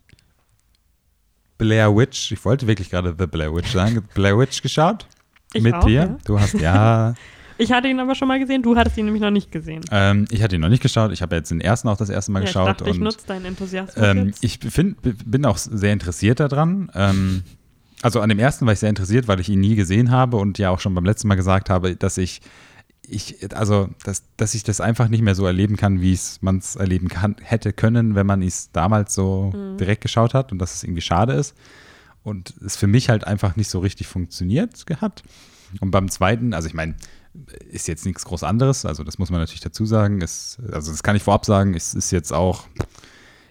Blair 1.56 1.94
Witch, 1.96 2.32
ich 2.32 2.44
wollte 2.44 2.66
wirklich 2.66 2.90
gerade 2.90 3.14
The 3.16 3.26
Blair 3.26 3.54
Witch 3.54 3.70
sagen, 3.72 4.02
Blair 4.14 4.36
Witch 4.38 4.60
geschaut. 4.60 5.06
Ich 5.52 5.62
mit 5.62 5.72
auch, 5.74 5.84
dir. 5.84 5.92
ja. 5.94 6.16
Du 6.24 6.38
hast, 6.40 6.54
ja, 6.54 7.14
Ich 7.58 7.70
hatte 7.72 7.88
ihn 7.88 8.00
aber 8.00 8.14
schon 8.14 8.28
mal 8.28 8.38
gesehen, 8.40 8.62
du 8.62 8.76
hattest 8.76 8.96
ihn 8.98 9.04
nämlich 9.04 9.22
noch 9.22 9.30
nicht 9.30 9.52
gesehen. 9.52 9.82
ähm, 9.90 10.26
ich 10.30 10.42
hatte 10.42 10.56
ihn 10.56 10.60
noch 10.60 10.68
nicht 10.68 10.82
geschaut. 10.82 11.12
Ich 11.12 11.22
habe 11.22 11.36
jetzt 11.36 11.50
den 11.50 11.60
ersten 11.60 11.88
auch 11.88 11.96
das 11.96 12.10
erste 12.10 12.32
Mal 12.32 12.40
ja, 12.40 12.44
ich 12.44 12.50
geschaut. 12.50 12.68
dachte, 12.68 12.84
ich 12.84 12.96
und 12.96 13.00
nutze 13.02 13.26
deinen 13.26 13.44
Enthusiasmus 13.46 13.96
Ähm, 14.04 14.32
ich 14.40 14.58
find, 14.58 14.96
bin 15.02 15.44
auch 15.46 15.56
sehr 15.56 15.92
interessiert 15.92 16.40
daran. 16.40 16.90
Ähm, 16.94 17.42
also 18.02 18.20
an 18.20 18.28
dem 18.28 18.38
ersten 18.38 18.66
war 18.66 18.72
ich 18.72 18.80
sehr 18.80 18.88
interessiert, 18.90 19.28
weil 19.28 19.40
ich 19.40 19.48
ihn 19.48 19.60
nie 19.60 19.76
gesehen 19.76 20.10
habe 20.10 20.36
und 20.36 20.58
ja 20.58 20.70
auch 20.70 20.80
schon 20.80 20.94
beim 20.94 21.04
letzten 21.04 21.28
Mal 21.28 21.36
gesagt 21.36 21.70
habe, 21.70 21.94
dass 21.96 22.18
ich, 22.18 22.40
ich 23.06 23.36
also, 23.56 23.88
dass, 24.04 24.24
dass 24.36 24.54
ich 24.54 24.64
das 24.64 24.80
einfach 24.80 25.08
nicht 25.08 25.22
mehr 25.22 25.34
so 25.34 25.46
erleben 25.46 25.76
kann, 25.76 26.00
wie 26.00 26.12
es 26.12 26.42
man 26.42 26.58
es 26.58 26.74
erleben 26.76 27.08
kann, 27.08 27.36
hätte 27.40 27.72
können, 27.72 28.14
wenn 28.14 28.26
man 28.26 28.42
es 28.42 28.72
damals 28.72 29.14
so 29.14 29.52
Mhm. 29.54 29.78
direkt 29.78 30.00
geschaut 30.02 30.34
hat 30.34 30.50
und 30.52 30.58
dass 30.58 30.74
es 30.74 30.82
irgendwie 30.82 31.02
schade 31.02 31.34
ist. 31.34 31.54
Und 32.24 32.54
es 32.64 32.76
für 32.76 32.86
mich 32.86 33.10
halt 33.10 33.26
einfach 33.26 33.54
nicht 33.56 33.68
so 33.68 33.78
richtig 33.80 34.06
funktioniert 34.06 34.84
hat. 35.00 35.22
Und 35.80 35.90
beim 35.90 36.08
zweiten, 36.08 36.54
also 36.54 36.66
ich 36.68 36.74
meine, 36.74 36.94
ist 37.70 37.88
jetzt 37.88 38.06
nichts 38.06 38.24
groß 38.24 38.44
anderes, 38.44 38.84
also 38.84 39.04
das 39.04 39.18
muss 39.18 39.30
man 39.30 39.40
natürlich 39.40 39.60
dazu 39.60 39.84
sagen. 39.86 40.22
Es, 40.22 40.58
also 40.72 40.90
das 40.92 41.02
kann 41.02 41.16
ich 41.16 41.22
vorab 41.22 41.44
sagen, 41.44 41.74
es 41.74 41.94
ist 41.94 42.10
jetzt 42.10 42.32
auch 42.32 42.64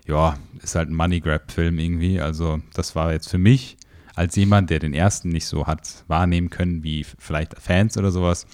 ja, 0.07 0.37
ist 0.61 0.75
halt 0.75 0.89
ein 0.89 0.95
Money 0.95 1.19
Grab-Film 1.19 1.79
irgendwie. 1.79 2.19
Also, 2.19 2.61
das 2.73 2.95
war 2.95 3.13
jetzt 3.13 3.29
für 3.29 3.37
mich 3.37 3.77
als 4.15 4.35
jemand, 4.35 4.69
der 4.69 4.79
den 4.79 4.93
ersten 4.93 5.29
nicht 5.29 5.45
so 5.45 5.65
hat 5.65 6.03
wahrnehmen 6.07 6.49
können 6.49 6.83
wie 6.83 7.03
vielleicht 7.03 7.59
Fans 7.59 7.97
oder 7.97 8.11
sowas, 8.11 8.45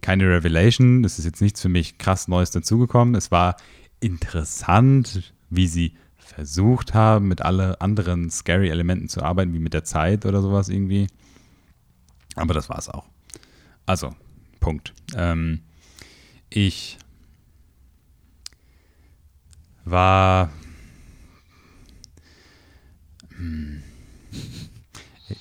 keine 0.00 0.28
Revelation. 0.28 1.04
Es 1.04 1.18
ist 1.18 1.24
jetzt 1.24 1.40
nichts 1.40 1.60
für 1.60 1.68
mich 1.68 1.98
krass 1.98 2.26
Neues 2.26 2.50
dazugekommen. 2.50 3.14
Es 3.14 3.30
war 3.30 3.56
interessant, 4.00 5.32
wie 5.50 5.68
sie 5.68 5.94
versucht 6.18 6.94
haben, 6.94 7.28
mit 7.28 7.42
alle 7.42 7.80
anderen 7.80 8.30
scary 8.30 8.70
Elementen 8.70 9.08
zu 9.08 9.22
arbeiten, 9.22 9.52
wie 9.52 9.58
mit 9.60 9.74
der 9.74 9.84
Zeit 9.84 10.26
oder 10.26 10.40
sowas 10.40 10.68
irgendwie. 10.68 11.06
Aber 12.34 12.54
das 12.54 12.68
war 12.68 12.78
es 12.78 12.88
auch. 12.88 13.06
Also, 13.86 14.14
Punkt. 14.62 14.94
Ähm, 15.14 15.60
ich 16.48 16.96
war. 19.84 20.50
Hm, 23.36 23.82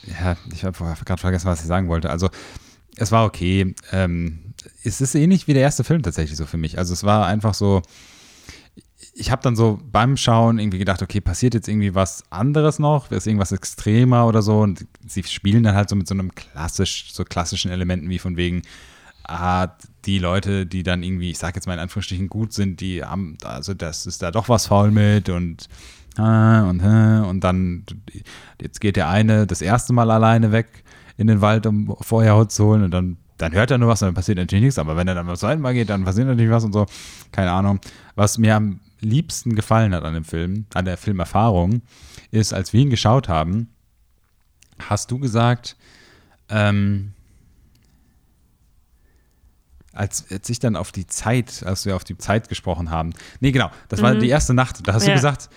ja, 0.08 0.36
ich 0.52 0.66
habe 0.66 0.78
gerade 1.06 1.22
vergessen, 1.22 1.48
was 1.48 1.62
ich 1.62 1.68
sagen 1.68 1.88
wollte. 1.88 2.10
Also, 2.10 2.30
es 2.98 3.14
war 3.14 3.26
okay. 3.26 3.74
Ähm, 3.94 4.54
es 4.84 5.00
ist 5.00 5.16
ähnlich 5.16 5.48
wie 5.48 5.54
der 5.54 5.64
erste 5.64 5.86
Film 5.86 6.04
tatsächlich 6.04 6.38
so 6.38 6.46
für 6.46 6.58
mich. 6.58 6.78
Also, 6.78 6.92
es 6.92 7.06
war 7.06 7.26
einfach 7.28 7.54
so. 7.54 7.82
Ich 9.14 9.30
habe 9.30 9.42
dann 9.42 9.56
so 9.56 9.80
beim 9.92 10.18
Schauen 10.18 10.58
irgendwie 10.58 10.80
gedacht, 10.80 11.02
okay, 11.02 11.22
passiert 11.22 11.54
jetzt 11.54 11.68
irgendwie 11.68 11.94
was 11.94 12.24
anderes 12.32 12.80
noch? 12.80 13.12
Ist 13.12 13.28
irgendwas 13.28 13.52
extremer 13.52 14.26
oder 14.26 14.42
so? 14.42 14.60
Und 14.60 14.86
sie 15.06 15.24
spielen 15.24 15.64
dann 15.64 15.76
halt 15.76 15.90
so 15.90 15.96
mit 15.96 16.08
so 16.08 16.14
einem 16.14 16.34
klassisch, 16.34 17.14
so 17.14 17.24
klassischen 17.24 17.72
Elementen 17.72 18.10
wie 18.10 18.20
von 18.20 18.38
wegen, 18.38 18.62
ah, 19.24 19.70
die 20.06 20.20
Leute, 20.20 20.66
die 20.66 20.84
dann 20.84 21.04
irgendwie, 21.04 21.32
ich 21.32 21.38
sag 21.38 21.56
jetzt 21.56 21.68
mal 21.68 21.74
in 21.74 21.80
Anführungsstrichen 21.80 22.28
gut 22.28 22.54
sind, 22.54 22.82
die 22.82 23.04
haben, 23.04 23.38
also 23.44 23.74
das 23.74 24.06
ist 24.06 24.22
da 24.22 24.32
doch 24.32 24.50
was 24.50 24.68
faul 24.68 24.92
mit 24.92 25.30
und 25.30 25.68
ah, 26.18 26.70
und 26.70 26.82
und 26.82 27.40
dann 27.42 27.86
jetzt 28.62 28.82
geht 28.82 28.96
der 28.96 29.10
eine 29.10 29.48
das 29.48 29.62
erste 29.62 29.94
Mal 29.94 30.10
alleine 30.12 30.52
weg 30.52 30.84
in 31.18 31.28
den 31.28 31.42
Wald, 31.42 31.66
um 31.66 31.96
Feuerholz 32.02 32.56
zu 32.56 32.66
holen 32.66 32.84
und 32.84 32.92
dann 32.92 33.18
dann 33.38 33.54
hört 33.54 33.72
er 33.72 33.80
nur 33.80 33.90
was 33.90 34.02
dann 34.02 34.14
passiert 34.14 34.38
natürlich 34.38 34.66
nichts, 34.66 34.80
aber 34.80 34.96
wenn 34.96 35.08
er 35.08 35.16
dann 35.16 35.26
beim 35.26 35.36
zweiten 35.36 35.62
Mal 35.62 35.74
geht, 35.74 35.90
dann 35.90 36.06
passiert 36.06 36.28
natürlich 36.28 36.52
was 36.52 36.64
und 36.64 36.74
so, 36.74 36.86
keine 37.32 37.52
Ahnung. 37.52 37.80
Was 38.16 38.38
mir 38.38 38.56
am 38.56 38.80
liebsten 39.00 39.56
gefallen 39.56 39.96
hat 39.96 40.04
an 40.04 40.14
dem 40.14 40.24
Film, 40.24 40.66
an 40.76 40.86
der 40.86 40.98
Filmerfahrung, 40.98 41.82
ist, 42.30 42.54
als 42.54 42.72
wir 42.72 42.82
ihn 42.82 42.92
geschaut 42.92 43.30
haben, 43.30 43.70
hast 44.80 45.10
du 45.10 45.18
gesagt, 45.18 45.76
ähm, 46.50 47.14
als, 49.94 50.26
als 50.32 50.50
ich 50.50 50.60
dann 50.60 50.76
auf 50.76 50.92
die 50.92 51.08
Zeit, 51.08 51.64
als 51.66 51.86
wir 51.86 51.96
auf 51.96 52.04
die 52.04 52.18
Zeit 52.18 52.50
gesprochen 52.50 52.90
haben. 52.92 53.14
Nee, 53.40 53.52
genau, 53.52 53.70
das 53.90 54.00
mhm. 54.00 54.04
war 54.04 54.16
die 54.16 54.30
erste 54.30 54.54
Nacht. 54.54 54.88
Da 54.88 54.94
hast 54.94 55.04
ja. 55.04 55.10
du 55.10 55.16
gesagt, 55.16 55.50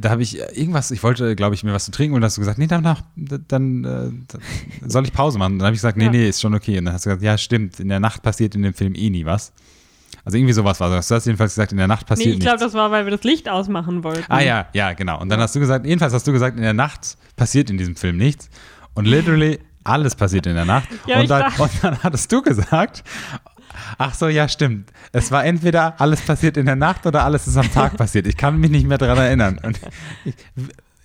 da 0.00 0.10
habe 0.10 0.22
ich 0.22 0.38
irgendwas, 0.38 0.90
ich 0.90 1.02
wollte, 1.02 1.34
glaube 1.34 1.54
ich, 1.54 1.64
mir 1.64 1.72
was 1.72 1.84
zu 1.84 1.90
trinken 1.90 2.14
und 2.14 2.20
dann 2.20 2.28
hast 2.28 2.36
du 2.36 2.40
gesagt, 2.40 2.58
nee, 2.58 2.68
danach, 2.68 3.02
dann, 3.16 3.84
äh, 3.84 4.88
soll 4.88 5.04
ich 5.04 5.12
Pause 5.12 5.38
machen. 5.38 5.54
Und 5.54 5.58
dann 5.58 5.66
habe 5.66 5.74
ich 5.74 5.80
gesagt, 5.80 5.96
nee, 5.96 6.04
ja. 6.04 6.10
nee, 6.10 6.28
ist 6.28 6.40
schon 6.40 6.54
okay. 6.54 6.78
Und 6.78 6.84
dann 6.84 6.94
hast 6.94 7.04
du 7.04 7.10
gesagt, 7.10 7.22
ja, 7.22 7.36
stimmt, 7.36 7.80
in 7.80 7.88
der 7.88 8.00
Nacht 8.00 8.22
passiert 8.22 8.54
in 8.54 8.62
dem 8.62 8.74
Film 8.74 8.94
eh 8.94 9.10
nie 9.10 9.24
was. 9.24 9.52
Also 10.24 10.38
irgendwie 10.38 10.52
sowas 10.52 10.78
war 10.78 10.88
das. 10.88 11.08
Du 11.08 11.16
hast 11.16 11.26
jedenfalls 11.26 11.52
gesagt, 11.54 11.72
in 11.72 11.78
der 11.78 11.88
Nacht 11.88 12.06
passiert 12.06 12.28
nee, 12.28 12.34
ich 12.34 12.40
glaube, 12.40 12.60
das 12.60 12.74
war, 12.74 12.92
weil 12.92 13.06
wir 13.06 13.10
das 13.10 13.24
Licht 13.24 13.48
ausmachen 13.48 14.04
wollten. 14.04 14.24
Ah 14.28 14.40
ja, 14.40 14.68
ja, 14.72 14.92
genau. 14.92 15.20
Und 15.20 15.28
dann 15.30 15.40
hast 15.40 15.54
du 15.56 15.60
gesagt, 15.60 15.84
jedenfalls 15.84 16.12
hast 16.12 16.26
du 16.26 16.32
gesagt, 16.32 16.56
in 16.56 16.62
der 16.62 16.74
Nacht 16.74 17.16
passiert 17.34 17.70
in 17.70 17.78
diesem 17.78 17.96
Film 17.96 18.18
nichts. 18.18 18.48
Und 18.94 19.06
literally 19.06 19.58
alles 19.84 20.14
passiert 20.14 20.46
in 20.46 20.54
der 20.54 20.64
Nacht. 20.64 20.88
Ja, 21.06 21.20
und, 21.20 21.28
dann, 21.28 21.52
und, 21.58 21.70
dann, 21.82 22.02
hattest 22.02 22.30
du 22.30 22.40
gesagt, 22.42 23.02
Ach 23.98 24.14
so, 24.14 24.28
ja, 24.28 24.48
stimmt. 24.48 24.90
Es 25.12 25.30
war 25.30 25.44
entweder 25.44 26.00
alles 26.00 26.20
passiert 26.22 26.56
in 26.56 26.66
der 26.66 26.76
Nacht 26.76 27.06
oder 27.06 27.24
alles 27.24 27.46
ist 27.46 27.56
am 27.56 27.70
Tag 27.70 27.96
passiert. 27.96 28.26
Ich 28.26 28.36
kann 28.36 28.58
mich 28.58 28.70
nicht 28.70 28.86
mehr 28.86 28.98
daran 28.98 29.18
erinnern. 29.18 29.60
Und 29.62 29.80
ich, 30.24 30.34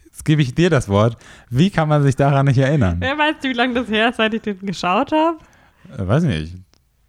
jetzt 0.06 0.26
gebe 0.26 0.42
ich 0.42 0.56
dir 0.56 0.70
das 0.70 0.90
Wort. 0.90 1.18
Wie 1.50 1.70
kann 1.70 1.88
man 1.90 2.04
sich 2.04 2.16
daran 2.16 2.46
nicht 2.46 2.58
erinnern? 2.58 2.98
Wer 3.00 3.18
weiß, 3.18 3.36
wie 3.42 3.54
lange 3.54 3.74
das 3.76 3.88
her 3.88 4.10
ist, 4.10 4.18
seit 4.18 4.34
ich 4.34 4.42
den 4.42 4.60
geschaut 4.60 5.12
habe? 5.12 5.38
Äh, 5.98 6.08
weiß 6.08 6.24
nicht. 6.24 6.56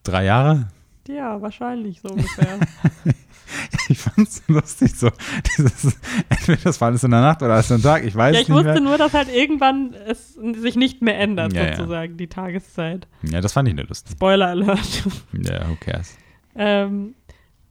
Drei 0.02 0.24
Jahre? 0.24 0.68
Ja, 1.06 1.40
wahrscheinlich 1.40 2.00
so 2.00 2.08
ungefähr. 2.08 2.58
ich 3.88 3.98
fand 3.98 4.28
es 4.28 4.42
lustig, 4.48 4.94
so 4.94 5.10
dieses, 5.44 5.96
entweder 6.28 6.58
das 6.64 6.80
war 6.80 6.88
alles 6.88 7.04
in 7.04 7.10
der 7.10 7.20
Nacht 7.20 7.42
oder 7.42 7.54
alles 7.54 7.70
am 7.72 7.82
Tag, 7.82 8.04
ich 8.04 8.14
weiß 8.14 8.34
ja, 8.34 8.42
ich 8.42 8.48
nicht 8.48 8.56
wusste 8.56 8.72
mehr. 8.72 8.80
nur, 8.80 8.98
dass 8.98 9.14
halt 9.14 9.28
irgendwann 9.34 9.94
es 10.06 10.34
sich 10.34 10.76
nicht 10.76 11.02
mehr 11.02 11.18
ändert, 11.18 11.52
ja, 11.52 11.76
sozusagen, 11.76 12.12
ja. 12.12 12.16
die 12.16 12.26
Tageszeit. 12.28 13.06
Ja, 13.22 13.40
das 13.40 13.52
fand 13.52 13.68
ich 13.68 13.74
nicht 13.74 13.88
lustig. 13.88 14.12
Spoiler 14.12 14.48
Alert. 14.48 14.78
Ja, 15.32 15.68
who 15.68 15.76
cares. 15.80 16.16
Ähm, 16.54 17.14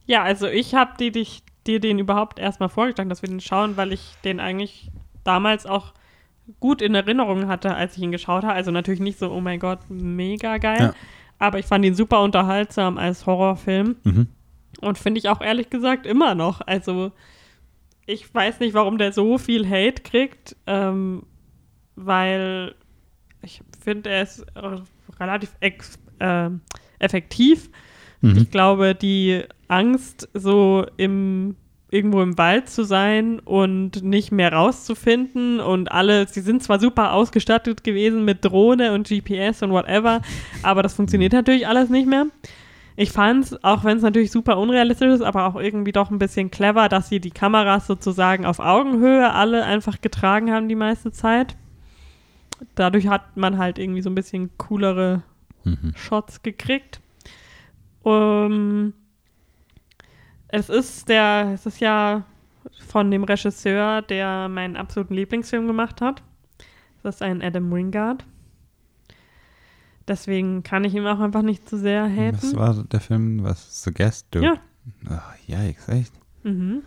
ja, 0.06 0.22
also 0.22 0.46
ich 0.46 0.74
habe 0.74 0.92
dir, 0.98 1.12
dir 1.66 1.80
den 1.80 1.98
überhaupt 1.98 2.38
erstmal 2.38 2.68
vorgeschlagen, 2.68 3.10
dass 3.10 3.22
wir 3.22 3.28
den 3.28 3.40
schauen, 3.40 3.76
weil 3.76 3.92
ich 3.92 4.14
den 4.24 4.40
eigentlich 4.40 4.90
damals 5.24 5.66
auch 5.66 5.92
gut 6.60 6.82
in 6.82 6.94
Erinnerung 6.94 7.46
hatte, 7.48 7.74
als 7.74 7.96
ich 7.96 8.02
ihn 8.02 8.12
geschaut 8.12 8.42
habe. 8.42 8.54
Also 8.54 8.70
natürlich 8.70 9.00
nicht 9.00 9.18
so, 9.18 9.30
oh 9.30 9.40
mein 9.40 9.60
Gott, 9.60 9.80
mega 9.88 10.58
geil. 10.58 10.80
Ja. 10.80 10.94
Aber 11.38 11.58
ich 11.58 11.66
fand 11.66 11.84
ihn 11.84 11.94
super 11.94 12.22
unterhaltsam 12.22 12.98
als 12.98 13.26
Horrorfilm. 13.26 13.96
Mhm. 14.02 14.26
Und 14.80 14.98
finde 14.98 15.18
ich 15.18 15.28
auch 15.28 15.40
ehrlich 15.40 15.70
gesagt 15.70 16.06
immer 16.06 16.34
noch. 16.34 16.60
Also, 16.60 17.12
ich 18.06 18.32
weiß 18.32 18.60
nicht, 18.60 18.74
warum 18.74 18.98
der 18.98 19.12
so 19.12 19.38
viel 19.38 19.68
Hate 19.68 20.02
kriegt, 20.02 20.56
ähm, 20.66 21.24
weil 21.96 22.74
ich 23.42 23.62
finde, 23.80 24.10
er 24.10 24.22
ist 24.22 24.46
relativ 25.18 25.50
äh, 26.18 26.50
effektiv. 26.98 27.70
Mhm. 28.20 28.36
Ich 28.38 28.50
glaube, 28.50 28.94
die 28.94 29.44
Angst, 29.68 30.28
so 30.34 30.86
im 30.96 31.56
irgendwo 31.90 32.22
im 32.22 32.36
Wald 32.36 32.68
zu 32.68 32.84
sein 32.84 33.38
und 33.40 34.02
nicht 34.02 34.30
mehr 34.30 34.52
rauszufinden 34.52 35.58
und 35.60 35.90
alle, 35.90 36.28
sie 36.28 36.42
sind 36.42 36.62
zwar 36.62 36.78
super 36.80 37.12
ausgestattet 37.14 37.82
gewesen 37.82 38.24
mit 38.24 38.44
Drohne 38.44 38.92
und 38.92 39.08
GPS 39.08 39.62
und 39.62 39.70
whatever, 39.70 40.20
aber 40.62 40.82
das 40.82 40.94
funktioniert 40.94 41.32
natürlich 41.32 41.66
alles 41.66 41.88
nicht 41.88 42.06
mehr. 42.06 42.26
Ich 43.00 43.12
fand 43.12 43.44
es, 43.44 43.62
auch 43.62 43.84
wenn 43.84 43.98
es 43.98 44.02
natürlich 44.02 44.32
super 44.32 44.58
unrealistisch 44.58 45.12
ist, 45.12 45.20
aber 45.20 45.46
auch 45.46 45.54
irgendwie 45.54 45.92
doch 45.92 46.10
ein 46.10 46.18
bisschen 46.18 46.50
clever, 46.50 46.88
dass 46.88 47.08
sie 47.08 47.20
die 47.20 47.30
Kameras 47.30 47.86
sozusagen 47.86 48.44
auf 48.44 48.58
Augenhöhe 48.58 49.32
alle 49.32 49.64
einfach 49.64 50.00
getragen 50.00 50.50
haben 50.50 50.68
die 50.68 50.74
meiste 50.74 51.12
Zeit. 51.12 51.56
Dadurch 52.74 53.06
hat 53.06 53.36
man 53.36 53.56
halt 53.56 53.78
irgendwie 53.78 54.02
so 54.02 54.10
ein 54.10 54.16
bisschen 54.16 54.50
coolere 54.58 55.22
mhm. 55.62 55.92
Shots 55.94 56.42
gekriegt. 56.42 57.00
Um, 58.02 58.94
es 60.48 60.68
ist 60.68 61.08
der, 61.08 61.52
es 61.54 61.66
ist 61.66 61.78
ja 61.78 62.24
von 62.84 63.12
dem 63.12 63.22
Regisseur, 63.22 64.02
der 64.02 64.48
meinen 64.48 64.76
absoluten 64.76 65.14
Lieblingsfilm 65.14 65.68
gemacht 65.68 66.00
hat. 66.00 66.24
Das 67.04 67.14
ist 67.14 67.22
ein 67.22 67.42
Adam 67.42 67.70
Wingard. 67.70 68.24
Deswegen 70.08 70.62
kann 70.62 70.84
ich 70.84 70.94
ihm 70.94 71.06
auch 71.06 71.20
einfach 71.20 71.42
nicht 71.42 71.68
zu 71.68 71.76
sehr 71.76 72.04
haten. 72.04 72.38
Was 72.40 72.56
war 72.56 72.84
der 72.84 73.00
Film? 73.00 73.44
Was? 73.44 73.84
The 73.84 73.92
Guest? 73.92 74.26
Du? 74.30 74.40
Ja. 74.40 74.54
Ach, 75.08 75.34
yikes, 75.46 75.88
echt? 75.88 76.12
Mhm. 76.42 76.82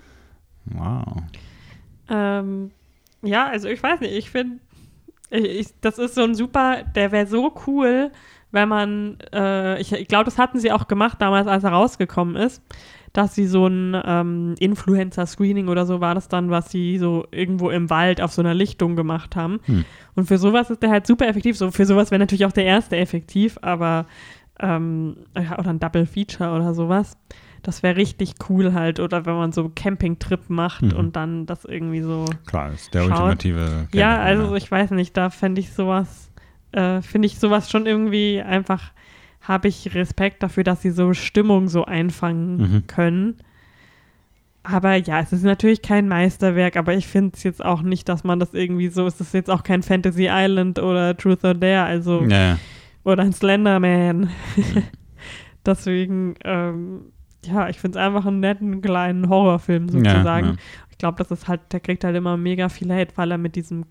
Wow. 0.65 1.24
Ähm, 2.09 2.72
ja, 3.22 3.47
also 3.47 3.69
ich 3.69 3.82
weiß 3.82 3.99
nicht, 3.99 4.13
ich 4.13 4.32
finde, 4.32 4.59
das 5.82 5.99
ist 5.99 6.15
so 6.15 6.24
ein 6.24 6.36
super, 6.36 6.84
der 6.84 7.11
wäre 7.11 7.28
so 7.28 7.53
cool, 7.67 8.11
wenn 8.51 8.67
man, 8.67 9.17
äh, 9.32 9.80
ich, 9.80 9.93
ich 9.93 10.07
glaube, 10.07 10.26
das 10.26 10.38
hatten 10.38 10.59
sie 10.59 10.72
auch 10.72 10.88
gemacht 10.88 11.22
damals, 11.22 11.47
als 11.47 11.63
er 11.63 11.72
rausgekommen 11.72 12.36
ist, 12.36 12.61
dass 13.14 13.36
sie 13.36 13.45
so 13.45 13.68
ein 13.68 13.99
ähm, 14.05 14.55
Influencer-Screening 14.59 15.68
oder 15.68 15.86
so 15.86 15.99
war 15.99 16.16
das 16.16 16.28
dann, 16.28 16.49
was 16.49 16.72
sie 16.72 16.97
so 16.97 17.26
irgendwo 17.32 17.70
im 17.70 17.89
Wald 17.89 18.22
auf 18.22 18.32
so 18.32 18.41
einer 18.41 18.53
Lichtung 18.53 18.95
gemacht 18.95 19.36
haben. 19.36 19.59
Hm. 19.66 19.86
Und 20.16 20.28
für 20.28 20.38
sowas 20.38 20.70
ist 20.70 20.82
der 20.82 20.91
halt 20.91 21.07
super 21.07 21.28
effektiv. 21.28 21.57
So 21.57 21.72
für 21.72 21.86
sowas 21.86 22.12
wäre 22.12 22.20
natürlich 22.20 22.45
auch 22.45 22.51
der 22.51 22.66
erste 22.66 22.97
effektiv, 22.97 23.57
aber 23.62 24.05
ähm, 24.59 25.18
oder 25.36 25.70
ein 25.70 25.80
Double 25.80 26.05
Feature 26.05 26.55
oder 26.55 26.74
sowas. 26.74 27.18
Das 27.64 27.84
wäre 27.84 27.95
richtig 27.95 28.36
cool 28.49 28.74
halt. 28.74 28.99
Oder 28.99 29.26
wenn 29.26 29.36
man 29.36 29.51
so 29.51 29.70
Campingtrip 29.70 30.49
macht 30.49 30.84
mhm. 30.84 30.93
und 30.93 31.16
dann 31.16 31.45
das 31.45 31.66
irgendwie 31.66 32.01
so. 32.01 32.26
Klar, 32.45 32.72
ist 32.72 32.93
der 32.93 33.03
schaut. 33.03 33.12
ultimative. 33.12 33.66
Camping, 33.66 33.99
ja, 33.99 34.20
also 34.20 34.55
ich 34.55 34.72
weiß 34.72 34.91
nicht, 34.91 35.16
da 35.18 35.30
fände 35.30 35.62
ich 35.62 35.74
sowas, 35.74 36.32
äh, 36.72 37.01
finde 37.01 37.26
ich 37.28 37.39
sowas 37.39 37.70
schon 37.70 37.86
irgendwie 37.86 38.41
einfach 38.41 38.91
habe 39.41 39.67
ich 39.67 39.93
Respekt 39.95 40.43
dafür, 40.43 40.63
dass 40.63 40.81
sie 40.81 40.91
so 40.91 41.13
Stimmung 41.13 41.67
so 41.67 41.85
einfangen 41.85 42.57
mhm. 42.57 42.87
können. 42.87 43.37
Aber 44.63 44.95
ja, 44.95 45.19
es 45.19 45.33
ist 45.33 45.43
natürlich 45.43 45.81
kein 45.81 46.07
Meisterwerk, 46.07 46.77
aber 46.77 46.93
ich 46.93 47.07
finde 47.07 47.31
es 47.35 47.43
jetzt 47.43 47.65
auch 47.65 47.81
nicht, 47.81 48.07
dass 48.07 48.23
man 48.23 48.39
das 48.39 48.53
irgendwie 48.53 48.89
so, 48.89 49.07
es 49.07 49.19
ist 49.19 49.33
jetzt 49.33 49.49
auch 49.49 49.63
kein 49.63 49.81
Fantasy 49.81 50.27
Island 50.29 50.77
oder 50.77 51.17
Truth 51.17 51.43
or 51.43 51.55
Dare, 51.55 51.83
also 51.83 52.23
ja. 52.23 52.59
oder 53.03 53.23
ein 53.23 53.33
Slenderman. 53.33 54.29
Mhm. 54.55 54.83
Deswegen, 55.65 56.35
ähm, 56.43 57.11
ja, 57.43 57.69
ich 57.69 57.79
finde 57.79 57.97
es 57.97 58.05
einfach 58.05 58.25
einen 58.25 58.39
netten 58.39 58.81
kleinen 58.81 59.29
Horrorfilm 59.29 59.89
sozusagen. 59.89 60.45
Ja, 60.45 60.53
ja. 60.53 60.57
Ich 60.91 60.97
glaube, 60.99 61.17
das 61.17 61.31
ist 61.31 61.47
halt, 61.47 61.61
der 61.71 61.79
kriegt 61.79 62.03
halt 62.03 62.15
immer 62.15 62.37
mega 62.37 62.69
viel 62.69 62.93
Hate, 62.93 63.13
weil 63.15 63.31
er 63.31 63.39
mit 63.39 63.55
diesem 63.55 63.85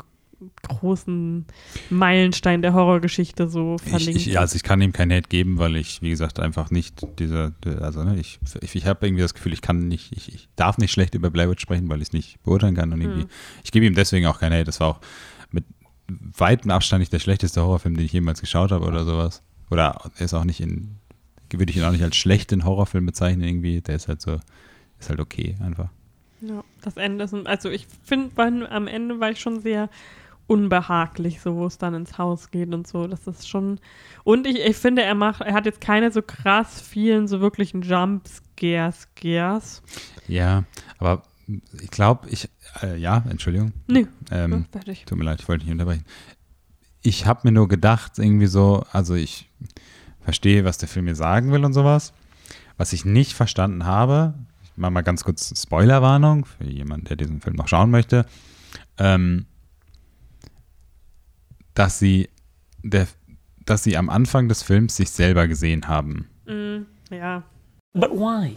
großen 0.62 1.46
Meilenstein 1.90 2.62
der 2.62 2.72
Horrorgeschichte 2.72 3.48
so 3.48 3.78
verlinkt. 3.78 4.16
Ich, 4.16 4.28
ich, 4.28 4.38
also 4.38 4.56
ich 4.56 4.62
kann 4.62 4.80
ihm 4.80 4.92
kein 4.92 5.12
Hate 5.12 5.28
geben, 5.28 5.58
weil 5.58 5.76
ich, 5.76 6.02
wie 6.02 6.10
gesagt, 6.10 6.40
einfach 6.40 6.70
nicht 6.70 7.06
diese, 7.18 7.54
also 7.80 8.02
ne, 8.04 8.18
ich, 8.18 8.38
ich, 8.60 8.74
ich 8.74 8.86
habe 8.86 9.06
irgendwie 9.06 9.22
das 9.22 9.34
Gefühl, 9.34 9.52
ich 9.52 9.62
kann 9.62 9.88
nicht, 9.88 10.12
ich, 10.16 10.34
ich 10.34 10.48
darf 10.56 10.78
nicht 10.78 10.92
schlecht 10.92 11.14
über 11.14 11.30
Blair 11.30 11.50
Witch 11.50 11.62
sprechen, 11.62 11.88
weil 11.88 11.98
ich 11.98 12.08
es 12.08 12.12
nicht 12.12 12.42
beurteilen 12.42 12.74
kann 12.74 12.92
und 12.92 13.00
irgendwie, 13.00 13.22
hm. 13.22 13.30
ich 13.62 13.72
gebe 13.72 13.86
ihm 13.86 13.94
deswegen 13.94 14.26
auch 14.26 14.40
kein 14.40 14.52
Hate. 14.52 14.64
Das 14.64 14.80
war 14.80 14.88
auch 14.88 15.00
mit 15.50 15.64
weitem 16.08 16.70
Abstand 16.70 17.00
nicht 17.00 17.12
der 17.12 17.18
schlechteste 17.18 17.60
Horrorfilm, 17.60 17.96
den 17.96 18.06
ich 18.06 18.12
jemals 18.12 18.40
geschaut 18.40 18.72
habe 18.72 18.86
oder 18.86 19.04
sowas. 19.04 19.42
Oder 19.70 20.10
er 20.16 20.24
ist 20.24 20.34
auch 20.34 20.44
nicht 20.44 20.60
in, 20.60 20.96
würde 21.52 21.70
ich 21.70 21.76
ihn 21.76 21.84
auch 21.84 21.92
nicht 21.92 22.02
als 22.02 22.16
schlechten 22.16 22.64
Horrorfilm 22.64 23.06
bezeichnen 23.06 23.44
irgendwie. 23.44 23.80
Der 23.80 23.96
ist 23.96 24.08
halt 24.08 24.20
so, 24.20 24.40
ist 24.98 25.10
halt 25.10 25.20
okay 25.20 25.56
einfach. 25.60 25.90
Ja, 26.40 26.64
das 26.80 26.96
Ende 26.96 27.24
ist, 27.24 27.34
also 27.34 27.68
ich 27.68 27.86
finde, 28.02 28.70
am 28.70 28.86
Ende 28.86 29.20
war 29.20 29.30
ich 29.30 29.40
schon 29.40 29.60
sehr 29.60 29.90
unbehaglich, 30.50 31.40
so 31.40 31.54
wo 31.54 31.66
es 31.66 31.78
dann 31.78 31.94
ins 31.94 32.18
Haus 32.18 32.50
geht 32.50 32.74
und 32.74 32.84
so. 32.84 33.06
Das 33.06 33.24
ist 33.28 33.48
schon. 33.48 33.78
Und 34.24 34.48
ich, 34.48 34.58
ich 34.58 34.76
finde, 34.76 35.02
er 35.02 35.14
macht, 35.14 35.42
er 35.42 35.54
hat 35.54 35.64
jetzt 35.64 35.80
keine 35.80 36.10
so 36.10 36.22
krass 36.22 36.80
vielen 36.80 37.28
so 37.28 37.40
wirklichen 37.40 37.82
Jumpscares, 37.82 39.06
Scares. 39.16 39.82
Ja, 40.26 40.64
aber 40.98 41.22
ich 41.80 41.90
glaube, 41.90 42.28
ich, 42.28 42.48
äh, 42.82 42.96
ja, 42.96 43.24
Entschuldigung. 43.30 43.72
Nee, 43.86 44.08
ähm, 44.32 44.66
tut 45.06 45.18
mir 45.18 45.24
leid, 45.24 45.40
ich 45.40 45.48
wollte 45.48 45.64
nicht 45.64 45.72
unterbrechen. 45.72 46.04
Ich 47.00 47.26
habe 47.26 47.42
mir 47.44 47.52
nur 47.52 47.68
gedacht, 47.68 48.18
irgendwie 48.18 48.48
so, 48.48 48.84
also 48.90 49.14
ich 49.14 49.48
verstehe, 50.20 50.64
was 50.64 50.78
der 50.78 50.88
Film 50.88 51.04
mir 51.04 51.14
sagen 51.14 51.52
will 51.52 51.64
und 51.64 51.74
sowas. 51.74 52.12
Was 52.76 52.92
ich 52.92 53.04
nicht 53.04 53.34
verstanden 53.34 53.86
habe, 53.86 54.34
ich 54.64 54.76
mache 54.76 54.90
mal 54.90 55.02
ganz 55.02 55.22
kurz 55.22 55.52
Spoilerwarnung 55.62 56.44
für 56.44 56.64
jemanden, 56.64 57.06
der 57.06 57.16
diesen 57.16 57.40
Film 57.40 57.54
noch 57.54 57.68
schauen 57.68 57.90
möchte, 57.90 58.26
ähm, 58.98 59.46
dass 61.74 61.98
sie, 61.98 62.28
der, 62.82 63.06
dass 63.66 63.84
sie 63.84 63.96
am 63.96 64.10
Anfang 64.10 64.48
des 64.48 64.62
Films 64.62 64.96
sich 64.96 65.10
selber 65.10 65.48
gesehen 65.48 65.88
haben. 65.88 66.26
Mm, 66.46 67.14
ja. 67.14 67.42
But 67.92 68.10
why? 68.10 68.56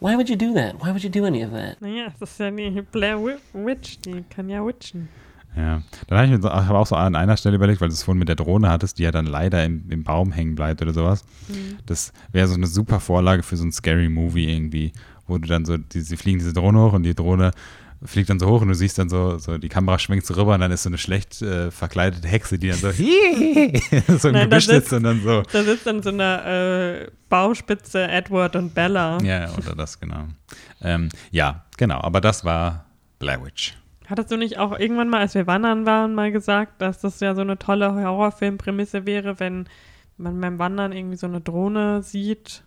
Why 0.00 0.16
would 0.16 0.30
you 0.30 0.36
do 0.36 0.54
that? 0.54 0.74
Why 0.80 0.92
would 0.92 1.02
you 1.02 1.10
do 1.10 1.26
any 1.26 1.44
of 1.44 1.50
that? 1.50 1.80
Naja, 1.80 2.12
das 2.18 2.32
ist 2.32 2.40
ja 2.40 2.50
die 2.50 2.82
Blair 2.90 3.18
Witch, 3.20 3.98
die 4.00 4.24
kann 4.30 4.48
ja 4.48 4.64
witchen. 4.64 5.08
Ja, 5.56 5.82
dann 6.06 6.18
habe 6.18 6.32
ich 6.32 6.40
mir 6.40 6.48
hab 6.48 6.70
auch 6.70 6.86
so 6.86 6.94
an 6.94 7.16
einer 7.16 7.36
Stelle 7.36 7.56
überlegt, 7.56 7.80
weil 7.80 7.88
du 7.88 7.94
es 7.94 8.04
vorhin 8.04 8.20
mit 8.20 8.28
der 8.28 8.36
Drohne 8.36 8.70
hattest, 8.70 8.98
die 8.98 9.02
ja 9.02 9.10
dann 9.10 9.26
leider 9.26 9.64
im, 9.64 9.84
im 9.90 10.04
Baum 10.04 10.32
hängen 10.32 10.54
bleibt 10.54 10.80
oder 10.80 10.94
sowas. 10.94 11.24
Mhm. 11.48 11.78
Das 11.86 12.12
wäre 12.30 12.46
so 12.46 12.54
eine 12.54 12.68
super 12.68 13.00
Vorlage 13.00 13.42
für 13.42 13.56
so 13.56 13.64
ein 13.64 13.72
Scary 13.72 14.08
Movie 14.08 14.48
irgendwie, 14.48 14.92
wo 15.26 15.38
du 15.38 15.48
dann 15.48 15.64
so, 15.64 15.76
die, 15.76 16.00
sie 16.00 16.16
fliegen 16.16 16.38
diese 16.38 16.52
Drohne 16.52 16.78
hoch 16.78 16.92
und 16.92 17.02
die 17.02 17.14
Drohne 17.14 17.50
fliegt 18.04 18.30
dann 18.30 18.38
so 18.38 18.46
hoch 18.46 18.62
und 18.62 18.68
du 18.68 18.74
siehst 18.74 18.98
dann 18.98 19.08
so, 19.08 19.38
so 19.38 19.58
die 19.58 19.68
Kamera 19.68 19.98
schwenkt 19.98 20.26
so 20.26 20.34
rüber 20.34 20.54
und 20.54 20.60
dann 20.60 20.72
ist 20.72 20.84
so 20.84 20.88
eine 20.88 20.98
schlecht 20.98 21.42
äh, 21.42 21.70
verkleidete 21.70 22.26
Hexe, 22.26 22.58
die 22.58 22.68
dann 22.68 22.78
so, 22.78 22.90
so 24.18 24.28
im 24.28 24.34
Gebüsch 24.34 24.66
sitzt 24.66 24.92
und 24.92 25.02
dann 25.02 25.22
so. 25.22 25.42
Da 25.52 25.62
sitzt 25.62 25.86
dann 25.86 26.02
so 26.02 26.08
eine 26.10 27.06
äh, 27.06 27.10
Baumspitze 27.28 28.08
Edward 28.08 28.56
und 28.56 28.74
Bella. 28.74 29.18
Ja, 29.22 29.50
oder 29.56 29.74
das, 29.76 30.00
genau. 30.00 30.24
Ähm, 30.82 31.10
ja, 31.30 31.64
genau, 31.76 32.00
aber 32.00 32.20
das 32.20 32.44
war 32.44 32.86
Blair 33.18 33.44
Witch. 33.44 33.76
Hattest 34.06 34.32
du 34.32 34.36
nicht 34.36 34.58
auch 34.58 34.76
irgendwann 34.76 35.08
mal, 35.08 35.20
als 35.20 35.34
wir 35.34 35.46
wandern 35.46 35.86
waren, 35.86 36.14
mal 36.14 36.32
gesagt, 36.32 36.82
dass 36.82 37.00
das 37.00 37.20
ja 37.20 37.34
so 37.34 37.42
eine 37.42 37.58
tolle 37.58 37.94
Horrorfilmprämisse 37.94 39.06
wäre, 39.06 39.38
wenn 39.38 39.68
man 40.16 40.40
beim 40.40 40.58
Wandern 40.58 40.92
irgendwie 40.92 41.16
so 41.16 41.26
eine 41.26 41.40
Drohne 41.40 42.02
sieht? 42.02 42.64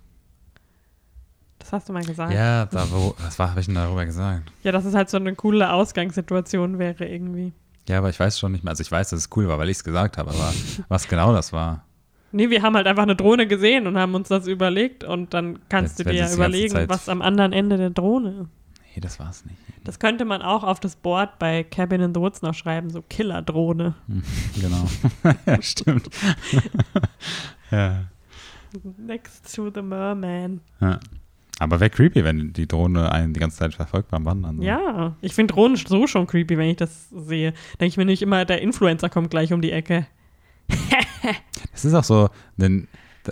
Das 1.63 1.71
hast 1.71 1.87
du 1.87 1.93
mal 1.93 2.03
gesagt. 2.03 2.33
Ja, 2.33 2.65
da 2.65 2.91
wo, 2.91 3.15
was 3.17 3.39
habe 3.39 3.61
ich 3.61 3.67
denn 3.67 3.75
darüber 3.75 4.05
gesagt? 4.05 4.51
Ja, 4.63 4.73
dass 4.73 4.83
es 4.83 4.93
halt 4.93 5.09
so 5.09 5.15
eine 5.15 5.33
coole 5.33 5.71
Ausgangssituation 5.71 6.77
wäre 6.77 7.07
irgendwie. 7.07 7.53
Ja, 7.87 7.99
aber 7.99 8.09
ich 8.09 8.19
weiß 8.19 8.37
schon 8.37 8.51
nicht 8.51 8.65
mehr. 8.65 8.71
Also 8.71 8.81
ich 8.81 8.91
weiß, 8.91 9.11
dass 9.11 9.19
es 9.21 9.29
cool 9.37 9.47
war, 9.47 9.57
weil 9.59 9.69
ich 9.69 9.77
es 9.77 9.83
gesagt 9.85 10.17
habe, 10.17 10.31
aber 10.31 10.53
was 10.89 11.07
genau 11.07 11.31
das 11.31 11.53
war. 11.53 11.85
Nee, 12.33 12.49
wir 12.49 12.63
haben 12.63 12.75
halt 12.75 12.85
einfach 12.85 13.03
eine 13.03 13.15
Drohne 13.15 13.47
gesehen 13.47 13.87
und 13.87 13.97
haben 13.97 14.13
uns 14.13 14.27
das 14.27 14.45
überlegt 14.45 15.05
und 15.05 15.33
dann 15.33 15.59
kannst 15.69 15.99
Jetzt, 15.99 16.09
du 16.09 16.13
dir 16.13 16.33
überlegen, 16.33 16.89
was 16.89 17.07
am 17.07 17.21
anderen 17.21 17.53
Ende 17.53 17.77
der 17.77 17.91
Drohne 17.91 18.29
ist. 18.41 18.49
Nee, 18.95 19.01
das 19.01 19.17
war's 19.19 19.45
nicht. 19.45 19.57
Das 19.85 19.99
könnte 19.99 20.25
man 20.25 20.41
auch 20.41 20.65
auf 20.65 20.81
das 20.81 20.97
Board 20.97 21.39
bei 21.39 21.63
Cabin 21.63 22.01
in 22.01 22.13
the 22.13 22.19
Woods 22.19 22.41
noch 22.41 22.53
schreiben, 22.55 22.89
so 22.89 23.01
Killerdrohne. 23.01 23.95
Hm, 24.07 24.23
genau. 24.59 24.85
ja, 25.45 25.61
stimmt. 25.61 26.09
ja. 27.71 28.03
Next 28.97 29.55
to 29.55 29.71
the 29.73 29.81
Merman. 29.81 30.59
Ja. 30.81 30.99
Aber 31.59 31.79
wäre 31.79 31.89
creepy, 31.89 32.23
wenn 32.23 32.51
die 32.53 32.67
Drohne 32.67 33.11
einen 33.11 33.33
die 33.33 33.39
ganze 33.39 33.57
Zeit 33.57 33.73
verfolgt 33.73 34.09
beim 34.09 34.25
Wandern. 34.25 34.57
So. 34.57 34.63
Ja, 34.63 35.15
ich 35.21 35.33
finde 35.33 35.53
Drohnen 35.53 35.77
so 35.77 36.07
schon 36.07 36.27
creepy, 36.27 36.57
wenn 36.57 36.69
ich 36.69 36.77
das 36.77 37.09
sehe. 37.09 37.53
Denke 37.79 37.85
ich 37.85 37.97
mir 37.97 38.05
nicht 38.05 38.21
immer, 38.21 38.43
der 38.45 38.61
Influencer 38.61 39.09
kommt 39.09 39.29
gleich 39.29 39.53
um 39.53 39.61
die 39.61 39.71
Ecke. 39.71 40.07
Es 41.73 41.85
ist 41.85 41.93
auch 41.93 42.03
so, 42.03 42.29
denn 42.57 42.87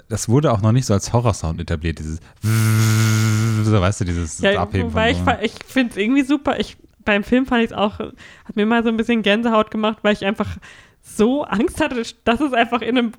das 0.08 0.30
wurde 0.30 0.52
auch 0.52 0.62
noch 0.62 0.72
nicht 0.72 0.86
so 0.86 0.94
als 0.94 1.12
Horrorsound 1.14 1.60
etabliert, 1.60 2.00
dieses 2.00 2.20
so, 3.64 3.82
weißt 3.82 4.02
du, 4.02 4.06
dieses 4.06 4.40
ja, 4.40 4.62
Abheben 4.62 4.94
weil 4.94 5.14
von 5.16 5.36
Ich, 5.42 5.54
ich 5.54 5.66
finde 5.66 5.92
es 5.92 5.98
irgendwie 5.98 6.24
super. 6.24 6.60
Ich, 6.60 6.78
beim 7.04 7.24
Film 7.24 7.46
fand 7.46 7.64
ich 7.64 7.72
es 7.72 7.78
auch, 7.78 8.00
hat 8.00 8.56
mir 8.56 8.66
mal 8.66 8.84
so 8.84 8.90
ein 8.90 8.98
bisschen 8.98 9.22
Gänsehaut 9.22 9.70
gemacht, 9.70 10.00
weil 10.02 10.14
ich 10.14 10.26
einfach 10.26 10.58
so 11.02 11.44
Angst 11.44 11.82
hatte, 11.82 12.02
dass 12.24 12.40
es 12.40 12.54
einfach 12.54 12.82
in 12.82 12.98
einem 12.98 13.12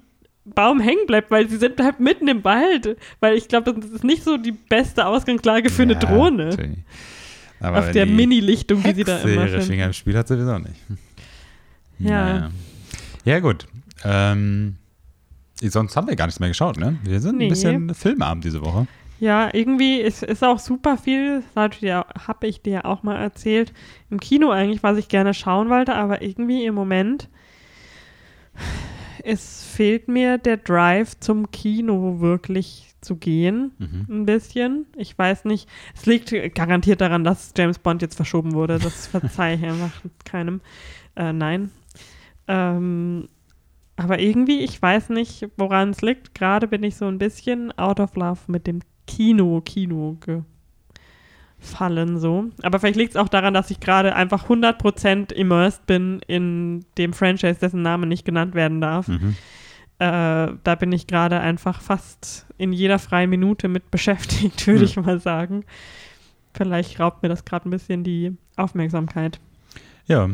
Baum 0.45 0.81
hängen 0.81 1.07
bleibt, 1.07 1.31
weil 1.31 1.49
sie 1.49 1.57
sind 1.57 1.81
halt 1.81 2.01
mitten 2.01 2.29
im 2.29 2.45
Wald. 2.45 2.97
Weil 3.21 3.37
ich 3.37 3.49
glaube, 3.49 3.75
das 3.75 3.91
ist 3.91 4.05
nicht 4.05 4.25
so 4.25 4.37
die 4.37 4.53
beste 4.53 5.07
Ausgangslage 5.07 5.71
für 5.71 5.85
ja, 5.85 5.91
eine 5.91 5.99
Drohne. 5.99 6.51
Auf 7.61 7.93
der 7.93 8.07
Mini-Lichtung, 8.07 8.83
die 8.83 8.93
sie 8.93 9.05
da 9.05 9.19
immer 9.19 9.47
ihre 9.47 9.61
Finger 9.61 9.87
im 9.87 9.93
Spiel 9.93 10.17
hat 10.17 10.27
sowieso 10.27 10.59
nicht. 10.59 10.81
Ja. 11.99 12.35
Naja. 12.35 12.51
Ja, 13.25 13.39
gut. 13.39 13.69
Ähm, 14.05 14.77
sonst 15.61 15.97
haben 15.97 16.09
wir 16.09 16.17
gar 16.17 16.27
nichts 16.27 16.41
mehr 16.41 16.49
geschaut, 16.49 16.77
ne? 16.77 16.99
Wir 17.05 17.21
sind 17.21 17.39
nee. 17.39 17.47
ein 17.47 17.51
bisschen 17.51 17.95
Filmabend 17.95 18.45
diese 18.45 18.61
Woche. 18.63 18.89
Ja, 19.21 19.51
irgendwie 19.53 20.01
ist, 20.01 20.25
ist 20.25 20.43
auch 20.43 20.59
super 20.59 20.99
viel, 20.99 21.45
habe 21.55 22.49
ich 22.49 22.61
dir 22.63 22.85
auch 22.85 23.05
mal 23.05 23.17
erzählt, 23.19 23.73
im 24.11 24.19
Kino 24.19 24.51
eigentlich, 24.51 24.83
was 24.83 24.99
ich 24.99 25.09
gerne 25.09 25.33
schauen 25.33 25.71
wollte, 25.71 25.95
aber 25.95 26.23
irgendwie 26.23 26.65
im 26.65 26.75
Moment 26.75 27.29
es 29.25 29.65
fehlt 29.65 30.09
mir 30.09 30.39
der 30.39 30.57
Drive 30.57 31.19
zum 31.21 31.51
Kino 31.51 32.21
wirklich 32.21 32.95
zu 33.01 33.17
gehen, 33.17 33.73
mhm. 33.79 34.07
ein 34.09 34.27
bisschen. 34.27 34.87
Ich 34.97 35.17
weiß 35.19 35.45
nicht, 35.45 35.69
es 35.95 36.07
liegt 36.07 36.33
garantiert 36.55 37.01
daran, 37.01 37.25
dass 37.25 37.53
James 37.57 37.79
Bond 37.79 38.03
jetzt 38.03 38.15
verschoben 38.15 38.53
wurde, 38.53 38.79
das 38.79 39.07
verzeihe 39.09 39.57
ich 39.57 39.65
einfach 39.65 39.93
keinem. 40.25 40.61
Äh, 41.17 41.33
nein. 41.33 41.71
Ähm, 42.49 43.29
aber 43.97 44.19
irgendwie, 44.21 44.61
ich 44.61 44.81
weiß 44.81 45.11
nicht, 45.11 45.49
woran 45.57 45.91
es 45.91 46.01
liegt. 46.01 46.35
Gerade 46.35 46.67
bin 46.67 46.83
ich 46.83 46.97
so 46.97 47.07
ein 47.07 47.19
bisschen 47.19 47.77
out 47.79 48.01
of 48.01 48.17
love 48.17 48.41
mit 48.47 48.67
dem 48.67 48.81
Kino, 49.07 49.61
Kino 49.61 50.17
gefallen 51.63 52.19
so. 52.19 52.51
Aber 52.63 52.79
vielleicht 52.79 52.97
liegt 52.97 53.11
es 53.11 53.17
auch 53.17 53.29
daran, 53.29 53.55
dass 53.55 53.71
ich 53.71 53.81
gerade 53.81 54.15
einfach 54.15 54.49
100% 54.49 55.33
immersed 55.33 55.87
bin 55.87 56.21
in 56.27 56.85
dem 56.99 57.13
Franchise, 57.13 57.59
dessen 57.61 57.83
Name 57.83 58.07
nicht 58.07 58.25
genannt 58.25 58.55
werden 58.55 58.81
darf. 58.81 59.09
Mhm. 59.09 59.37
Äh, 59.99 60.55
da 60.65 60.75
bin 60.79 60.93
ich 60.93 61.07
gerade 61.07 61.41
einfach 61.41 61.81
fast 61.81 62.47
in 62.59 62.73
jeder 62.73 62.99
freien 62.99 63.31
Minute 63.31 63.69
mit 63.69 63.91
beschäftigt, 63.91 64.67
würde 64.67 64.81
mhm. 64.81 64.85
ich 64.85 64.97
mal 64.97 65.21
sagen. 65.21 65.65
Vielleicht 66.53 67.01
raubt 67.01 67.23
mir 67.23 67.29
das 67.29 67.45
gerade 67.45 67.69
ein 67.69 67.71
bisschen 67.71 68.05
die 68.05 68.37
Aufmerksamkeit. 68.57 69.41
Ja. 70.07 70.29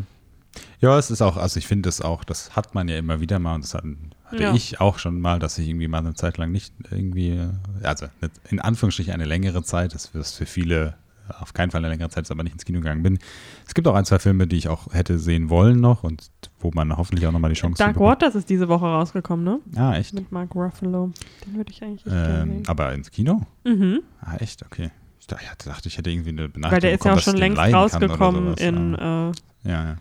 Ja, 0.81 0.99
es 0.99 1.11
ist 1.11 1.23
auch, 1.23 1.37
also 1.37 1.59
ich 1.59 1.67
finde 1.67 1.89
es 1.89 2.01
auch, 2.01 2.25
das 2.25 2.57
hat 2.57 2.75
man 2.75 2.89
ja 2.89 2.97
immer 2.99 3.21
wieder 3.21 3.39
mal 3.39 3.55
und 3.55 3.63
das 3.63 3.75
hat, 3.75 3.85
hatte 4.25 4.43
ja. 4.43 4.55
ich 4.55 4.81
auch 4.81 4.99
schon 4.99 5.21
mal, 5.21 5.39
dass 5.39 5.59
ich 5.59 5.69
irgendwie 5.69 5.87
mal 5.87 5.99
eine 5.99 6.15
Zeit 6.15 6.39
lang 6.39 6.51
nicht 6.51 6.73
irgendwie, 6.91 7.49
also 7.83 8.07
in 8.49 8.59
Anführungsstrichen 8.59 9.13
eine 9.13 9.27
längere 9.27 9.63
Zeit, 9.63 9.95
das 9.95 10.07
ist 10.07 10.35
für 10.35 10.47
viele 10.47 10.95
auf 11.41 11.53
keinen 11.53 11.71
Fall 11.71 11.81
eine 11.81 11.89
längere 11.89 12.11
Zeit, 12.11 12.31
aber 12.31 12.43
nicht 12.43 12.53
ins 12.53 12.65
Kino 12.65 12.81
gegangen 12.81 13.03
bin. 13.03 13.19
Es 13.67 13.75
gibt 13.75 13.87
auch 13.89 13.95
ein, 13.95 14.05
zwei 14.05 14.19
Filme, 14.19 14.47
die 14.47 14.57
ich 14.57 14.69
auch 14.69 14.93
hätte 14.93 15.19
sehen 15.19 15.51
wollen 15.51 15.81
noch 15.81 16.05
und 16.05 16.31
wo 16.61 16.71
man 16.75 16.97
hoffentlich 16.97 17.27
auch 17.27 17.33
nochmal 17.33 17.51
die 17.51 17.57
Chance 17.59 17.79
Dark 17.79 17.99
Waters 17.99 18.35
ist 18.35 18.51
diese 18.51 18.69
Woche 18.69 18.87
rausgekommen, 18.87 19.45
ne? 19.45 19.61
Ah, 19.77 19.97
echt? 19.97 20.15
Mit 20.15 20.33
Mark 20.33 20.55
Ruffalo. 20.55 21.13
Den 21.47 21.57
würde 21.57 21.71
ich 21.71 21.83
eigentlich 21.83 22.07
echt 22.07 22.15
ähm, 22.15 22.51
sehen. 22.51 22.63
Aber 22.67 22.93
ins 22.93 23.11
Kino? 23.11 23.43
Mhm. 23.65 24.01
Ah, 24.21 24.37
echt? 24.39 24.65
Okay. 24.65 24.91
Ich 25.21 25.27
dachte, 25.27 25.89
ich 25.89 25.99
hätte 25.99 26.11
irgendwie 26.11 26.31
eine 26.31 26.49
Benachrichtigung 26.49 26.71
Weil 26.73 26.81
der 26.81 26.95
ist 26.95 27.05
ja 27.05 27.15
auch 27.15 27.21
schon 27.21 27.37
längst 27.37 27.61
rausgekommen 27.61 28.55
in. 28.55 28.93
Ja. 28.95 29.29
Äh, 29.29 29.33
ja, 29.65 29.85
ja. 29.85 29.97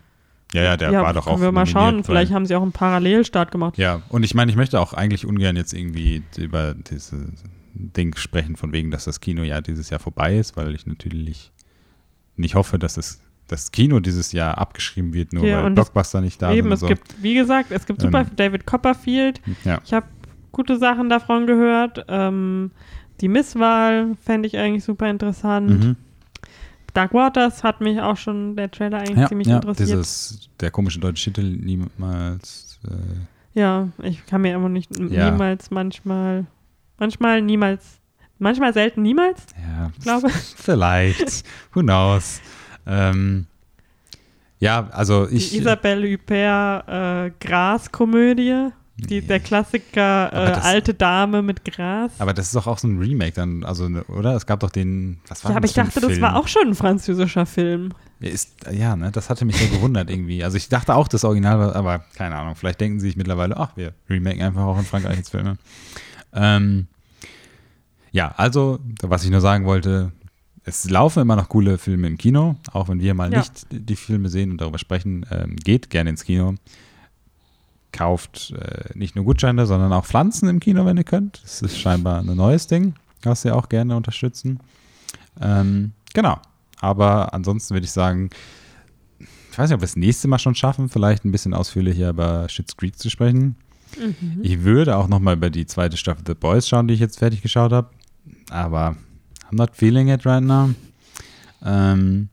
Ja, 0.54 0.64
ja, 0.64 0.78
der 0.78 0.92
ja, 0.92 1.04
war 1.04 1.14
doch 1.14 1.28
auch. 1.28 1.34
Können 1.34 1.42
wir 1.42 1.52
mal 1.52 1.66
schauen, 1.66 2.04
vielleicht 2.04 2.32
haben 2.32 2.46
sie 2.46 2.56
auch 2.56 2.62
einen 2.62 2.72
Parallelstart 2.72 3.52
gemacht. 3.52 3.78
Ja, 3.78 4.02
und 4.10 4.24
ich 4.24 4.34
meine, 4.34 4.50
ich 4.50 4.56
möchte 4.56 4.80
auch 4.80 4.94
eigentlich 4.94 5.26
ungern 5.26 5.58
jetzt 5.58 5.74
irgendwie 5.74 6.24
über 6.38 6.74
diese 6.74 7.34
Ding 7.78 8.16
sprechen, 8.16 8.56
von 8.56 8.72
wegen, 8.74 8.92
dass 8.92 9.06
das 9.06 9.22
Kino 9.22 9.44
ja 9.44 9.62
dieses 9.62 9.90
Jahr 9.90 10.00
vorbei 10.00 10.38
ist, 10.38 10.58
weil 10.58 10.74
ich 10.76 10.86
natürlich 10.86 11.52
nicht 12.36 12.56
hoffe, 12.56 12.80
dass 12.80 12.96
das, 12.96 13.20
das 13.48 13.72
Kino 13.72 14.00
dieses 14.00 14.32
Jahr 14.32 14.58
abgeschrieben 14.58 15.14
wird, 15.14 15.34
nur 15.34 15.46
ja, 15.46 15.64
weil 15.64 15.72
Blockbuster 15.72 16.22
nicht 16.22 16.42
da 16.42 16.52
eben, 16.52 16.56
sind. 16.56 16.66
Eben, 16.66 16.74
es 16.74 16.80
so. 16.82 16.88
gibt, 16.88 17.24
wie 17.24 17.34
gesagt, 17.34 17.72
es 17.72 17.86
gibt 17.86 18.02
super 18.02 18.22
ähm, 18.22 18.36
David 18.36 18.66
Copperfield. 18.66 19.42
Ja. 19.64 19.80
Ich 19.86 19.94
habe 19.94 20.08
gute 20.52 20.78
Sachen 20.78 21.10
davon 21.10 21.48
gehört. 21.48 22.06
Ähm, 22.08 22.72
die 23.22 23.28
Misswahl 23.28 24.16
fände 24.24 24.48
ich 24.48 24.58
eigentlich 24.58 24.84
super 24.84 25.10
interessant. 25.10 25.70
Mhm. 25.70 25.96
Dark 26.94 27.14
Waters 27.14 27.64
hat 27.64 27.80
mich 27.80 28.02
auch 28.02 28.18
schon 28.18 28.56
der 28.56 28.72
Trailer 28.72 29.00
eigentlich 29.00 29.28
ziemlich 29.28 29.48
interessiert. 29.48 29.90
Dieses, 29.90 30.50
der 30.60 30.72
komische 30.72 31.00
deutsche 31.00 31.32
Titel 31.32 31.44
niemals. 31.44 32.80
Äh, 32.88 33.60
ja, 33.60 33.90
ich 34.02 34.26
kann 34.26 34.42
mir 34.42 34.56
immer 34.56 34.70
nicht 34.70 34.98
Ja. 34.98 35.30
niemals, 35.30 35.70
manchmal, 35.72 36.46
manchmal, 36.98 37.42
niemals, 37.42 38.00
manchmal 38.40 38.74
selten, 38.74 39.02
niemals, 39.02 39.46
ja, 39.58 39.92
ich 39.98 40.04
glaube. 40.04 40.30
vielleicht. 40.56 41.44
Who 41.74 41.82
knows? 41.82 42.42
Ähm, 42.86 43.48
ja, 44.60 44.90
also 44.92 45.28
ich. 45.30 45.52
Die 45.52 45.58
Isabelle 45.58 46.12
Huppert 46.14 46.88
äh, 46.88 47.32
Gras-Komödie. 47.40 48.70
Die, 49.00 49.22
der 49.22 49.40
Klassiker 49.40 50.34
äh, 50.34 50.48
das- 50.56 50.66
alte 50.66 50.96
Dame 50.96 51.44
mit 51.44 51.64
Gras. 51.64 52.12
aber 52.18 52.34
das 52.34 52.48
ist 52.48 52.56
doch 52.56 52.66
auch 52.66 52.80
so 52.80 52.88
ein 52.88 52.98
Remake 52.98 53.34
dann, 53.34 53.64
also, 53.64 53.88
ne, 53.88 54.04
oder? 54.06 54.36
Es 54.36 54.48
gab 54.48 54.62
doch 54.62 54.72
den. 54.72 55.20
Was 55.28 55.44
war 55.44 55.52
ja, 55.52 55.54
denn 55.54 55.58
aber 55.58 55.66
ich 55.68 55.74
dachte, 55.74 56.00
das 56.00 56.10
Film? 56.10 56.22
war 56.24 56.36
auch 56.36 56.48
schon 56.48 56.70
ein 56.70 56.74
französischer 56.74 57.46
Film. 57.46 57.94
Ja, 58.22 58.30
Ist, 58.32 58.56
ja, 58.72 58.96
ne, 58.96 59.12
das 59.12 59.30
hatte 59.30 59.46
mich 59.46 59.56
so 59.58 59.68
gewundert 59.68 60.10
irgendwie. 60.10 60.44
Also 60.44 60.58
ich 60.58 60.68
dachte 60.70 60.96
auch, 60.96 61.08
das 61.08 61.24
Original 61.26 61.60
war, 61.60 61.76
aber 61.76 62.00
keine 62.16 62.38
Ahnung, 62.38 62.56
vielleicht 62.56 62.82
denken 62.82 63.00
sie 63.00 63.06
sich 63.10 63.18
mittlerweile, 63.18 63.56
ach, 63.58 63.78
wir 63.78 63.94
remaken 64.10 64.42
einfach 64.42 64.64
auch 64.64 64.80
in 64.80 64.86
Frankreich 64.86 65.18
jetzt 65.18 65.30
Filme. 65.30 65.60
Ähm, 66.38 66.88
ja, 68.12 68.34
also, 68.38 68.80
was 69.02 69.24
ich 69.24 69.30
nur 69.32 69.42
sagen 69.42 69.66
wollte, 69.66 70.12
es 70.64 70.90
laufen 70.90 71.22
immer 71.22 71.36
noch 71.36 71.50
coole 71.50 71.78
Filme 71.78 72.08
im 72.08 72.18
Kino, 72.18 72.56
auch 72.74 72.90
wenn 72.90 73.00
wir 73.00 73.14
mal 73.14 73.32
Ja. 73.32 73.40
nicht 73.40 73.68
die 73.72 73.96
Filme 73.96 74.30
sehen 74.30 74.52
und 74.52 74.62
darüber 74.62 74.78
sprechen. 74.78 75.26
Ähm, 75.32 75.56
geht 75.56 75.90
gerne 75.90 76.10
ins 76.10 76.24
Kino. 76.24 76.56
Kauft 77.92 78.52
äh, 78.52 78.90
nicht 78.98 79.16
nur 79.16 79.24
Gutscheine, 79.26 79.66
sondern 79.66 79.94
auch 79.94 80.06
Pflanzen 80.06 80.50
im 80.50 80.60
Kino, 80.60 80.86
wenn 80.86 80.98
ihr 80.98 81.04
könnt. 81.04 81.42
Das 81.44 81.62
ist 81.62 81.78
scheinbar 81.80 82.20
ein 82.20 82.26
neues 82.26 82.68
Ding, 82.68 82.96
was 83.24 83.44
wir 83.44 83.56
auch 83.56 83.70
gerne 83.70 83.96
unterstützen. 83.96 84.60
Ähm, 85.42 85.94
genau. 86.14 86.38
Aber 86.80 87.34
ansonsten 87.34 87.74
würde 87.74 87.86
ich 87.86 87.92
sagen, 87.92 88.30
ich 89.20 89.58
weiß 89.58 89.70
nicht, 89.70 89.76
ob 89.76 89.82
wir 89.82 89.86
es 89.86 89.96
nächste 89.96 90.28
Mal 90.28 90.38
schon 90.38 90.54
schaffen, 90.54 90.90
vielleicht 90.90 91.26
ein 91.26 91.32
bisschen 91.32 91.54
ausführlicher 91.54 92.10
über 92.10 92.48
Schitt's 92.50 92.78
Creek 92.78 93.00
zu 93.00 93.10
sprechen. 93.10 93.56
Mhm. 93.98 94.40
Ich 94.42 94.64
würde 94.64 94.98
auch 94.98 95.08
noch 95.08 95.20
mal 95.20 95.36
über 95.36 95.50
die 95.50 95.66
zweite 95.66 95.98
Staffel 95.98 96.24
The 96.26 96.34
Boys 96.34 96.68
schauen, 96.68 96.88
die 96.88 96.94
ich 96.94 97.00
jetzt 97.00 97.20
fertig 97.20 97.42
geschaut 97.42 97.72
habe. 97.72 97.90
Aber 98.50 98.96
I'm 99.50 99.56
not 99.56 99.76
feeling 99.76 100.10
it 100.10 100.26
right 100.26 100.44
now. 100.44 100.74
Ähm, 101.64 102.30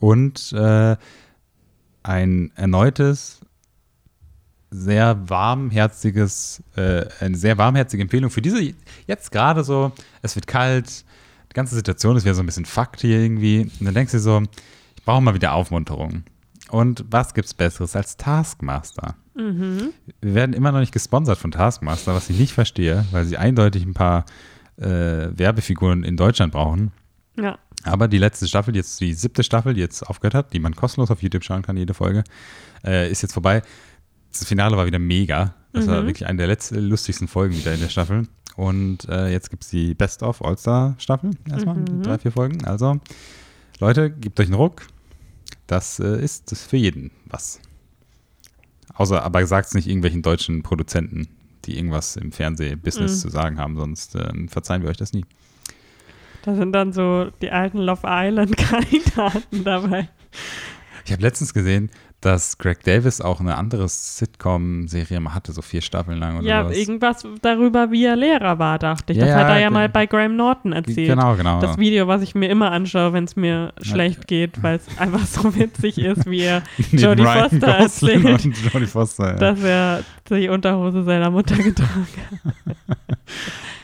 und 0.00 0.52
äh, 0.52 0.96
ein 2.02 2.52
erneutes, 2.54 3.40
sehr 4.70 5.28
warmherziges, 5.28 6.62
äh, 6.76 7.06
eine 7.20 7.36
sehr 7.36 7.58
warmherzige 7.58 8.02
Empfehlung 8.02 8.30
für 8.30 8.42
diese, 8.42 8.74
jetzt 9.06 9.30
gerade 9.30 9.64
so, 9.64 9.92
es 10.22 10.34
wird 10.34 10.46
kalt, 10.46 11.04
die 11.50 11.54
ganze 11.54 11.74
Situation 11.74 12.16
ist 12.16 12.24
wieder 12.24 12.34
so 12.34 12.42
ein 12.42 12.46
bisschen 12.46 12.66
Fakt 12.66 13.00
hier 13.00 13.18
irgendwie. 13.20 13.62
Und 13.62 13.86
dann 13.86 13.94
denkst 13.94 14.12
du 14.12 14.18
dir 14.18 14.22
so, 14.22 14.42
ich 14.94 15.02
brauche 15.04 15.22
mal 15.22 15.34
wieder 15.34 15.54
Aufmunterung. 15.54 16.24
Und 16.68 17.04
was 17.10 17.32
gibt's 17.32 17.54
Besseres 17.54 17.96
als 17.96 18.16
Taskmaster? 18.16 19.14
Mhm. 19.36 19.92
Wir 20.22 20.34
werden 20.34 20.52
immer 20.54 20.72
noch 20.72 20.80
nicht 20.80 20.92
gesponsert 20.92 21.38
von 21.38 21.50
Taskmaster, 21.50 22.14
was 22.14 22.30
ich 22.30 22.38
nicht 22.38 22.52
verstehe, 22.52 23.04
weil 23.10 23.24
sie 23.26 23.36
eindeutig 23.36 23.84
ein 23.84 23.94
paar 23.94 24.24
äh, 24.78 24.86
Werbefiguren 25.36 26.04
in 26.04 26.16
Deutschland 26.16 26.52
brauchen. 26.52 26.92
Ja. 27.38 27.58
Aber 27.84 28.08
die 28.08 28.18
letzte 28.18 28.48
Staffel, 28.48 28.74
jetzt 28.74 29.00
die 29.00 29.12
siebte 29.12 29.42
Staffel, 29.44 29.74
die 29.74 29.80
jetzt 29.80 30.02
aufgehört 30.02 30.34
hat, 30.34 30.52
die 30.52 30.58
man 30.58 30.74
kostenlos 30.74 31.10
auf 31.10 31.22
YouTube 31.22 31.44
schauen 31.44 31.62
kann, 31.62 31.76
jede 31.76 31.94
Folge, 31.94 32.24
äh, 32.84 33.10
ist 33.10 33.22
jetzt 33.22 33.32
vorbei. 33.34 33.62
Das 34.32 34.44
Finale 34.44 34.76
war 34.76 34.86
wieder 34.86 34.98
mega. 34.98 35.54
Das 35.72 35.86
war 35.86 36.02
Mhm. 36.02 36.06
wirklich 36.06 36.26
eine 36.26 36.38
der 36.38 36.46
letzten 36.46 36.78
lustigsten 36.88 37.28
Folgen 37.28 37.54
wieder 37.54 37.74
in 37.74 37.80
der 37.80 37.88
Staffel. 37.90 38.26
Und 38.56 39.06
äh, 39.10 39.28
jetzt 39.28 39.50
gibt 39.50 39.64
es 39.64 39.70
die 39.70 39.92
Best 39.94 40.22
of 40.22 40.42
All-Star-Staffel 40.42 41.30
erstmal, 41.50 41.76
Mhm. 41.76 42.02
drei, 42.02 42.18
vier 42.18 42.32
Folgen. 42.32 42.64
Also, 42.64 42.98
Leute, 43.80 44.10
gebt 44.10 44.40
euch 44.40 44.46
einen 44.46 44.54
Ruck. 44.54 44.86
Das 45.66 46.00
äh, 46.00 46.22
ist 46.22 46.56
für 46.56 46.78
jeden 46.78 47.10
was. 47.26 47.60
Außer, 48.96 49.22
aber 49.22 49.46
sagt 49.46 49.68
es 49.68 49.74
nicht 49.74 49.86
irgendwelchen 49.86 50.22
deutschen 50.22 50.62
Produzenten, 50.62 51.28
die 51.64 51.76
irgendwas 51.76 52.16
im 52.16 52.32
Fernsehbusiness 52.32 53.16
Mhm. 53.16 53.20
zu 53.20 53.28
sagen 53.28 53.58
haben, 53.58 53.76
sonst 53.76 54.14
ähm, 54.14 54.48
verzeihen 54.48 54.82
wir 54.82 54.90
euch 54.90 54.96
das 54.96 55.12
nie. 55.12 55.24
Da 56.42 56.54
sind 56.54 56.72
dann 56.72 56.92
so 56.92 57.30
die 57.42 57.50
alten 57.50 57.78
Love 57.78 58.02
Island-Kandidaten 58.04 59.64
dabei. 59.64 60.08
Ich 61.04 61.12
habe 61.12 61.22
letztens 61.22 61.52
gesehen, 61.54 61.90
dass 62.20 62.58
Greg 62.58 62.82
Davis 62.82 63.20
auch 63.20 63.40
eine 63.40 63.56
andere 63.56 63.88
Sitcom-Serie 63.88 65.20
mal 65.20 65.34
hatte, 65.34 65.52
so 65.52 65.62
vier 65.62 65.82
Staffeln 65.82 66.18
lang 66.18 66.38
oder 66.38 66.46
Ja, 66.46 66.62
sowas. 66.64 66.76
irgendwas 66.76 67.26
darüber, 67.42 67.90
wie 67.90 68.04
er 68.04 68.16
Lehrer 68.16 68.58
war, 68.58 68.78
dachte 68.78 69.12
ich. 69.12 69.18
Ja, 69.18 69.26
das 69.26 69.34
hat 69.34 69.48
er 69.48 69.54
ja, 69.56 69.60
ja 69.62 69.70
mal 69.70 69.88
bei 69.88 70.06
Graham 70.06 70.34
Norton 70.34 70.72
erzählt. 70.72 71.08
Genau, 71.08 71.36
genau. 71.36 71.60
Das 71.60 71.78
Video, 71.78 72.08
was 72.08 72.22
ich 72.22 72.34
mir 72.34 72.48
immer 72.48 72.72
anschaue, 72.72 73.12
wenn 73.12 73.24
es 73.24 73.36
mir 73.36 73.72
schlecht 73.82 74.26
geht, 74.26 74.62
weil 74.62 74.76
es 74.76 74.86
einfach 74.98 75.26
so 75.26 75.54
witzig 75.54 75.98
ist, 75.98 76.26
wie 76.26 76.40
er 76.40 76.62
Jodie 76.90 77.24
Foster 77.24 77.68
erzählt, 77.68 78.44
Jodie 78.72 78.86
Foster, 78.86 79.26
ja. 79.28 79.34
dass 79.34 79.62
er 79.62 80.02
die 80.30 80.48
Unterhose 80.48 81.04
seiner 81.04 81.30
Mutter 81.30 81.56
getragen 81.56 82.06
hat. 82.48 82.98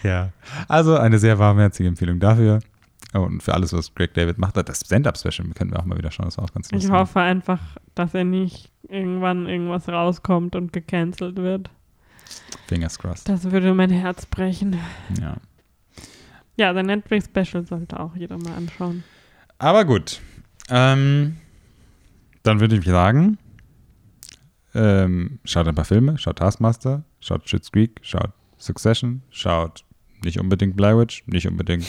ja. 0.02 0.30
Also 0.68 0.96
eine 0.96 1.18
sehr 1.18 1.38
warmherzige 1.38 1.88
Empfehlung 1.88 2.18
dafür. 2.18 2.60
Und 3.12 3.42
für 3.42 3.52
alles, 3.54 3.72
was 3.72 3.94
Greg 3.94 4.14
David 4.14 4.38
macht. 4.38 4.56
Das 4.56 4.80
Stand-Up-Special 4.80 5.48
können 5.54 5.70
wir 5.70 5.78
auch 5.80 5.84
mal 5.84 5.98
wieder 5.98 6.10
schauen, 6.10 6.26
das 6.26 6.38
war 6.38 6.44
auch 6.44 6.52
ganz 6.52 6.68
Ich 6.68 6.72
lustig. 6.72 6.90
hoffe 6.90 7.20
einfach, 7.20 7.60
dass 7.94 8.14
er 8.14 8.24
nicht 8.24 8.70
irgendwann 8.88 9.46
irgendwas 9.46 9.88
rauskommt 9.88 10.56
und 10.56 10.72
gecancelt 10.72 11.36
wird. 11.36 11.70
Fingers 12.68 12.98
crossed. 12.98 13.28
Das 13.28 13.50
würde 13.50 13.74
mein 13.74 13.90
Herz 13.90 14.24
brechen. 14.26 14.78
Ja. 15.20 15.36
Ja, 16.56 16.72
sein 16.74 16.86
Netflix-Special 16.86 17.66
sollte 17.66 17.98
auch 18.00 18.14
jeder 18.16 18.38
mal 18.38 18.54
anschauen. 18.54 19.04
Aber 19.58 19.84
gut. 19.84 20.20
Ähm, 20.70 21.36
dann 22.42 22.60
würde 22.60 22.76
ich 22.76 22.84
sagen, 22.84 23.38
ähm, 24.74 25.38
schaut 25.44 25.68
ein 25.68 25.74
paar 25.74 25.84
Filme, 25.84 26.16
schaut 26.18 26.38
Taskmaster, 26.38 27.04
schaut 27.20 27.48
Schitt's 27.48 27.70
Creek, 27.72 28.00
schaut 28.02 28.30
Succession, 28.58 29.22
schaut 29.30 29.84
nicht 30.24 30.38
unbedingt 30.40 30.76
Blair 30.76 30.98
Witch, 30.98 31.24
nicht 31.26 31.46
unbedingt 31.46 31.84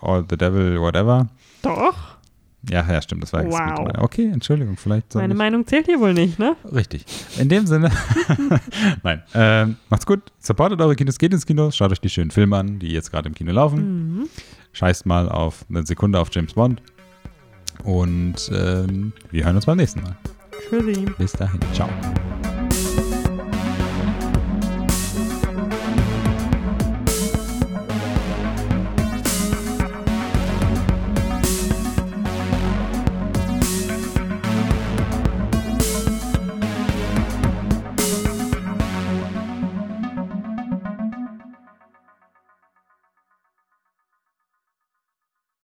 All 0.00 0.24
the 0.28 0.36
Devil, 0.36 0.80
whatever. 0.80 1.28
Doch, 1.62 2.18
Ja, 2.68 2.86
ja, 2.90 3.00
stimmt, 3.00 3.22
das 3.22 3.32
war 3.32 3.42
jetzt 3.42 3.52
Wow. 3.54 3.60
mittlerweile. 3.68 4.02
Okay, 4.02 4.26
Entschuldigung, 4.30 4.76
vielleicht 4.76 5.14
meine 5.14 5.32
ich- 5.32 5.38
Meinung 5.38 5.66
zählt 5.66 5.86
hier 5.86 5.98
wohl 5.98 6.12
nicht, 6.12 6.38
ne? 6.38 6.56
Richtig. 6.70 7.06
In 7.38 7.48
dem 7.48 7.66
Sinne, 7.66 7.90
nein, 9.02 9.22
ähm, 9.34 9.76
macht's 9.88 10.04
gut, 10.04 10.20
supportet 10.38 10.80
eure 10.80 10.94
Kinos, 10.94 11.16
geht 11.18 11.32
ins 11.32 11.46
Kino, 11.46 11.70
schaut 11.70 11.90
euch 11.90 12.00
die 12.00 12.10
schönen 12.10 12.30
Filme 12.30 12.58
an, 12.58 12.78
die 12.78 12.88
jetzt 12.92 13.10
gerade 13.10 13.28
im 13.28 13.34
Kino 13.34 13.50
laufen. 13.52 14.18
Mhm. 14.18 14.28
Scheißt 14.72 15.06
mal 15.06 15.28
auf 15.30 15.64
eine 15.70 15.86
Sekunde 15.86 16.20
auf 16.20 16.28
James 16.32 16.52
Bond. 16.52 16.82
Und 17.82 18.50
ähm, 18.54 19.14
wir 19.30 19.44
hören 19.46 19.56
uns 19.56 19.64
beim 19.64 19.78
nächsten 19.78 20.02
Mal. 20.02 20.14
Tschüssi. 20.68 21.06
Bis 21.16 21.32
dahin. 21.32 21.60
Ciao. 21.72 21.88